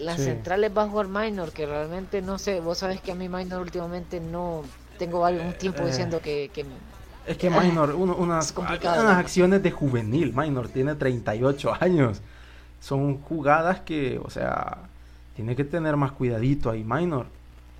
Las 0.00 0.20
centrales 0.20 0.72
va 0.76 0.82
a 0.82 0.88
jugar 0.88 1.06
Minor, 1.06 1.52
que 1.52 1.66
realmente 1.66 2.20
no 2.20 2.40
sé, 2.40 2.58
vos 2.58 2.78
sabes 2.78 3.00
que 3.00 3.12
a 3.12 3.14
mí 3.14 3.28
Minor 3.28 3.62
últimamente 3.62 4.18
no 4.18 4.64
tengo 4.98 5.24
un 5.24 5.52
tiempo 5.52 5.84
eh, 5.84 5.86
diciendo 5.86 6.20
que, 6.20 6.50
que 6.52 6.64
es 7.28 7.36
que 7.36 7.50
Minor, 7.50 7.94
unas, 7.94 8.54
acciones 8.56 9.62
de 9.62 9.70
juvenil. 9.70 10.32
Minor 10.34 10.68
tiene 10.68 10.94
38 10.94 11.76
años. 11.80 12.22
Son 12.80 13.18
jugadas 13.18 13.80
que, 13.80 14.18
o 14.24 14.30
sea, 14.30 14.78
tiene 15.36 15.54
que 15.54 15.64
tener 15.64 15.96
más 15.96 16.12
cuidadito 16.12 16.70
ahí, 16.70 16.84
Minor. 16.84 17.26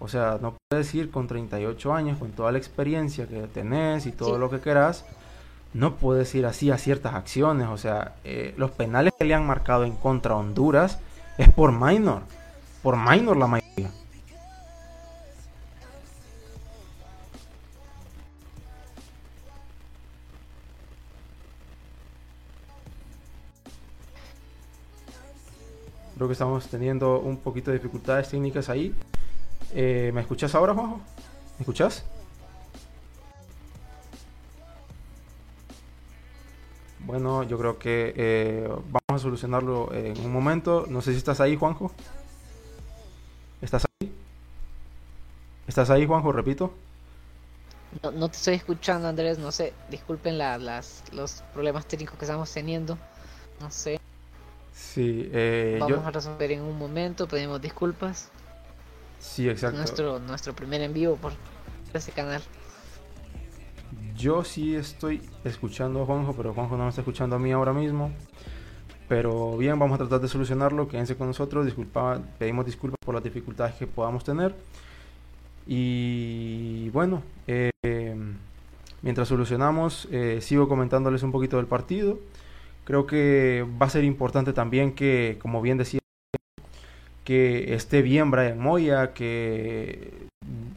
O 0.01 0.09
sea, 0.09 0.39
no 0.41 0.55
puedes 0.69 0.95
ir 0.95 1.11
con 1.11 1.27
38 1.27 1.95
años, 1.95 2.19
con 2.19 2.31
toda 2.33 2.53
la 2.53 2.59
experiencia 2.59 3.27
que 3.27 3.41
tenés 3.47 4.07
y 4.07 4.13
todo 4.13 4.39
lo 4.39 4.51
que 4.51 4.61
querás. 4.61 5.07
No 5.73 5.97
puedes 5.97 6.35
ir 6.35 6.45
así 6.45 6.71
a 6.71 6.77
ciertas 6.77 7.15
acciones. 7.15 7.69
O 7.69 7.79
sea, 7.79 8.17
eh, 8.25 8.55
los 8.59 8.71
penales 8.71 9.15
que 9.19 9.25
le 9.25 9.35
han 9.35 9.47
marcado 9.47 9.85
en 9.85 9.97
contra 9.97 10.37
Honduras 10.37 10.99
es 11.39 11.51
por 11.51 11.73
Minor. 11.73 12.23
Por 12.83 12.97
Minor 12.97 13.37
la 13.39 13.47
mayoría. 13.47 13.68
Creo 26.19 26.27
que 26.27 26.33
estamos 26.33 26.67
teniendo 26.67 27.21
un 27.21 27.37
poquito 27.37 27.71
de 27.71 27.77
dificultades 27.77 28.29
técnicas 28.29 28.69
ahí. 28.69 28.93
Eh, 29.73 30.11
¿Me 30.13 30.21
escuchas 30.21 30.53
ahora, 30.53 30.75
Juanjo? 30.75 30.97
¿Me 30.97 31.61
escuchas? 31.61 32.05
Bueno, 37.07 37.45
yo 37.45 37.57
creo 37.57 37.79
que 37.79 38.15
eh, 38.17 38.67
vamos 38.67 39.11
a 39.11 39.19
solucionarlo 39.21 39.95
en 39.95 40.19
un 40.19 40.33
momento. 40.33 40.87
No 40.89 41.03
sé 41.03 41.13
si 41.13 41.19
estás 41.19 41.41
ahí, 41.41 41.55
Juanjo. 41.55 41.93
¿Estás 43.63 43.85
ahí? 43.85 44.13
¿Estás 45.69 45.89
ahí, 45.89 46.05
Juanjo? 46.05 46.33
Repito. 46.33 46.73
No, 48.03 48.29
te 48.29 48.37
estoy 48.37 48.55
escuchando, 48.55 49.07
Andrés. 49.07 49.39
No 49.39 49.53
sé. 49.53 49.73
Disculpen 49.89 50.37
las, 50.37 51.05
los 51.13 51.45
problemas 51.55 51.87
técnicos 51.87 52.19
que 52.19 52.25
estamos 52.25 52.53
teniendo. 52.53 52.99
No 53.61 53.71
sé. 53.71 54.01
Sí, 54.95 55.29
eh, 55.33 55.77
Vamos 55.81 56.07
a 56.07 56.11
resolver 56.11 56.51
en 56.51 56.63
un 56.63 56.79
momento, 56.79 57.29
pedimos 57.29 57.61
disculpas. 57.61 58.31
Sí, 59.19 59.49
exacto. 59.49 59.77
Nuestro, 59.77 60.19
nuestro 60.19 60.55
primer 60.55 60.81
envío 60.81 61.17
por 61.17 61.33
ese 61.93 62.11
canal. 62.13 62.43
Yo 64.17 64.45
sí 64.45 64.75
estoy 64.75 65.21
escuchando 65.45 66.03
a 66.03 66.07
Juanjo, 66.07 66.33
pero 66.35 66.55
Juanjo 66.55 66.77
no 66.77 66.85
me 66.85 66.89
está 66.89 67.03
escuchando 67.03 67.37
a 67.37 67.39
mí 67.39 67.53
ahora 67.53 67.75
mismo. 67.75 68.13
Pero 69.09 69.59
bien, 69.59 69.79
vamos 69.79 69.97
a 69.97 69.99
tratar 69.99 70.21
de 70.21 70.29
solucionarlo. 70.29 70.89
Quédense 70.89 71.17
con 71.17 71.27
nosotros. 71.27 71.67
Disculpa, 71.67 72.21
pedimos 72.39 72.65
disculpas 72.65 72.99
por 73.05 73.15
las 73.15 73.25
dificultades 73.25 73.75
que 73.75 73.87
podamos 73.87 74.25
tener. 74.25 74.55
Y 75.67 76.89
bueno, 76.91 77.23
eh, 77.47 77.71
mientras 79.03 79.29
solucionamos, 79.29 80.09
eh, 80.11 80.39
sigo 80.41 80.67
comentándoles 80.67 81.23
un 81.23 81.33
poquito 81.33 81.59
del 81.59 81.67
partido. 81.67 82.19
Creo 82.89 83.07
que 83.07 83.67
va 83.79 83.85
a 83.85 83.91
ser 83.91 84.03
importante 84.05 84.55
también 84.55 84.95
que, 84.95 85.37
como 85.43 85.61
bien 85.61 85.77
decía, 85.77 86.01
que 87.23 87.75
esté 87.75 88.01
bien 88.01 88.31
Brian 88.31 88.59
Moya, 88.59 89.13
que 89.13 90.11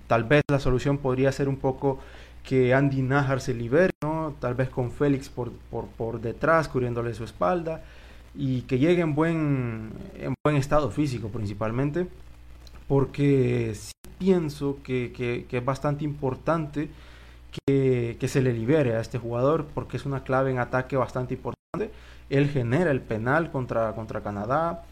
tal 0.07 0.26
vez 0.26 0.41
la 0.51 0.59
solución 0.59 0.97
podría 0.97 1.32
ser 1.32 1.47
un 1.47 1.55
poco 1.55 1.99
que 2.43 2.74
Andy 2.74 3.01
Najar 3.01 3.39
se 3.39 3.53
libere, 3.53 3.93
¿no? 4.03 4.36
tal 4.41 4.55
vez 4.55 4.68
con 4.68 4.91
Félix 4.91 5.30
por, 5.30 5.53
por, 5.72 6.20
detrás, 6.20 6.68
cubriéndole 6.68 7.14
su 7.14 7.24
espalda, 7.24 7.82
y 8.36 8.64
que 8.64 8.78
llegue 8.78 9.03
en 9.03 9.16
buen, 9.16 9.91
en 10.20 10.34
buen 10.43 10.57
estado 10.57 10.91
físico 10.91 11.30
principalmente, 11.30 12.07
porque 12.89 13.72
sí 13.74 13.93
pienso 14.20 14.80
que, 14.84 15.14
que, 15.16 15.45
que 15.49 15.59
es 15.59 15.64
bastante 15.64 16.03
importante 16.03 16.89
que, 17.66 18.18
que, 18.20 18.28
se 18.28 18.41
le 18.41 18.51
libere 18.51 18.97
a 18.97 18.99
este 18.99 19.18
jugador, 19.18 19.66
porque 19.74 19.95
es 19.95 20.05
una 20.05 20.26
clave 20.26 20.51
en 20.51 20.59
ataque 20.59 20.97
bastante 20.97 21.36
importante. 21.36 21.61
Él 22.30 22.49
genera 22.49 22.91
el 22.91 22.99
penal 22.99 23.49
contra, 23.49 23.93
contra 23.93 24.22
Canadá, 24.22 24.84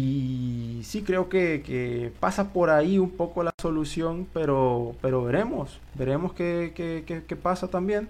y 0.00 0.80
sí 0.82 1.02
creo 1.02 1.28
que, 1.28 2.12
pasa 2.18 2.52
por 2.52 2.70
ahí 2.70 2.98
un 2.98 3.10
poco 3.10 3.44
la 3.44 3.52
solución, 3.60 4.26
pero, 4.32 4.96
pero 5.00 5.22
veremos, 5.22 5.80
veremos 5.94 6.32
qué, 6.32 6.72
qué, 6.74 7.04
qué, 7.24 7.36
pasa 7.36 7.68
también. 7.68 8.08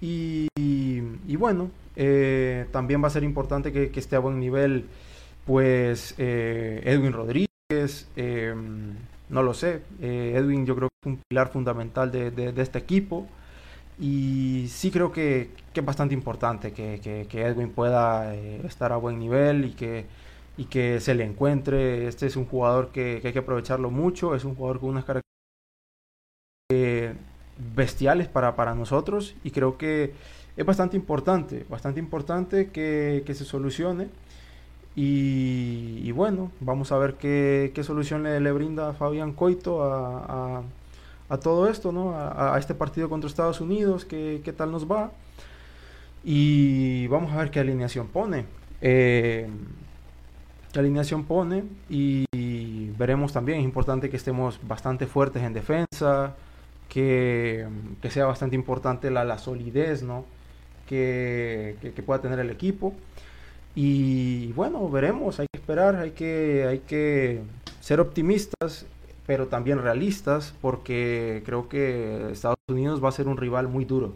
Y, 0.00 0.48
y 0.56 1.36
bueno, 1.36 1.70
eh, 1.94 2.66
también 2.72 3.02
va 3.02 3.08
a 3.08 3.10
ser 3.10 3.24
importante 3.24 3.70
que, 3.70 3.90
esté 3.98 4.16
a 4.16 4.20
buen 4.20 4.40
nivel, 4.40 4.86
pues 5.44 6.14
eh, 6.16 6.82
Edwin 6.84 7.12
Rodríguez, 7.12 8.08
eh, 8.16 8.54
no 9.28 9.42
lo 9.42 9.52
sé, 9.52 9.82
Edwin 10.00 10.64
yo 10.64 10.74
creo 10.76 10.88
que 10.88 11.10
es 11.10 11.14
un 11.14 11.20
pilar 11.28 11.48
fundamental 11.48 12.10
de, 12.10 12.30
de 12.30 12.62
este 12.62 12.78
equipo. 12.78 13.26
Y 13.98 14.66
sí 14.68 14.90
creo 14.90 15.10
que, 15.10 15.50
que 15.72 15.80
es 15.80 15.86
bastante 15.86 16.14
importante 16.14 16.72
que, 16.72 17.00
que 17.28 17.42
Edwin 17.42 17.70
pueda 17.70 18.34
estar 18.34 18.92
a 18.92 18.96
buen 18.96 19.18
nivel 19.18 19.64
y 19.64 19.70
que 19.72 20.06
y 20.56 20.64
que 20.66 21.00
se 21.00 21.14
le 21.14 21.24
encuentre. 21.24 22.06
Este 22.06 22.26
es 22.26 22.36
un 22.36 22.46
jugador 22.46 22.90
que, 22.90 23.20
hay 23.24 23.32
que 23.32 23.38
aprovecharlo 23.38 23.90
mucho, 23.90 24.34
es 24.34 24.44
un 24.44 24.54
jugador 24.54 24.80
con 24.80 24.90
unas 24.90 25.04
características 25.04 25.26
eh, 26.70 27.14
bestiales 27.74 28.28
para, 28.28 28.56
para 28.56 28.74
nosotros 28.74 29.34
y 29.44 29.50
creo 29.50 29.78
que 29.78 30.12
es 30.56 30.66
bastante 30.66 30.96
importante, 30.96 31.66
bastante 31.68 32.00
importante 32.00 32.70
que, 32.70 33.22
se 33.26 33.44
solucione. 33.44 34.08
Y, 34.98 36.10
bueno, 36.12 36.52
vamos 36.60 36.90
a 36.90 36.96
ver 36.96 37.16
qué, 37.16 37.70
solución 37.84 38.22
le, 38.22 38.40
le, 38.40 38.50
brinda 38.52 38.94
Fabián 38.94 39.34
Coito 39.34 39.82
a, 39.82 40.58
a, 40.58 40.62
todo 41.40 41.68
esto, 41.68 41.92
¿no? 41.92 42.14
A, 42.16 42.56
este 42.58 42.74
partido 42.74 43.08
contra 43.08 43.28
Estados 43.28 43.60
Unidos, 43.60 44.04
qué, 44.04 44.40
qué, 44.44 44.52
tal 44.52 44.70
nos 44.70 44.90
va. 44.90 45.10
Y 46.24 47.06
vamos 47.08 47.32
a 47.32 47.38
ver 47.38 47.50
qué 47.50 47.60
alineación 47.60 48.08
pone. 48.08 48.46
Eh, 48.80 49.48
alineación 50.74 51.24
pone 51.24 51.64
y 51.88 52.26
veremos 52.98 53.32
también, 53.32 53.58
es 53.58 53.64
importante 53.64 54.10
que 54.10 54.16
estemos 54.16 54.60
bastante 54.66 55.06
fuertes 55.06 55.42
en 55.42 55.52
defensa, 55.52 56.34
que, 56.88 57.66
que 58.00 58.10
sea 58.10 58.26
bastante 58.26 58.56
importante 58.56 59.10
la, 59.10 59.24
la 59.24 59.38
solidez 59.38 60.02
¿no? 60.02 60.24
que, 60.86 61.76
que, 61.80 62.02
pueda 62.02 62.20
tener 62.20 62.38
el 62.38 62.50
equipo. 62.50 62.94
Y 63.74 64.52
bueno, 64.52 64.88
veremos, 64.88 65.38
hay 65.40 65.46
que 65.52 65.60
esperar, 65.60 65.96
hay 65.96 66.12
que, 66.12 66.66
hay 66.68 66.78
que 66.80 67.42
ser 67.80 68.00
optimistas, 68.00 68.86
pero 69.26 69.48
también 69.48 69.82
realistas, 69.82 70.54
porque 70.60 71.42
creo 71.44 71.68
que 71.68 72.30
Estados 72.30 72.58
Unidos 72.68 73.02
va 73.02 73.08
a 73.08 73.12
ser 73.12 73.28
un 73.28 73.36
rival 73.36 73.68
muy 73.68 73.84
duro, 73.84 74.12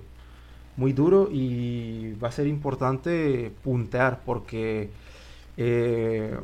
muy 0.76 0.92
duro 0.92 1.28
y 1.30 2.14
va 2.22 2.28
a 2.28 2.32
ser 2.32 2.46
importante 2.46 3.52
puntear, 3.64 4.20
porque 4.24 4.90
eh, 5.56 6.38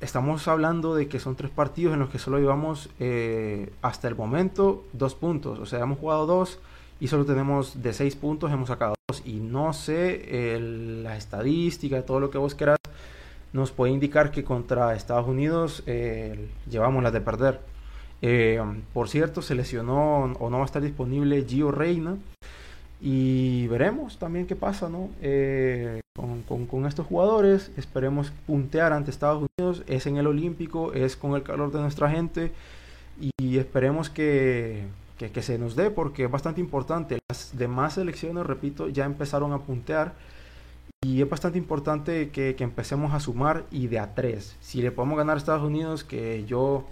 estamos 0.00 0.46
hablando 0.48 0.94
de 0.94 1.08
que 1.08 1.18
son 1.18 1.34
tres 1.34 1.50
partidos 1.50 1.94
en 1.94 2.00
los 2.00 2.10
que 2.10 2.18
solo 2.18 2.38
llevamos 2.38 2.88
eh, 3.00 3.70
hasta 3.82 4.06
el 4.06 4.14
momento 4.14 4.84
dos 4.92 5.14
puntos. 5.14 5.58
O 5.58 5.66
sea, 5.66 5.80
hemos 5.80 5.98
jugado 5.98 6.26
dos 6.26 6.60
y 7.00 7.08
solo 7.08 7.24
tenemos 7.24 7.82
de 7.82 7.92
seis 7.92 8.14
puntos, 8.14 8.52
hemos 8.52 8.68
sacado 8.68 8.94
dos. 9.08 9.22
Y 9.26 9.34
no 9.34 9.72
sé, 9.72 10.58
la 11.02 11.16
estadística, 11.16 12.06
todo 12.06 12.20
lo 12.20 12.30
que 12.30 12.38
vos 12.38 12.54
quieras, 12.54 12.78
nos 13.52 13.72
puede 13.72 13.92
indicar 13.92 14.30
que 14.30 14.44
contra 14.44 14.94
Estados 14.94 15.28
Unidos 15.28 15.82
eh, 15.86 16.48
llevamos 16.70 17.02
las 17.02 17.12
de 17.12 17.20
perder. 17.20 17.73
Por 18.92 19.08
cierto, 19.08 19.42
se 19.42 19.54
lesionó 19.54 20.24
o 20.24 20.50
no 20.50 20.56
va 20.58 20.62
a 20.62 20.66
estar 20.66 20.82
disponible 20.82 21.44
Gio 21.46 21.70
Reina. 21.70 22.16
Y 23.00 23.66
veremos 23.66 24.18
también 24.18 24.46
qué 24.46 24.56
pasa, 24.56 24.88
¿no? 24.88 25.10
con, 26.68 26.86
estos 26.86 27.06
jugadores. 27.06 27.70
Esperemos 27.76 28.32
puntear 28.46 28.92
ante 28.92 29.10
Estados 29.10 29.46
Unidos. 29.58 29.82
Es 29.86 30.06
en 30.06 30.16
el 30.16 30.26
Olímpico, 30.26 30.92
es 30.92 31.16
con 31.16 31.34
el 31.34 31.42
calor 31.42 31.72
de 31.72 31.80
nuestra 31.80 32.10
gente. 32.10 32.52
Y 33.38 33.58
esperemos 33.58 34.10
que, 34.10 34.84
que, 35.18 35.42
se 35.42 35.58
nos 35.58 35.76
dé 35.76 35.90
porque 35.90 36.24
es 36.24 36.30
bastante 36.30 36.60
importante. 36.60 37.18
Las 37.28 37.56
demás 37.56 37.94
selecciones, 37.94 38.46
repito, 38.46 38.88
ya 38.88 39.04
empezaron 39.04 39.52
a 39.52 39.58
puntear. 39.58 40.14
Y 41.04 41.20
es 41.20 41.28
bastante 41.28 41.58
importante 41.58 42.30
que, 42.30 42.54
que 42.54 42.64
empecemos 42.64 43.12
a 43.12 43.20
sumar 43.20 43.64
y 43.70 43.88
de 43.88 43.98
a 43.98 44.14
tres. 44.14 44.56
Si 44.60 44.80
le 44.80 44.90
podemos 44.90 45.18
ganar 45.18 45.36
a 45.36 45.38
Estados 45.38 45.62
Unidos, 45.62 46.02
que 46.02 46.44
yo 46.46 46.86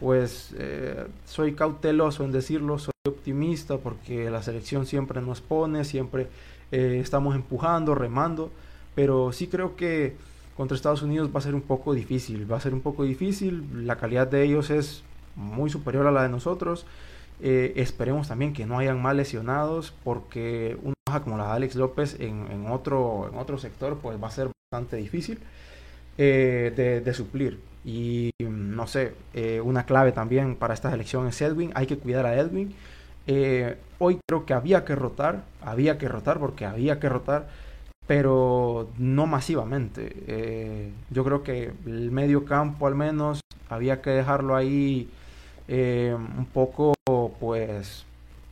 pues 0.00 0.54
eh, 0.58 1.06
soy 1.24 1.54
cauteloso 1.54 2.24
en 2.24 2.32
decirlo, 2.32 2.78
soy 2.78 2.92
optimista 3.06 3.78
porque 3.78 4.30
la 4.30 4.42
selección 4.42 4.86
siempre 4.86 5.20
nos 5.20 5.40
pone, 5.40 5.84
siempre 5.84 6.28
eh, 6.72 6.98
estamos 7.00 7.34
empujando, 7.34 7.94
remando, 7.94 8.50
pero 8.94 9.32
sí 9.32 9.46
creo 9.46 9.76
que 9.76 10.16
contra 10.56 10.76
Estados 10.76 11.02
Unidos 11.02 11.30
va 11.34 11.38
a 11.38 11.42
ser 11.42 11.54
un 11.54 11.62
poco 11.62 11.94
difícil, 11.94 12.50
va 12.50 12.56
a 12.56 12.60
ser 12.60 12.74
un 12.74 12.80
poco 12.80 13.04
difícil, 13.04 13.86
la 13.86 13.96
calidad 13.96 14.26
de 14.26 14.44
ellos 14.44 14.70
es 14.70 15.02
muy 15.36 15.70
superior 15.70 16.06
a 16.06 16.12
la 16.12 16.22
de 16.22 16.28
nosotros, 16.28 16.86
eh, 17.40 17.72
esperemos 17.76 18.28
también 18.28 18.52
que 18.52 18.66
no 18.66 18.78
hayan 18.78 19.02
más 19.02 19.16
lesionados 19.16 19.92
porque 20.04 20.76
una 20.82 20.94
baja 21.08 21.22
como 21.22 21.36
la 21.36 21.46
de 21.46 21.52
Alex 21.52 21.74
López 21.74 22.16
en, 22.20 22.66
otro, 22.70 23.28
en 23.32 23.38
otro 23.38 23.58
sector 23.58 23.98
pues 24.00 24.22
va 24.22 24.28
a 24.28 24.30
ser 24.30 24.50
bastante 24.70 24.96
difícil 24.96 25.40
de, 26.16 27.12
suplir. 27.12 27.58
Y 27.84 28.32
no 28.40 28.86
sé, 28.86 29.14
una 29.62 29.84
clave 29.84 30.12
también 30.12 30.56
para 30.56 30.74
esta 30.74 30.90
selección 30.90 31.26
es 31.26 31.40
Edwin, 31.42 31.70
hay 31.74 31.86
que 31.86 31.98
cuidar 31.98 32.24
a 32.26 32.34
Edwin. 32.34 32.74
Eh, 33.26 33.76
hoy 33.98 34.18
creo 34.26 34.44
que 34.44 34.54
había 34.54 34.84
que 34.84 34.94
rotar, 34.94 35.44
había 35.62 35.96
que 35.98 36.08
rotar 36.08 36.38
porque 36.38 36.66
había 36.66 37.00
que 37.00 37.08
rotar, 37.08 37.48
pero 38.06 38.90
no 38.98 39.26
masivamente. 39.26 40.12
Eh, 40.26 40.92
yo 41.10 41.24
creo 41.24 41.42
que 41.42 41.72
el 41.86 42.10
medio 42.10 42.44
campo 42.44 42.86
al 42.86 42.94
menos 42.94 43.40
había 43.68 44.02
que 44.02 44.10
dejarlo 44.10 44.56
ahí 44.56 45.08
eh, 45.68 46.14
un 46.14 46.46
poco, 46.46 46.94
pues, 47.40 48.04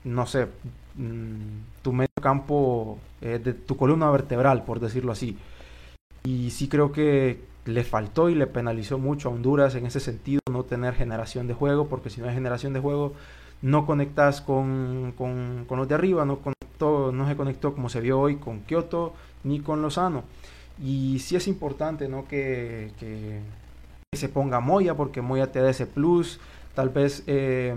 no 0.04 0.26
sé, 0.26 0.46
mm, 0.96 1.82
tu 1.82 1.92
medio 1.92 2.08
campo 2.22 2.98
de 3.20 3.52
tu 3.54 3.76
columna 3.76 4.10
vertebral, 4.10 4.64
por 4.64 4.80
decirlo 4.80 5.12
así. 5.12 5.38
Y 6.24 6.50
sí 6.50 6.68
creo 6.68 6.92
que 6.92 7.40
le 7.64 7.84
faltó 7.84 8.28
y 8.28 8.34
le 8.34 8.46
penalizó 8.46 8.98
mucho 8.98 9.28
a 9.28 9.32
Honduras 9.32 9.74
en 9.74 9.86
ese 9.86 10.00
sentido 10.00 10.40
no 10.50 10.64
tener 10.64 10.94
generación 10.94 11.46
de 11.46 11.54
juego, 11.54 11.88
porque 11.88 12.10
si 12.10 12.20
no 12.20 12.28
hay 12.28 12.34
generación 12.34 12.72
de 12.72 12.80
juego, 12.80 13.14
no 13.62 13.86
conectas 13.86 14.40
con, 14.40 15.14
con, 15.16 15.66
los 15.70 15.88
de 15.88 15.94
arriba, 15.94 16.24
no, 16.24 16.40
conectó, 16.40 17.12
no 17.12 17.28
se 17.28 17.36
conectó 17.36 17.74
como 17.74 17.88
se 17.88 18.00
vio 18.00 18.20
hoy 18.20 18.36
con 18.36 18.60
Kioto 18.60 19.14
ni 19.44 19.60
con 19.60 19.82
Lozano. 19.82 20.24
Y 20.82 21.20
sí 21.20 21.36
es 21.36 21.46
importante 21.46 22.08
¿no? 22.08 22.26
que, 22.26 22.90
que, 22.98 23.40
se 24.14 24.28
ponga 24.28 24.60
Moya, 24.60 24.94
porque 24.94 25.22
Moya 25.22 25.52
te 25.52 25.60
da 25.60 25.70
ese 25.70 25.86
plus. 25.86 26.40
Tal 26.74 26.90
vez 26.90 27.22
eh, 27.26 27.74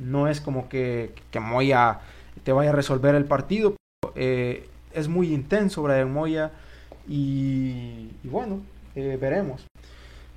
no 0.00 0.28
es 0.28 0.40
como 0.40 0.68
que, 0.68 1.12
que, 1.30 1.38
Moya 1.38 2.00
te 2.42 2.52
vaya 2.52 2.70
a 2.70 2.74
resolver 2.74 3.14
el 3.14 3.24
partido. 3.24 3.76
Eh, 4.14 4.68
es 4.92 5.08
muy 5.08 5.32
intenso 5.32 5.82
Brian 5.82 6.12
Moya. 6.12 6.52
Y, 7.06 8.08
bueno, 8.24 8.60
eh, 8.96 9.16
veremos. 9.20 9.64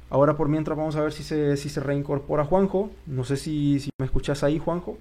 Ahora 0.09 0.35
por 0.35 0.49
mientras 0.49 0.77
vamos 0.77 0.95
a 0.95 1.01
ver 1.01 1.13
si 1.13 1.23
se, 1.23 1.55
si 1.57 1.69
se 1.69 1.79
reincorpora 1.79 2.45
Juanjo. 2.45 2.91
No 3.05 3.23
sé 3.23 3.37
si, 3.37 3.79
si 3.79 3.89
me 3.97 4.05
escuchas 4.05 4.43
ahí, 4.43 4.59
Juanjo. 4.59 4.97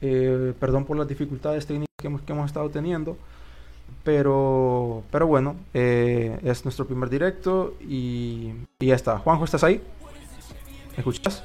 Eh, 0.00 0.52
perdón 0.58 0.84
por 0.84 0.96
las 0.96 1.08
dificultades 1.08 1.66
técnicas 1.66 1.94
que 2.00 2.06
hemos, 2.08 2.22
que 2.22 2.32
hemos 2.32 2.46
estado 2.46 2.68
teniendo. 2.68 3.16
Pero, 4.04 5.02
pero 5.10 5.26
bueno, 5.26 5.56
eh, 5.72 6.38
es 6.42 6.64
nuestro 6.64 6.86
primer 6.86 7.08
directo 7.08 7.74
y, 7.80 8.52
y, 8.80 8.86
ya 8.86 8.94
está. 8.94 9.18
Juanjo, 9.18 9.44
¿estás 9.44 9.64
ahí? 9.64 9.82
¿Me 10.92 10.98
escuchas? 10.98 11.44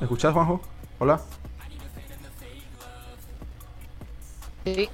¿Me 0.00 0.04
escuchas, 0.04 0.32
Juanjo? 0.32 0.60
Hola. 0.98 1.20
Sí. 4.64 4.88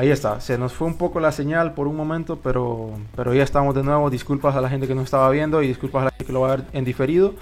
Ahí 0.00 0.08
está, 0.10 0.40
se 0.40 0.56
nos 0.56 0.72
fue 0.72 0.86
un 0.86 0.96
poco 0.96 1.20
la 1.20 1.30
señal 1.30 1.74
por 1.74 1.86
un 1.86 1.94
momento, 1.94 2.36
pero, 2.36 2.88
pero 3.14 3.34
ya 3.34 3.42
estamos 3.42 3.74
de 3.74 3.82
nuevo. 3.82 4.08
Disculpas 4.08 4.56
a 4.56 4.62
la 4.62 4.70
gente 4.70 4.88
que 4.88 4.94
nos 4.94 5.04
estaba 5.04 5.28
viendo 5.28 5.62
y 5.62 5.68
disculpas 5.68 6.00
a 6.00 6.04
la 6.06 6.10
gente 6.12 6.24
que 6.24 6.32
lo 6.32 6.40
va 6.40 6.54
a 6.54 6.56
ver 6.56 6.64
en 6.72 6.86
diferido. 6.86 7.34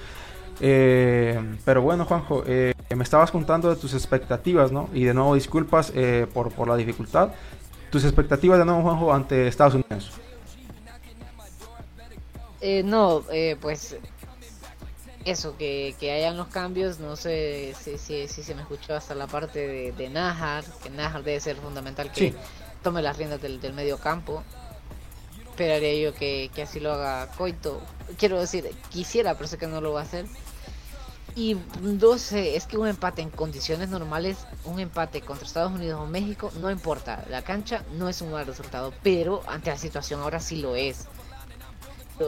Eh, 0.61 1.41
pero 1.65 1.83
bueno, 1.83 2.05
Juanjo, 2.05 2.43
eh, 2.49 2.75
me 2.97 3.05
estabas 3.05 3.31
contando 3.31 3.71
de 3.71 3.77
tus 3.77 3.95
expectativas, 3.95 4.73
¿no? 4.73 4.89
Y 4.93 5.05
de 5.05 5.15
nuevo 5.15 5.37
disculpas 5.37 5.93
eh, 5.95 6.27
por, 6.35 6.51
por, 6.51 6.67
la 6.67 6.75
dificultad. 6.75 7.31
tus 7.93 8.03
expectativas 8.03 8.59
de 8.59 8.65
nuevo, 8.65 8.83
Juanjo, 8.83 9.15
ante 9.15 9.47
Estados 9.47 9.75
Unidos. 9.75 10.11
Eh, 12.61 12.83
no, 12.85 13.23
pues 13.61 13.97
eso, 15.25 15.57
que, 15.57 15.95
que, 15.99 16.13
hayan 16.13 16.37
los 16.37 16.49
cambios, 16.49 16.99
no 16.99 17.17
sé 17.17 17.75
si, 17.79 17.99
si, 17.99 18.29
se 18.29 18.55
me 18.55 18.63
escuchó 18.63 18.95
hasta 18.95 19.15
la 19.15 19.27
parte 19.27 19.67
de, 19.67 19.93
de 19.93 20.09
Najar, 20.09 20.65
que 20.83 20.91
Najar 20.91 21.23
debe 21.23 21.41
ser 21.41 21.57
fundamental 21.57 22.11
que 22.13 22.35
tome 22.83 23.03
las 23.03 23.17
riendas 23.17 23.41
del, 23.43 23.61
del 23.61 23.73
medio 23.73 23.99
campo. 23.99 24.43
Esperaría 25.51 25.95
yo 25.95 26.15
que, 26.15 26.51
que, 26.55 26.63
así 26.63 26.79
lo 26.81 26.93
haga 26.93 27.31
Coito. 27.33 27.81
Quiero 28.17 28.41
decir, 28.41 28.71
quisiera, 28.91 29.35
pero 29.35 29.49
sé 29.49 29.59
que 29.59 29.67
no 29.67 29.81
lo 29.81 29.93
va 29.93 30.01
a 30.01 30.05
hacer. 30.05 30.27
Y 31.35 31.57
12, 31.81 32.57
es 32.57 32.67
que 32.67 32.79
un 32.79 32.89
empate 32.89 33.23
en 33.23 33.31
condiciones 33.31 33.89
normales, 33.91 34.39
un 34.65 34.81
empate 34.81 35.21
contra 35.21 35.47
Estados 35.47 35.73
Unidos 35.73 36.01
o 36.01 36.07
México, 36.07 36.51
no 36.61 36.71
importa. 36.71 37.25
La 37.29 37.43
cancha 37.43 37.85
no 37.97 38.09
es 38.09 38.23
un 38.23 38.33
mal 38.33 38.47
resultado, 38.47 38.93
pero 39.03 39.43
ante 39.47 39.71
la 39.71 39.79
situación 39.79 40.21
ahora 40.21 40.41
sí 40.41 40.57
lo 40.57 40.75
es 40.75 41.07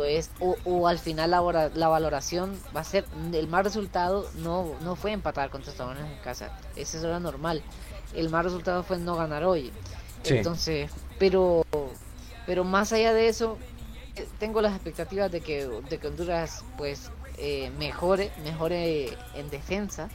es 0.05 0.31
o, 0.41 0.87
al 0.87 0.99
final 0.99 1.31
la, 1.31 1.71
la, 1.75 1.89
valoración 1.89 2.57
va 2.75 2.81
a 2.81 2.85
ser 2.85 3.05
el 3.33 3.49
mal 3.49 3.65
resultado 3.65 4.29
no 4.37 4.73
no 4.83 4.97
fue 4.97 5.13
empatar 5.13 5.51
contra 5.51 5.71
Estados 5.71 5.93
Unidos 5.93 6.11
en 6.17 6.23
casa. 6.23 6.59
Eso 6.77 6.99
era 7.07 7.21
normal. 7.21 7.63
El 8.15 8.31
mal 8.31 8.45
resultado 8.45 8.83
fue 8.83 8.99
no 8.99 9.17
ganar 9.17 9.45
hoy. 9.45 9.73
Entonces 10.25 10.91
pero 11.19 11.65
pero 12.47 12.65
más 12.65 12.93
allá 12.93 13.13
de 13.13 13.29
eso 13.29 13.59
eh, 14.17 14.27
tengo 14.39 14.61
las 14.61 14.73
expectativas 14.75 15.31
de 15.31 15.41
que 15.41 15.67
de 15.67 15.99
que 15.99 16.09
Honduras 16.09 16.65
pues 16.77 17.11
eh, 17.39 17.71
mejore 17.79 18.33
mejore 18.43 19.17
en 19.35 19.51
defensa 19.51 20.09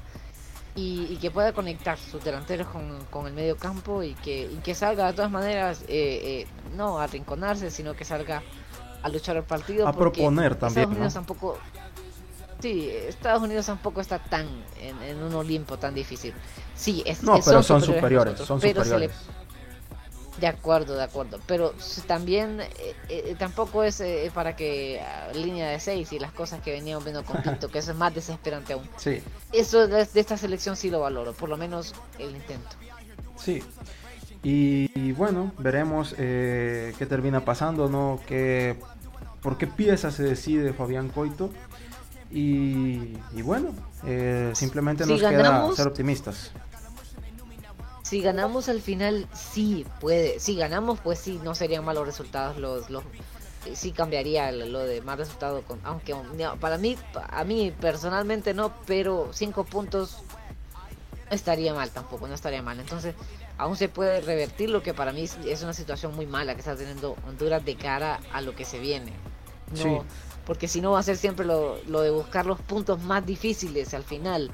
y, 0.78 1.15
que 1.21 1.32
pueda 1.32 1.53
conectar 1.53 1.97
sus 1.97 2.21
delanteros 2.21 2.67
con, 2.67 3.05
con, 3.05 3.28
el 3.28 3.34
medio 3.34 3.55
campo 3.55 4.03
y 4.03 4.13
que, 4.15 4.41
y 4.41 4.57
que 4.57 4.76
salga 4.76 5.07
de 5.07 5.13
todas 5.13 5.32
maneras 5.32 5.86
eh, 5.88 6.45
no 6.76 6.99
a 6.99 7.07
rinconarse 7.07 7.71
sino 7.71 7.95
que 7.95 8.03
salga 8.03 8.43
a 9.06 9.10
luchar 9.10 9.38
el 9.38 9.43
partido. 9.43 9.88
A 9.88 9.93
proponer 9.93 10.56
también. 10.56 10.89
Estados 10.89 10.95
Unidos 10.95 11.14
tampoco. 11.14 11.58
Sí, 12.60 12.89
Estados 12.89 13.43
Unidos 13.43 13.66
tampoco 13.68 14.01
está 14.01 14.18
tan 14.18 14.47
en, 14.82 15.22
un 15.22 15.36
Olimpo 15.36 15.78
tan 15.78 15.93
difícil. 15.93 16.34
Sí, 16.76 17.03
es, 17.06 17.22
no, 17.22 17.39
pero 17.45 17.62
son, 17.62 17.84
superiores, 17.84 18.39
son 18.39 18.60
superiores. 18.60 19.12
De 20.39 20.47
acuerdo, 20.47 20.97
de 20.97 21.03
acuerdo. 21.03 21.39
Pero 21.45 21.76
también 22.08 22.62
eh, 22.62 22.95
eh, 23.10 23.36
tampoco 23.38 23.84
es 23.84 24.01
eh, 24.01 24.32
para 24.34 24.56
que 24.56 24.99
línea 25.36 25.70
de 25.70 25.80
seis 25.80 26.12
y 26.12 26.18
las 26.18 26.32
cosas 26.32 26.62
que 26.62 26.72
veníamos 26.72 27.03
viendo 27.03 27.24
con 27.24 27.41
Pinto, 27.43 27.70
que 27.70 27.78
eso 27.78 27.91
es 27.91 27.97
más 27.97 28.14
desesperante 28.16 28.74
aún. 28.74 28.89
Sí. 28.97 29.22
Eso 29.53 29.88
de, 29.88 30.01
esta 30.16 30.36
selección 30.36 30.76
sí 30.76 30.89
lo 30.89 30.99
valoro, 30.99 31.34
por 31.34 31.47
lo 31.47 31.58
menos 31.58 31.93
el 32.18 32.36
intento. 32.36 32.76
Sí. 33.38 33.62
Y, 34.47 35.12
bueno, 35.14 35.51
veremos 35.58 36.14
qué 36.14 37.08
termina 37.10 37.43
pasando, 37.43 37.89
¿no? 37.89 38.20
Que 38.28 38.78
por 39.45 39.59
qué 39.59 39.67
pieza 39.67 40.09
se 40.09 40.23
decide 40.23 40.73
Fabián 40.73 41.09
Coito. 41.09 41.51
Y, 42.31 43.13
bueno, 43.43 43.75
eh, 44.03 44.51
simplemente 44.55 45.05
nos 45.05 45.21
queda 45.21 45.71
ser 45.75 45.87
optimistas. 45.87 46.51
Si 48.01 48.21
ganamos 48.21 48.69
al 48.69 48.81
final, 48.81 49.27
sí 49.35 49.85
puede. 50.01 50.39
Si 50.39 50.55
ganamos, 50.55 50.99
pues 50.99 51.19
sí, 51.19 51.39
no 51.43 51.53
serían 51.53 51.85
malos 51.85 52.07
resultados. 52.07 52.57
Los, 52.57 52.89
los 52.89 53.03
sí 53.75 53.91
cambiaría 53.91 54.51
lo 54.51 54.79
de 54.79 55.01
más 55.01 55.19
resultado. 55.19 55.61
Con, 55.61 55.79
aunque 55.83 56.15
para 56.59 56.79
mí, 56.79 56.97
a 57.29 57.43
mí 57.43 57.71
personalmente 57.79 58.55
no, 58.55 58.73
pero 58.87 59.29
cinco 59.31 59.63
puntos 59.63 60.23
no 61.30 61.36
estaría 61.36 61.73
mal 61.73 61.89
tampoco, 61.89 62.28
no 62.28 62.34
estaría 62.34 62.61
mal. 62.61 62.80
Entonces, 62.80 63.15
aún 63.57 63.76
se 63.76 63.89
puede 63.89 64.21
revertir 64.21 64.69
lo 64.69 64.84
que 64.84 64.93
para 64.93 65.11
mí 65.11 65.23
es 65.23 65.63
una 65.63 65.73
situación 65.73 66.15
muy 66.15 66.26
mala 66.26 66.53
que 66.53 66.59
está 66.59 66.76
teniendo 66.76 67.15
Honduras 67.28 67.63
de 67.65 67.76
cara 67.76 68.19
a 68.32 68.41
lo 68.41 68.55
que 68.55 68.65
se 68.65 68.80
viene. 68.80 69.13
No, 69.84 70.05
Porque 70.45 70.67
si 70.67 70.82
no 70.82 70.91
va 70.91 70.99
a 70.99 71.03
ser 71.03 71.17
siempre 71.17 71.45
lo, 71.45 71.82
lo, 71.88 72.01
de 72.01 72.11
buscar 72.11 72.45
los 72.45 72.59
puntos 72.61 73.01
más 73.01 73.26
difíciles 73.26 73.93
al 73.93 74.03
final. 74.03 74.51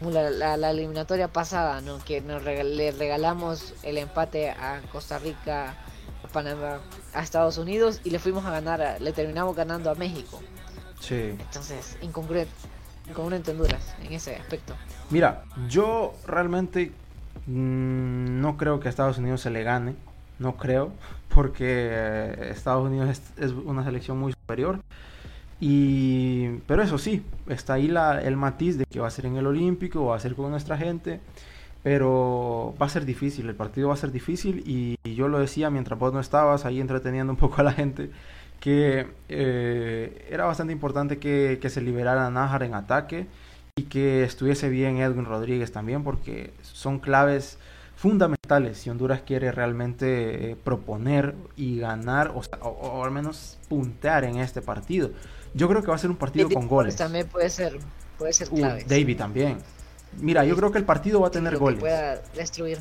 La, 0.00 0.58
la, 0.58 0.70
eliminatoria 0.70 1.28
pasada, 1.28 1.80
¿no? 1.80 1.98
que 2.04 2.20
nos 2.20 2.42
le 2.42 2.90
regalamos 2.90 3.72
el 3.82 3.96
empate 3.96 4.50
a 4.50 4.82
Costa 4.92 5.18
Rica, 5.18 5.78
a 6.22 6.28
Panamá, 6.28 6.80
a 7.14 7.22
Estados 7.22 7.56
Unidos 7.56 8.02
y 8.04 8.10
le 8.10 8.18
fuimos 8.18 8.44
a 8.44 8.50
ganar, 8.50 9.00
le 9.00 9.12
terminamos 9.12 9.56
ganando 9.56 9.90
a 9.90 9.94
México. 9.94 10.42
Sí. 11.00 11.36
Entonces, 11.38 11.96
incongruente, 12.02 12.52
incongruente 13.08 13.52
Honduras 13.52 13.94
en 14.02 14.12
ese 14.12 14.36
aspecto. 14.36 14.74
Mira, 15.14 15.44
yo 15.68 16.12
realmente 16.26 16.90
mm, 17.46 18.40
no 18.40 18.56
creo 18.56 18.80
que 18.80 18.88
a 18.88 18.90
Estados 18.90 19.16
Unidos 19.16 19.42
se 19.42 19.50
le 19.50 19.62
gane, 19.62 19.94
no 20.40 20.56
creo, 20.56 20.90
porque 21.32 22.36
Estados 22.50 22.84
Unidos 22.84 23.22
es, 23.38 23.52
una 23.52 23.84
selección 23.84 24.18
muy 24.18 24.32
superior. 24.32 24.80
Y, 25.60 26.58
pero 26.66 26.82
eso 26.82 26.98
sí, 26.98 27.24
está 27.46 27.74
ahí 27.74 27.94
el 28.24 28.36
matiz 28.36 28.76
de 28.76 28.86
que 28.86 28.98
va 28.98 29.06
a 29.06 29.10
ser 29.12 29.26
en 29.26 29.36
el 29.36 29.46
Olímpico, 29.46 30.04
va 30.06 30.16
a 30.16 30.18
ser 30.18 30.34
con 30.34 30.50
nuestra 30.50 30.76
gente, 30.76 31.20
pero 31.84 32.74
va 32.82 32.86
a 32.86 32.88
ser 32.88 33.04
difícil, 33.04 33.48
el 33.48 33.54
partido 33.54 33.88
va 33.90 33.94
a 33.94 33.98
ser 33.98 34.10
difícil 34.10 34.64
y, 34.66 34.98
yo 35.14 35.28
lo 35.28 35.38
decía 35.38 35.70
mientras 35.70 35.96
vos 35.96 36.12
no 36.12 36.18
estabas 36.18 36.64
ahí 36.64 36.80
entreteniendo 36.80 37.32
un 37.32 37.38
poco 37.38 37.60
a 37.60 37.62
la 37.62 37.72
gente, 37.72 38.10
que 38.58 39.06
eh, 39.28 40.26
era 40.28 40.44
bastante 40.46 40.72
importante 40.72 41.18
que, 41.18 41.60
que 41.62 41.70
se 41.70 41.80
liberara 41.80 42.28
Nájar 42.30 42.64
en 42.64 42.74
ataque 42.74 43.28
y 43.76 43.84
que 43.84 44.22
estuviese 44.22 44.68
bien 44.68 44.98
Edwin 44.98 45.24
Rodríguez 45.24 45.72
también, 45.72 46.04
porque 46.04 46.52
son 46.62 47.00
claves 47.00 47.58
fundamentales 47.96 48.78
si 48.78 48.88
Honduras 48.88 49.22
quiere 49.22 49.50
realmente 49.50 50.52
eh, 50.52 50.56
proponer 50.56 51.34
y 51.56 51.80
ganar 51.80 52.32
o, 52.60 53.04
al 53.04 53.10
menos 53.10 53.58
puntear 53.68 54.22
en 54.22 54.36
este 54.36 54.62
partido. 54.62 55.10
Yo 55.54 55.68
creo 55.68 55.82
que 55.82 55.88
va 55.88 55.96
a 55.96 55.98
ser 55.98 56.10
un 56.10 56.16
partido 56.16 56.48
con 56.50 56.68
goles. 56.68 56.94
También 56.94 57.26
puede 57.26 57.50
ser, 57.50 57.80
puede 58.16 58.32
ser 58.32 58.48
clave. 58.48 58.84
David 58.84 59.16
también. 59.16 59.58
Mira, 60.20 60.44
yo 60.44 60.54
creo 60.54 60.70
que 60.70 60.78
el 60.78 60.84
partido 60.84 61.20
va 61.20 61.28
a 61.28 61.32
tener 61.32 61.56
goles. 61.58 61.80
pueda 61.80 62.22
destruir. 62.36 62.78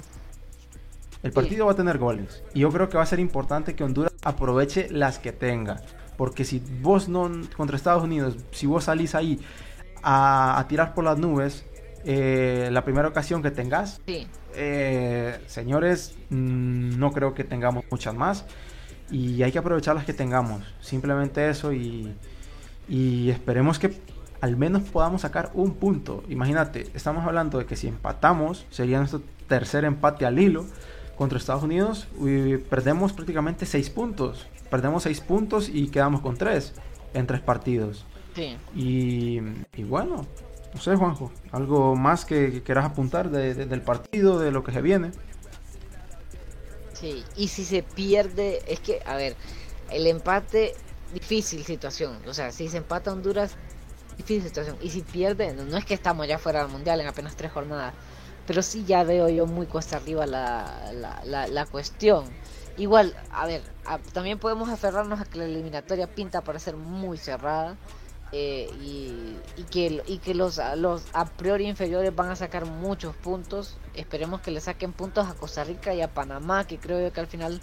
El 1.24 1.32
partido 1.32 1.66
va 1.66 1.72
a 1.72 1.76
tener 1.76 1.98
goles. 1.98 2.44
Y 2.54 2.60
yo 2.60 2.72
creo 2.72 2.90
que 2.90 2.98
va 2.98 3.04
a 3.04 3.08
ser 3.08 3.20
importante 3.20 3.76
que 3.76 3.84
Honduras 3.84 4.14
aproveche 4.22 4.90
las 4.92 5.18
que 5.18 5.32
tenga. 5.32 5.82
Porque 6.18 6.46
si 6.46 6.62
vos 6.82 7.10
no, 7.10 7.32
contra 7.58 7.78
Estados 7.78 8.04
Unidos, 8.04 8.38
si 8.52 8.68
vos 8.68 8.84
salís 8.84 9.16
ahí 9.16 9.40
a, 10.04 10.60
a 10.60 10.68
tirar 10.68 10.94
por 10.94 11.04
las 11.04 11.18
nubes, 11.18 11.66
eh, 12.06 12.70
la 12.72 12.84
primera 12.84 13.08
ocasión 13.08 13.42
que 13.42 13.52
tengas. 13.52 14.02
Eh, 14.56 15.40
señores, 15.48 16.16
mm, 16.30 17.00
no 17.00 17.12
creo 17.12 17.34
que 17.34 17.44
tengamos 17.44 17.86
muchas 17.90 18.14
más. 18.14 18.46
Y 19.10 19.44
hay 19.44 19.52
que 19.52 19.60
aprovechar 19.60 19.96
las 19.96 20.06
que 20.06 20.14
tengamos. 20.14 20.62
Simplemente 20.82 21.50
eso 21.50 21.72
y, 21.72 22.14
y 22.90 23.30
esperemos 23.30 23.80
que 23.80 23.94
al 24.42 24.58
menos 24.58 24.84
podamos 24.84 25.22
sacar 25.22 25.52
un 25.54 25.76
punto. 25.76 26.24
Imagínate, 26.28 26.88
estamos 26.94 27.26
hablando 27.26 27.58
de 27.60 27.66
que 27.66 27.76
si 27.76 27.88
empatamos, 27.88 28.66
sería 28.70 28.98
nuestro 28.98 29.22
tercer 29.48 29.86
empate 29.86 30.26
al 30.26 30.40
hilo 30.40 30.66
contra 31.16 31.38
Estados 31.38 31.64
Unidos. 31.64 32.08
Y 32.20 32.58
perdemos 32.58 33.14
prácticamente 33.14 33.66
seis 33.66 33.90
puntos. 33.90 34.48
Perdemos 34.70 35.04
seis 35.04 35.22
puntos 35.22 35.70
y 35.70 35.88
quedamos 35.88 36.22
con 36.22 36.36
tres 36.36 36.74
en 37.14 37.28
tres 37.28 37.42
partidos. 37.42 38.06
Y, 38.76 39.40
y 39.76 39.84
bueno, 39.84 40.26
no 40.74 40.82
sé, 40.82 40.96
Juanjo, 40.96 41.32
algo 41.52 41.96
más 41.96 42.26
que, 42.26 42.64
quieras 42.64 42.86
apuntar 42.86 43.30
del 43.30 43.82
partido, 43.82 44.40
de 44.40 44.52
lo 44.52 44.64
que 44.64 44.72
se 44.72 44.82
viene. 44.82 45.12
Sí, 46.94 47.24
y 47.36 47.50
si 47.50 47.64
se 47.64 47.84
pierde, 47.84 48.62
es 48.68 48.80
que, 48.80 49.02
a 49.06 49.16
ver, 49.16 49.36
el 49.92 50.08
empate, 50.08 50.74
difícil 51.14 51.64
situación. 51.64 52.18
O 52.28 52.34
sea, 52.34 52.52
si 52.52 52.68
se 52.70 52.78
empata 52.78 53.12
Honduras, 53.12 53.56
difícil 54.18 54.44
situación. 54.44 54.78
Y 54.82 54.90
si 54.90 55.02
pierde, 55.02 55.54
no, 55.54 55.78
es 55.78 55.86
que 55.86 55.94
estamos 55.94 56.28
ya 56.28 56.40
fuera 56.40 56.64
del 56.64 56.72
mundial 56.72 57.00
en 57.02 57.08
apenas 57.08 57.36
tres 57.36 57.52
jornadas, 57.52 57.94
pero 58.48 58.62
sí 58.62 58.84
ya 58.86 59.04
veo 59.04 59.30
yo 59.30 59.46
muy 59.46 59.68
cuesta 59.68 59.98
arriba 59.98 60.26
la, 60.26 60.92
la, 61.26 61.48
la, 61.48 61.66
cuestión. 61.68 62.26
Igual, 62.78 63.16
a 63.32 63.46
ver, 63.46 63.62
también 64.12 64.40
podemos 64.40 64.70
aferrarnos 64.70 65.22
a 65.22 65.26
que 65.26 65.38
la 65.38 65.46
eliminatoria 65.46 66.08
pinta 66.08 66.42
para 66.42 66.58
ser 66.58 66.76
muy 66.76 67.18
cerrada. 67.18 67.78
Eh, 68.36 68.68
y, 68.82 69.64
que, 69.70 70.02
y 70.08 70.18
que 70.18 70.34
los, 70.34 70.60
los 70.78 71.06
a 71.14 71.26
priori 71.26 71.68
inferiores 71.68 72.16
van 72.16 72.32
a 72.32 72.36
sacar 72.36 72.66
muchos 72.66 73.16
puntos. 73.16 73.78
Esperemos 73.94 74.42
que 74.42 74.50
le 74.50 74.60
saquen 74.60 74.92
puntos 74.92 75.28
a 75.30 75.36
Costa 75.36 75.64
Rica 75.64 75.94
y 75.94 76.02
a 76.02 76.12
Panamá, 76.12 76.66
que 76.66 76.80
creo 76.80 77.00
yo 77.00 77.14
que 77.14 77.20
al 77.20 77.28
final 77.28 77.62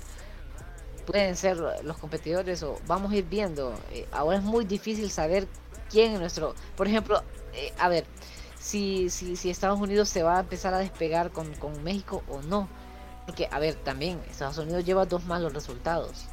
pueden 1.06 1.34
ser 1.36 1.56
los 1.82 1.98
competidores 1.98 2.62
o 2.62 2.78
vamos 2.86 3.10
a 3.10 3.16
ir 3.16 3.24
viendo. 3.24 3.74
Eh, 3.90 4.06
ahora 4.12 4.38
es 4.38 4.44
muy 4.44 4.64
difícil 4.64 5.10
saber 5.10 5.48
quién 5.90 6.12
es 6.12 6.20
nuestro... 6.20 6.54
Por 6.76 6.86
ejemplo, 6.86 7.20
eh, 7.52 7.72
a 7.76 7.88
ver, 7.88 8.06
si, 8.60 9.10
si, 9.10 9.34
si 9.34 9.50
Estados 9.50 9.80
Unidos 9.80 10.08
se 10.08 10.22
va 10.22 10.36
a 10.36 10.40
empezar 10.40 10.72
a 10.72 10.78
despegar 10.78 11.32
con, 11.32 11.52
con 11.56 11.82
México 11.82 12.22
o 12.28 12.42
no. 12.42 12.68
Porque, 13.26 13.48
a 13.50 13.58
ver, 13.58 13.74
también 13.74 14.20
Estados 14.30 14.58
Unidos 14.58 14.84
lleva 14.84 15.04
dos 15.04 15.24
malos 15.24 15.52
resultados 15.52 16.26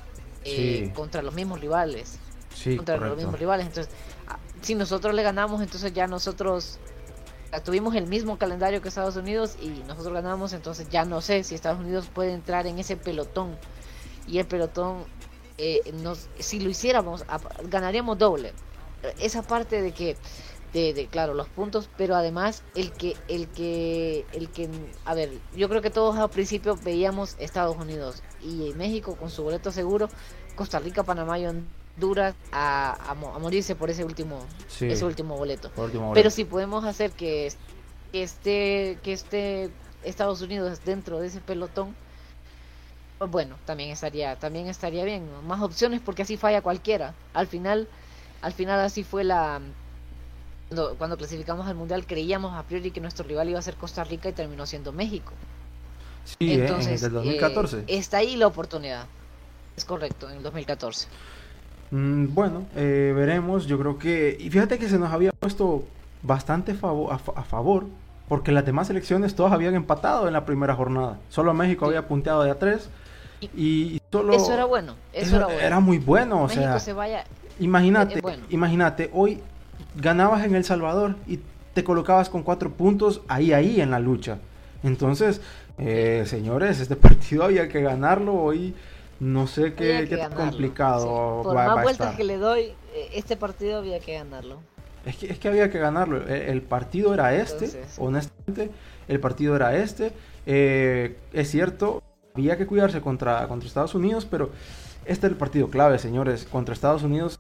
contra 0.95 1.21
los 1.21 1.33
mismos 1.33 1.59
rivales 1.59 2.19
contra 2.77 2.97
los 2.97 3.17
mismos 3.17 3.39
rivales. 3.39 3.67
Entonces, 3.67 3.93
ah, 4.27 4.39
si 4.61 4.75
nosotros 4.75 5.13
le 5.13 5.23
ganamos, 5.23 5.61
entonces 5.61 5.93
ya 5.93 6.07
nosotros 6.07 6.79
tuvimos 7.63 7.95
el 7.95 8.07
mismo 8.07 8.37
calendario 8.37 8.81
que 8.81 8.89
Estados 8.89 9.15
Unidos 9.15 9.57
y 9.61 9.69
nosotros 9.87 10.13
ganamos, 10.13 10.53
entonces 10.53 10.89
ya 10.89 11.05
no 11.05 11.21
sé 11.21 11.43
si 11.43 11.55
Estados 11.55 11.79
Unidos 11.79 12.09
puede 12.13 12.33
entrar 12.33 12.67
en 12.67 12.79
ese 12.79 12.97
pelotón. 12.97 13.57
Y 14.27 14.39
el 14.39 14.45
pelotón, 14.45 15.05
eh, 15.57 15.79
nos, 16.03 16.27
si 16.39 16.59
lo 16.59 16.69
hiciéramos, 16.69 17.25
ganaríamos 17.63 18.17
doble. 18.17 18.53
Esa 19.19 19.41
parte 19.41 19.81
de 19.81 19.93
que, 19.93 20.17
de, 20.73 21.07
claro, 21.09 21.33
los 21.33 21.47
puntos, 21.47 21.89
pero 21.97 22.15
además 22.15 22.63
el 22.75 22.91
que, 22.91 23.15
el 23.27 23.47
que, 23.47 24.25
el 24.33 24.49
que, 24.49 24.69
a 25.05 25.15
ver, 25.15 25.31
yo 25.55 25.69
creo 25.69 25.81
que 25.81 25.89
todos 25.89 26.17
al 26.17 26.29
principio 26.29 26.77
veíamos 26.83 27.35
Estados 27.39 27.77
Unidos 27.77 28.21
y 28.41 28.73
México 28.75 29.15
con 29.15 29.29
su 29.29 29.43
boleto 29.43 29.71
seguro, 29.71 30.09
Costa 30.55 30.79
Rica, 30.79 31.03
Panamá 31.03 31.39
y 31.39 31.45
Honduras 31.47 31.77
a, 32.51 33.11
a, 33.11 33.13
morirse 33.39 33.75
por 33.75 33.89
ese 33.89 34.03
último, 34.03 34.39
ese 34.79 35.05
último 35.05 35.37
boleto. 35.37 35.71
Pero 36.13 36.29
si 36.29 36.45
podemos 36.45 36.85
hacer 36.85 37.11
que, 37.11 37.51
esté, 38.13 38.97
que 39.03 39.13
esté 39.13 39.69
Estados 40.03 40.41
Unidos 40.41 40.79
dentro 40.85 41.19
de 41.19 41.27
ese 41.27 41.41
pelotón, 41.41 41.95
pues 43.17 43.31
bueno, 43.31 43.55
también 43.65 43.89
estaría, 43.89 44.35
también 44.35 44.67
estaría 44.67 45.03
bien. 45.03 45.27
Más 45.47 45.61
opciones 45.61 46.01
porque 46.01 46.21
así 46.21 46.37
falla 46.37 46.61
cualquiera. 46.61 47.15
Al 47.33 47.47
final, 47.47 47.87
al 48.41 48.53
final 48.53 48.79
así 48.79 49.03
fue 49.03 49.23
la 49.23 49.59
cuando, 50.69 51.17
clasificamos 51.17 51.65
al 51.67 51.75
mundial 51.75 52.05
creíamos 52.05 52.53
a 52.53 52.63
priori 52.63 52.91
que 52.91 52.99
nuestro 52.99 53.25
rival 53.25 53.47
iba 53.49 53.59
a 53.59 53.61
ser 53.61 53.75
Costa 53.75 54.03
Rica 54.03 54.29
y 54.29 54.33
terminó 54.33 54.65
siendo 54.65 54.91
México. 54.91 55.31
Sí, 56.25 56.53
Entonces, 56.53 57.01
en 57.01 57.07
el 57.07 57.13
2014. 57.13 57.79
Eh, 57.79 57.83
está 57.87 58.17
ahí 58.17 58.35
la 58.35 58.47
oportunidad. 58.47 59.05
Es 59.77 59.85
correcto, 59.85 60.29
en 60.29 60.37
el 60.37 60.43
2014. 60.43 61.07
Mm, 61.91 62.33
bueno, 62.33 62.65
eh, 62.75 63.13
veremos. 63.15 63.65
Yo 63.67 63.79
creo 63.79 63.97
que. 63.97 64.37
Y 64.39 64.49
fíjate 64.49 64.77
que 64.77 64.89
se 64.89 64.99
nos 64.99 65.11
había 65.11 65.31
puesto 65.31 65.83
bastante 66.23 66.73
favor, 66.73 67.13
a, 67.13 67.43
favor, 67.43 67.85
porque 68.27 68.51
las 68.51 68.65
demás 68.65 68.87
selecciones 68.87 69.35
todas 69.35 69.53
habían 69.53 69.75
empatado 69.75 70.27
en 70.27 70.33
la 70.33 70.45
primera 70.45 70.75
jornada. 70.75 71.17
Solo 71.29 71.53
México 71.53 71.85
había 71.85 72.07
punteado 72.07 72.43
de 72.43 72.51
a 72.51 72.59
tres. 72.59 72.89
Y, 73.55 74.01
solo. 74.11 74.33
Eso 74.33 74.53
era 74.53 74.65
bueno. 74.65 74.95
Eso, 75.13 75.49
era, 75.49 75.79
muy 75.79 75.99
bueno. 75.99 76.43
O 76.43 76.49
sea, 76.49 76.77
Imagínate, 77.59 78.19
eh, 78.19 78.39
imagínate, 78.49 79.09
hoy 79.13 79.41
ganabas 79.95 80.45
en 80.45 80.55
El 80.55 80.63
Salvador 80.63 81.15
y 81.25 81.39
te 81.73 81.83
colocabas 81.83 82.29
con 82.29 82.43
cuatro 82.43 82.71
puntos 82.71 83.21
ahí, 83.27 83.51
ahí 83.51 83.81
en 83.81 83.89
la 83.89 83.99
lucha. 83.99 84.37
Entonces, 84.83 85.41
eh, 85.77 86.23
señores, 86.25 86.79
este 86.79 86.95
partido 87.07 87.43
había 87.43 87.67
que 87.69 87.81
ganarlo 87.81 88.33
hoy. 88.35 88.73
No 89.19 89.47
sé 89.47 89.73
qué, 89.73 90.05
qué 90.07 90.27
complicado 90.35 91.41
Por 91.43 91.55
más 91.55 91.81
vueltas 91.81 92.15
que 92.15 92.23
le 92.23 92.37
doy, 92.37 92.73
eh, 92.93 93.09
este 93.13 93.35
partido 93.35 93.79
había 93.79 93.99
que 93.99 94.13
ganarlo. 94.13 94.59
Es 95.05 95.15
que, 95.15 95.31
es 95.31 95.39
que 95.39 95.47
había 95.47 95.71
que 95.71 95.79
ganarlo. 95.79 96.27
E, 96.27 96.51
el, 96.51 96.61
partido 96.61 97.13
era 97.13 97.33
este, 97.33 97.69
honestamente. 97.97 98.69
El 99.07 99.19
partido 99.19 99.55
era 99.55 99.75
este. 99.75 100.11
Eh, 100.45 101.17
es 101.33 101.49
cierto, 101.49 102.03
había 102.35 102.57
que 102.57 102.67
cuidarse 102.67 103.01
contra, 103.01 103.47
contra 103.47 103.67
Estados 103.67 103.95
Unidos, 103.95 104.27
pero 104.29 104.51
este 105.05 105.25
es 105.25 105.31
el 105.31 105.37
partido 105.37 105.69
clave, 105.69 105.97
señores. 105.97 106.45
Contra 106.45 106.73
Estados 106.73 107.03
Unidos 107.03 107.39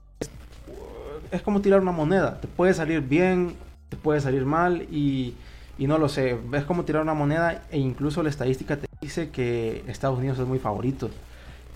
es, 1.29 1.41
como 1.41 1.61
tirar 1.61 1.81
una 1.81 1.91
moneda. 1.91 2.39
Te 2.39 2.47
puede 2.47 2.73
salir 2.73 3.01
bien, 3.01 3.55
te 3.89 3.97
puede 3.97 4.21
salir 4.21 4.45
mal 4.45 4.83
y, 4.83 5.35
y 5.77 5.87
no 5.87 5.97
lo 5.97 6.09
sé. 6.09 6.37
Es 6.53 6.63
como 6.63 6.85
tirar 6.85 7.03
una 7.03 7.13
moneda 7.13 7.63
e 7.69 7.77
incluso 7.77 8.23
la 8.23 8.29
estadística 8.29 8.77
te 8.77 8.87
dice 9.01 9.29
que 9.29 9.83
Estados 9.87 10.17
Unidos 10.17 10.39
es 10.39 10.47
muy 10.47 10.59
favorito. 10.59 11.11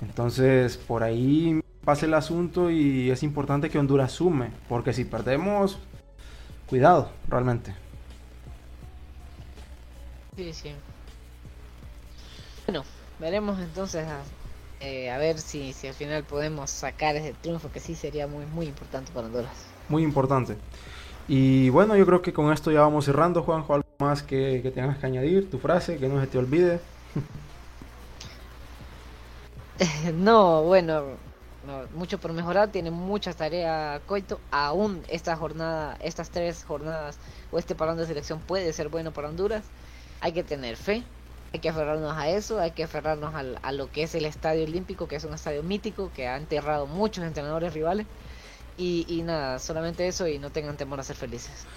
Entonces, 0.02 0.78
por 0.78 1.04
ahí 1.04 1.62
pasa 1.84 2.06
el 2.06 2.14
asunto 2.14 2.70
y 2.70 3.10
es 3.12 3.24
importante 3.24 3.70
que 3.70 3.80
Honduras 3.80 4.12
sume, 4.12 4.52
porque 4.68 4.94
si 4.94 5.06
perdemos, 5.06 5.80
cuidado, 6.68 7.12
realmente. 7.28 7.74
Sí, 10.36 10.54
sí. 10.54 10.72
Bueno, 12.66 12.84
veremos 13.20 13.60
entonces 13.60 14.08
a, 14.08 14.22
eh, 14.80 15.12
a 15.12 15.18
ver 15.18 15.38
si, 15.40 15.74
si 15.74 15.88
al 15.88 15.94
final 15.94 16.24
podemos 16.24 16.70
sacar 16.70 17.16
ese 17.16 17.34
triunfo 17.34 17.72
que 17.72 17.80
sí 17.80 17.96
sería 17.96 18.28
muy, 18.28 18.46
muy 18.46 18.68
importante 18.68 19.12
para 19.12 19.28
Honduras. 19.28 19.52
Muy 19.90 20.04
importante. 20.04 20.56
Y 21.28 21.70
bueno, 21.70 21.96
yo 21.96 22.06
creo 22.06 22.22
que 22.22 22.34
con 22.34 22.52
esto 22.52 22.72
ya 22.72 22.82
vamos 22.82 23.06
cerrando, 23.06 23.44
Juanjo. 23.44 23.76
¿Algo 23.76 23.88
más 24.00 24.24
que, 24.24 24.62
que 24.64 24.72
tengas 24.72 24.98
que 24.98 25.06
añadir? 25.06 25.50
Tu 25.50 25.60
frase, 25.60 25.98
que 25.98 26.08
no 26.08 26.20
se 26.20 26.28
te 26.28 26.38
olvide. 26.38 26.80
no, 30.14 30.64
bueno, 30.64 31.20
mucho 31.92 32.20
por 32.20 32.34
mejorar, 32.34 32.72
tiene 32.72 32.92
muchas 32.92 33.36
tareas 33.36 34.02
Coito, 34.06 34.44
aún 34.52 35.04
esta 35.08 35.36
jornada, 35.36 35.96
estas 36.00 36.32
tres 36.32 36.64
jornadas 36.64 37.20
o 37.50 37.58
este 37.60 37.76
parón 37.76 37.98
de 37.98 38.06
selección 38.06 38.42
puede 38.46 38.74
ser 38.74 38.90
bueno 38.90 39.14
para 39.14 39.30
Honduras, 39.30 39.72
hay 40.20 40.34
que 40.34 40.44
tener 40.44 40.78
fe, 40.78 41.12
hay 41.54 41.60
que 41.60 41.70
aferrarnos 41.70 42.16
a 42.18 42.30
eso, 42.30 42.60
hay 42.60 42.72
que 42.74 42.84
aferrarnos 42.84 43.34
a 43.36 43.72
lo 43.72 43.92
que 43.92 44.04
es 44.04 44.16
el 44.16 44.26
Estadio 44.26 44.64
Olímpico, 44.66 45.08
que 45.08 45.16
es 45.16 45.24
un 45.24 45.34
estadio 45.34 45.64
mítico, 45.64 46.12
que 46.12 46.28
ha 46.28 46.38
enterrado 46.38 46.88
muchos 46.88 47.24
entrenadores 47.26 47.74
rivales, 47.74 48.08
y, 48.76 49.06
y 49.10 49.24
nada, 49.24 49.60
solamente 49.60 50.08
eso 50.08 50.28
y 50.28 50.40
no 50.40 50.52
tengan 50.52 50.78
temor 50.78 51.00
a 51.00 51.04
ser 51.04 51.18
felices. 51.18 51.68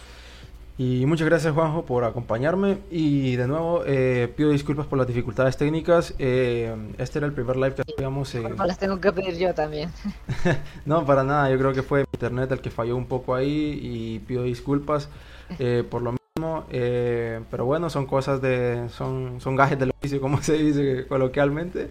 Y 0.77 1.07
muchas 1.07 1.29
gracias 1.29 1.55
Juanjo 1.55 1.85
por 1.85 2.03
acompañarme 2.03 2.79
y 2.91 3.37
de 3.37 3.47
nuevo 3.47 3.85
eh, 3.87 4.33
pido 4.37 4.51
disculpas 4.51 4.87
por 4.87 4.99
las 4.99 5.07
dificultades 5.07 5.57
técnicas. 5.57 6.15
Eh, 6.19 6.75
este 6.99 7.19
era 7.19 7.29
el 7.29 7.33
primer 7.33 7.57
live 7.57 7.75
que 7.75 7.83
hacíamos. 7.83 8.35
Eh... 8.35 8.43
las 8.67 8.79
tengo 8.79 9.01
que 9.01 9.13
pedir 9.13 9.39
yo 9.39 9.55
también. 9.55 9.91
no, 10.85 11.07
para 11.07 11.23
nada, 11.23 11.49
yo 11.49 11.59
creo 11.59 11.73
que 11.73 11.85
fue 11.85 12.05
internet 12.13 12.51
el 12.51 12.61
que 12.61 12.71
falló 12.71 12.97
un 12.97 13.07
poco 13.07 13.37
ahí 13.37 13.79
y 13.81 14.19
pido 14.21 14.43
disculpas 14.43 15.09
eh, 15.61 15.85
por 15.89 16.03
lo 16.03 16.13
mismo. 16.13 16.67
pero 16.69 17.65
bueno, 17.65 17.89
son 17.89 18.07
cosas 18.07 18.43
de, 18.43 18.89
son, 18.89 19.41
son 19.41 19.55
gajes 19.55 19.79
del 19.79 19.91
oficio 19.91 20.21
como 20.21 20.39
se 20.43 20.55
dice 20.55 21.07
coloquialmente. 21.07 21.91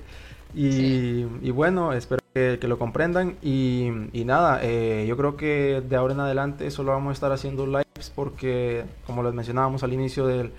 Y, 0.53 1.25
y 1.41 1.51
bueno, 1.51 1.93
espero 1.93 2.22
que, 2.33 2.59
lo 2.67 2.79
comprendan. 2.79 3.37
Y, 3.41 3.89
nada, 4.25 4.61
yo 4.63 5.17
creo 5.17 5.37
que 5.37 5.81
de 5.87 5.95
ahora 5.95 6.13
en 6.13 6.19
adelante 6.19 6.71
solo 6.71 6.91
vamos 6.91 7.11
a 7.11 7.13
estar 7.13 7.31
haciendo 7.31 7.65
live 7.65 7.83
porque, 8.09 8.85
como 9.05 9.23
les 9.23 9.33
mencionábamos 9.33 9.83
al 9.83 9.93
inicio 9.93 10.25
del, 10.25 10.51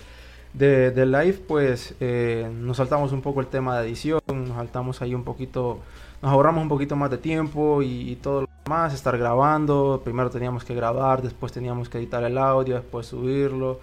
del 0.53 1.11
live, 1.11 1.39
pues 1.47 1.95
eh, 1.99 2.49
nos 2.53 2.77
saltamos 2.77 3.11
un 3.11 3.21
poco 3.21 3.41
el 3.41 3.47
tema 3.47 3.79
de 3.79 3.87
edición, 3.87 4.21
nos 4.27 4.49
saltamos 4.49 5.01
ahí 5.01 5.13
un 5.13 5.23
poquito, 5.23 5.79
nos 6.21 6.31
ahorramos 6.31 6.61
un 6.61 6.69
poquito 6.69 6.95
más 6.95 7.11
de 7.11 7.17
tiempo 7.17 7.81
y, 7.81 8.17
todo 8.21 8.41
lo 8.41 8.47
demás, 8.63 8.93
estar 8.93 9.17
grabando, 9.17 10.01
primero 10.03 10.29
teníamos 10.29 10.63
que 10.63 10.73
grabar, 10.73 11.21
después 11.21 11.51
teníamos 11.51 11.89
que 11.89 11.97
editar 11.97 12.23
el 12.23 12.37
audio, 12.37 12.75
después 12.75 13.07
subirlo. 13.07 13.79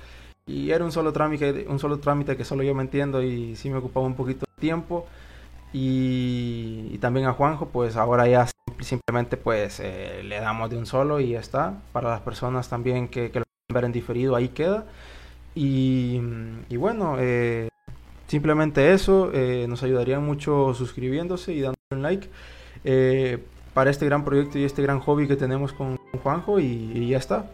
Y 0.46 0.70
era 0.70 0.84
un 0.84 0.90
solo 0.90 1.12
trámite, 1.12 1.66
un 1.68 1.78
solo 1.78 1.98
trámite 1.98 2.36
que 2.36 2.44
solo 2.44 2.64
yo 2.64 2.74
me 2.74 2.82
entiendo 2.82 3.22
y 3.22 3.54
sí 3.54 3.70
me 3.70 3.76
ocupaba 3.76 4.06
un 4.06 4.14
poquito 4.14 4.44
de 4.56 4.60
tiempo. 4.60 5.06
Y, 5.72 6.98
también 6.98 7.26
a 7.26 7.32
Juanjo, 7.32 7.68
pues 7.68 7.96
ahora 7.96 8.28
ya 8.28 8.46
simplemente 8.80 9.36
pues 9.36 9.80
eh, 9.80 10.22
le 10.24 10.40
damos 10.40 10.70
de 10.70 10.76
un 10.76 10.86
solo 10.86 11.20
y 11.20 11.30
ya 11.30 11.40
está. 11.40 11.80
Para 11.92 12.10
las 12.10 12.20
personas 12.20 12.68
también 12.68 13.08
que, 13.08 13.30
que 13.30 13.40
lo 13.40 13.44
ver 13.72 13.84
en 13.84 13.92
diferido, 13.92 14.36
ahí 14.36 14.48
queda. 14.48 14.84
Y, 15.54 16.20
bueno, 16.76 17.16
eh, 17.18 17.68
simplemente 18.26 18.92
eso, 18.92 19.30
eh, 19.32 19.66
nos 19.68 19.82
ayudaría 19.82 20.20
mucho 20.20 20.74
suscribiéndose 20.74 21.52
y 21.52 21.60
dando 21.60 21.76
un 21.90 22.02
like 22.02 22.28
para 23.74 23.90
este 23.90 24.04
gran 24.06 24.24
proyecto 24.24 24.58
y 24.58 24.64
este 24.64 24.82
gran 24.82 25.00
hobby 25.00 25.26
que 25.26 25.36
tenemos 25.36 25.72
con 25.72 25.98
Juanjo 26.22 26.60
y, 26.60 27.08
ya 27.08 27.18
está. 27.18 27.46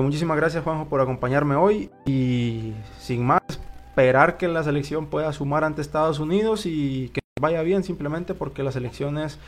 muchísimas 0.00 0.36
gracias 0.36 0.62
Juanjo 0.62 0.86
por 0.86 1.00
acompañarme 1.00 1.56
hoy 1.56 1.90
y 2.06 2.72
sin 2.98 3.24
más, 3.24 3.42
esperar 3.88 4.36
que 4.36 4.48
la 4.48 4.62
selección 4.62 5.06
pueda 5.06 5.32
sumar 5.32 5.64
ante 5.64 5.82
Estados 5.82 6.18
Unidos 6.18 6.66
y 6.66 7.10
que 7.10 7.21
vaya 7.42 7.60
bien 7.62 7.84
simplemente 7.84 8.32
porque 8.32 8.62
las 8.62 8.76
elecciones 8.76 9.38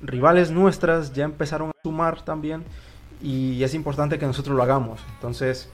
rivales 0.00 0.52
nuestras 0.52 1.12
ya 1.12 1.24
empezaron 1.24 1.70
a 1.70 1.72
sumar 1.82 2.22
también 2.22 2.64
y 3.20 3.62
es 3.62 3.74
importante 3.74 4.18
que 4.18 4.26
nosotros 4.26 4.56
lo 4.56 4.62
hagamos. 4.62 5.00
Entonces, 5.16 5.68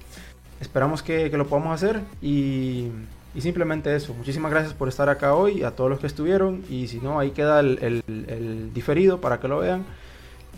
esperamos 0.60 1.02
que, 1.02 1.28
lo 1.28 1.46
podamos 1.46 1.74
hacer 1.74 2.00
y, 2.22 2.90
simplemente 3.38 3.94
eso. 3.94 4.14
Muchísimas 4.14 4.50
gracias 4.50 4.72
por 4.72 4.88
estar 4.88 5.08
acá 5.10 5.34
hoy, 5.34 5.62
a 5.62 5.72
todos 5.72 5.90
los 5.90 6.00
que 6.00 6.06
estuvieron 6.06 6.64
y 6.70 6.88
si 6.88 6.98
no, 6.98 7.20
ahí 7.20 7.30
queda 7.30 7.60
el, 7.60 8.02
el 8.06 8.72
diferido 8.72 9.20
para 9.20 9.38
que 9.38 9.48
lo 9.48 9.58
vean. 9.58 9.84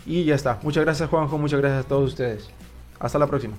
Y 0.05 0.23
ya 0.23 0.35
está. 0.35 0.57
Muchas 0.63 0.85
gracias 0.85 1.09
Juanjo, 1.09 1.37
muchas 1.37 1.59
gracias 1.59 1.85
a 1.85 1.87
todos 1.87 2.11
ustedes. 2.11 2.49
Hasta 2.99 3.19
la 3.19 3.27
próxima. 3.27 3.55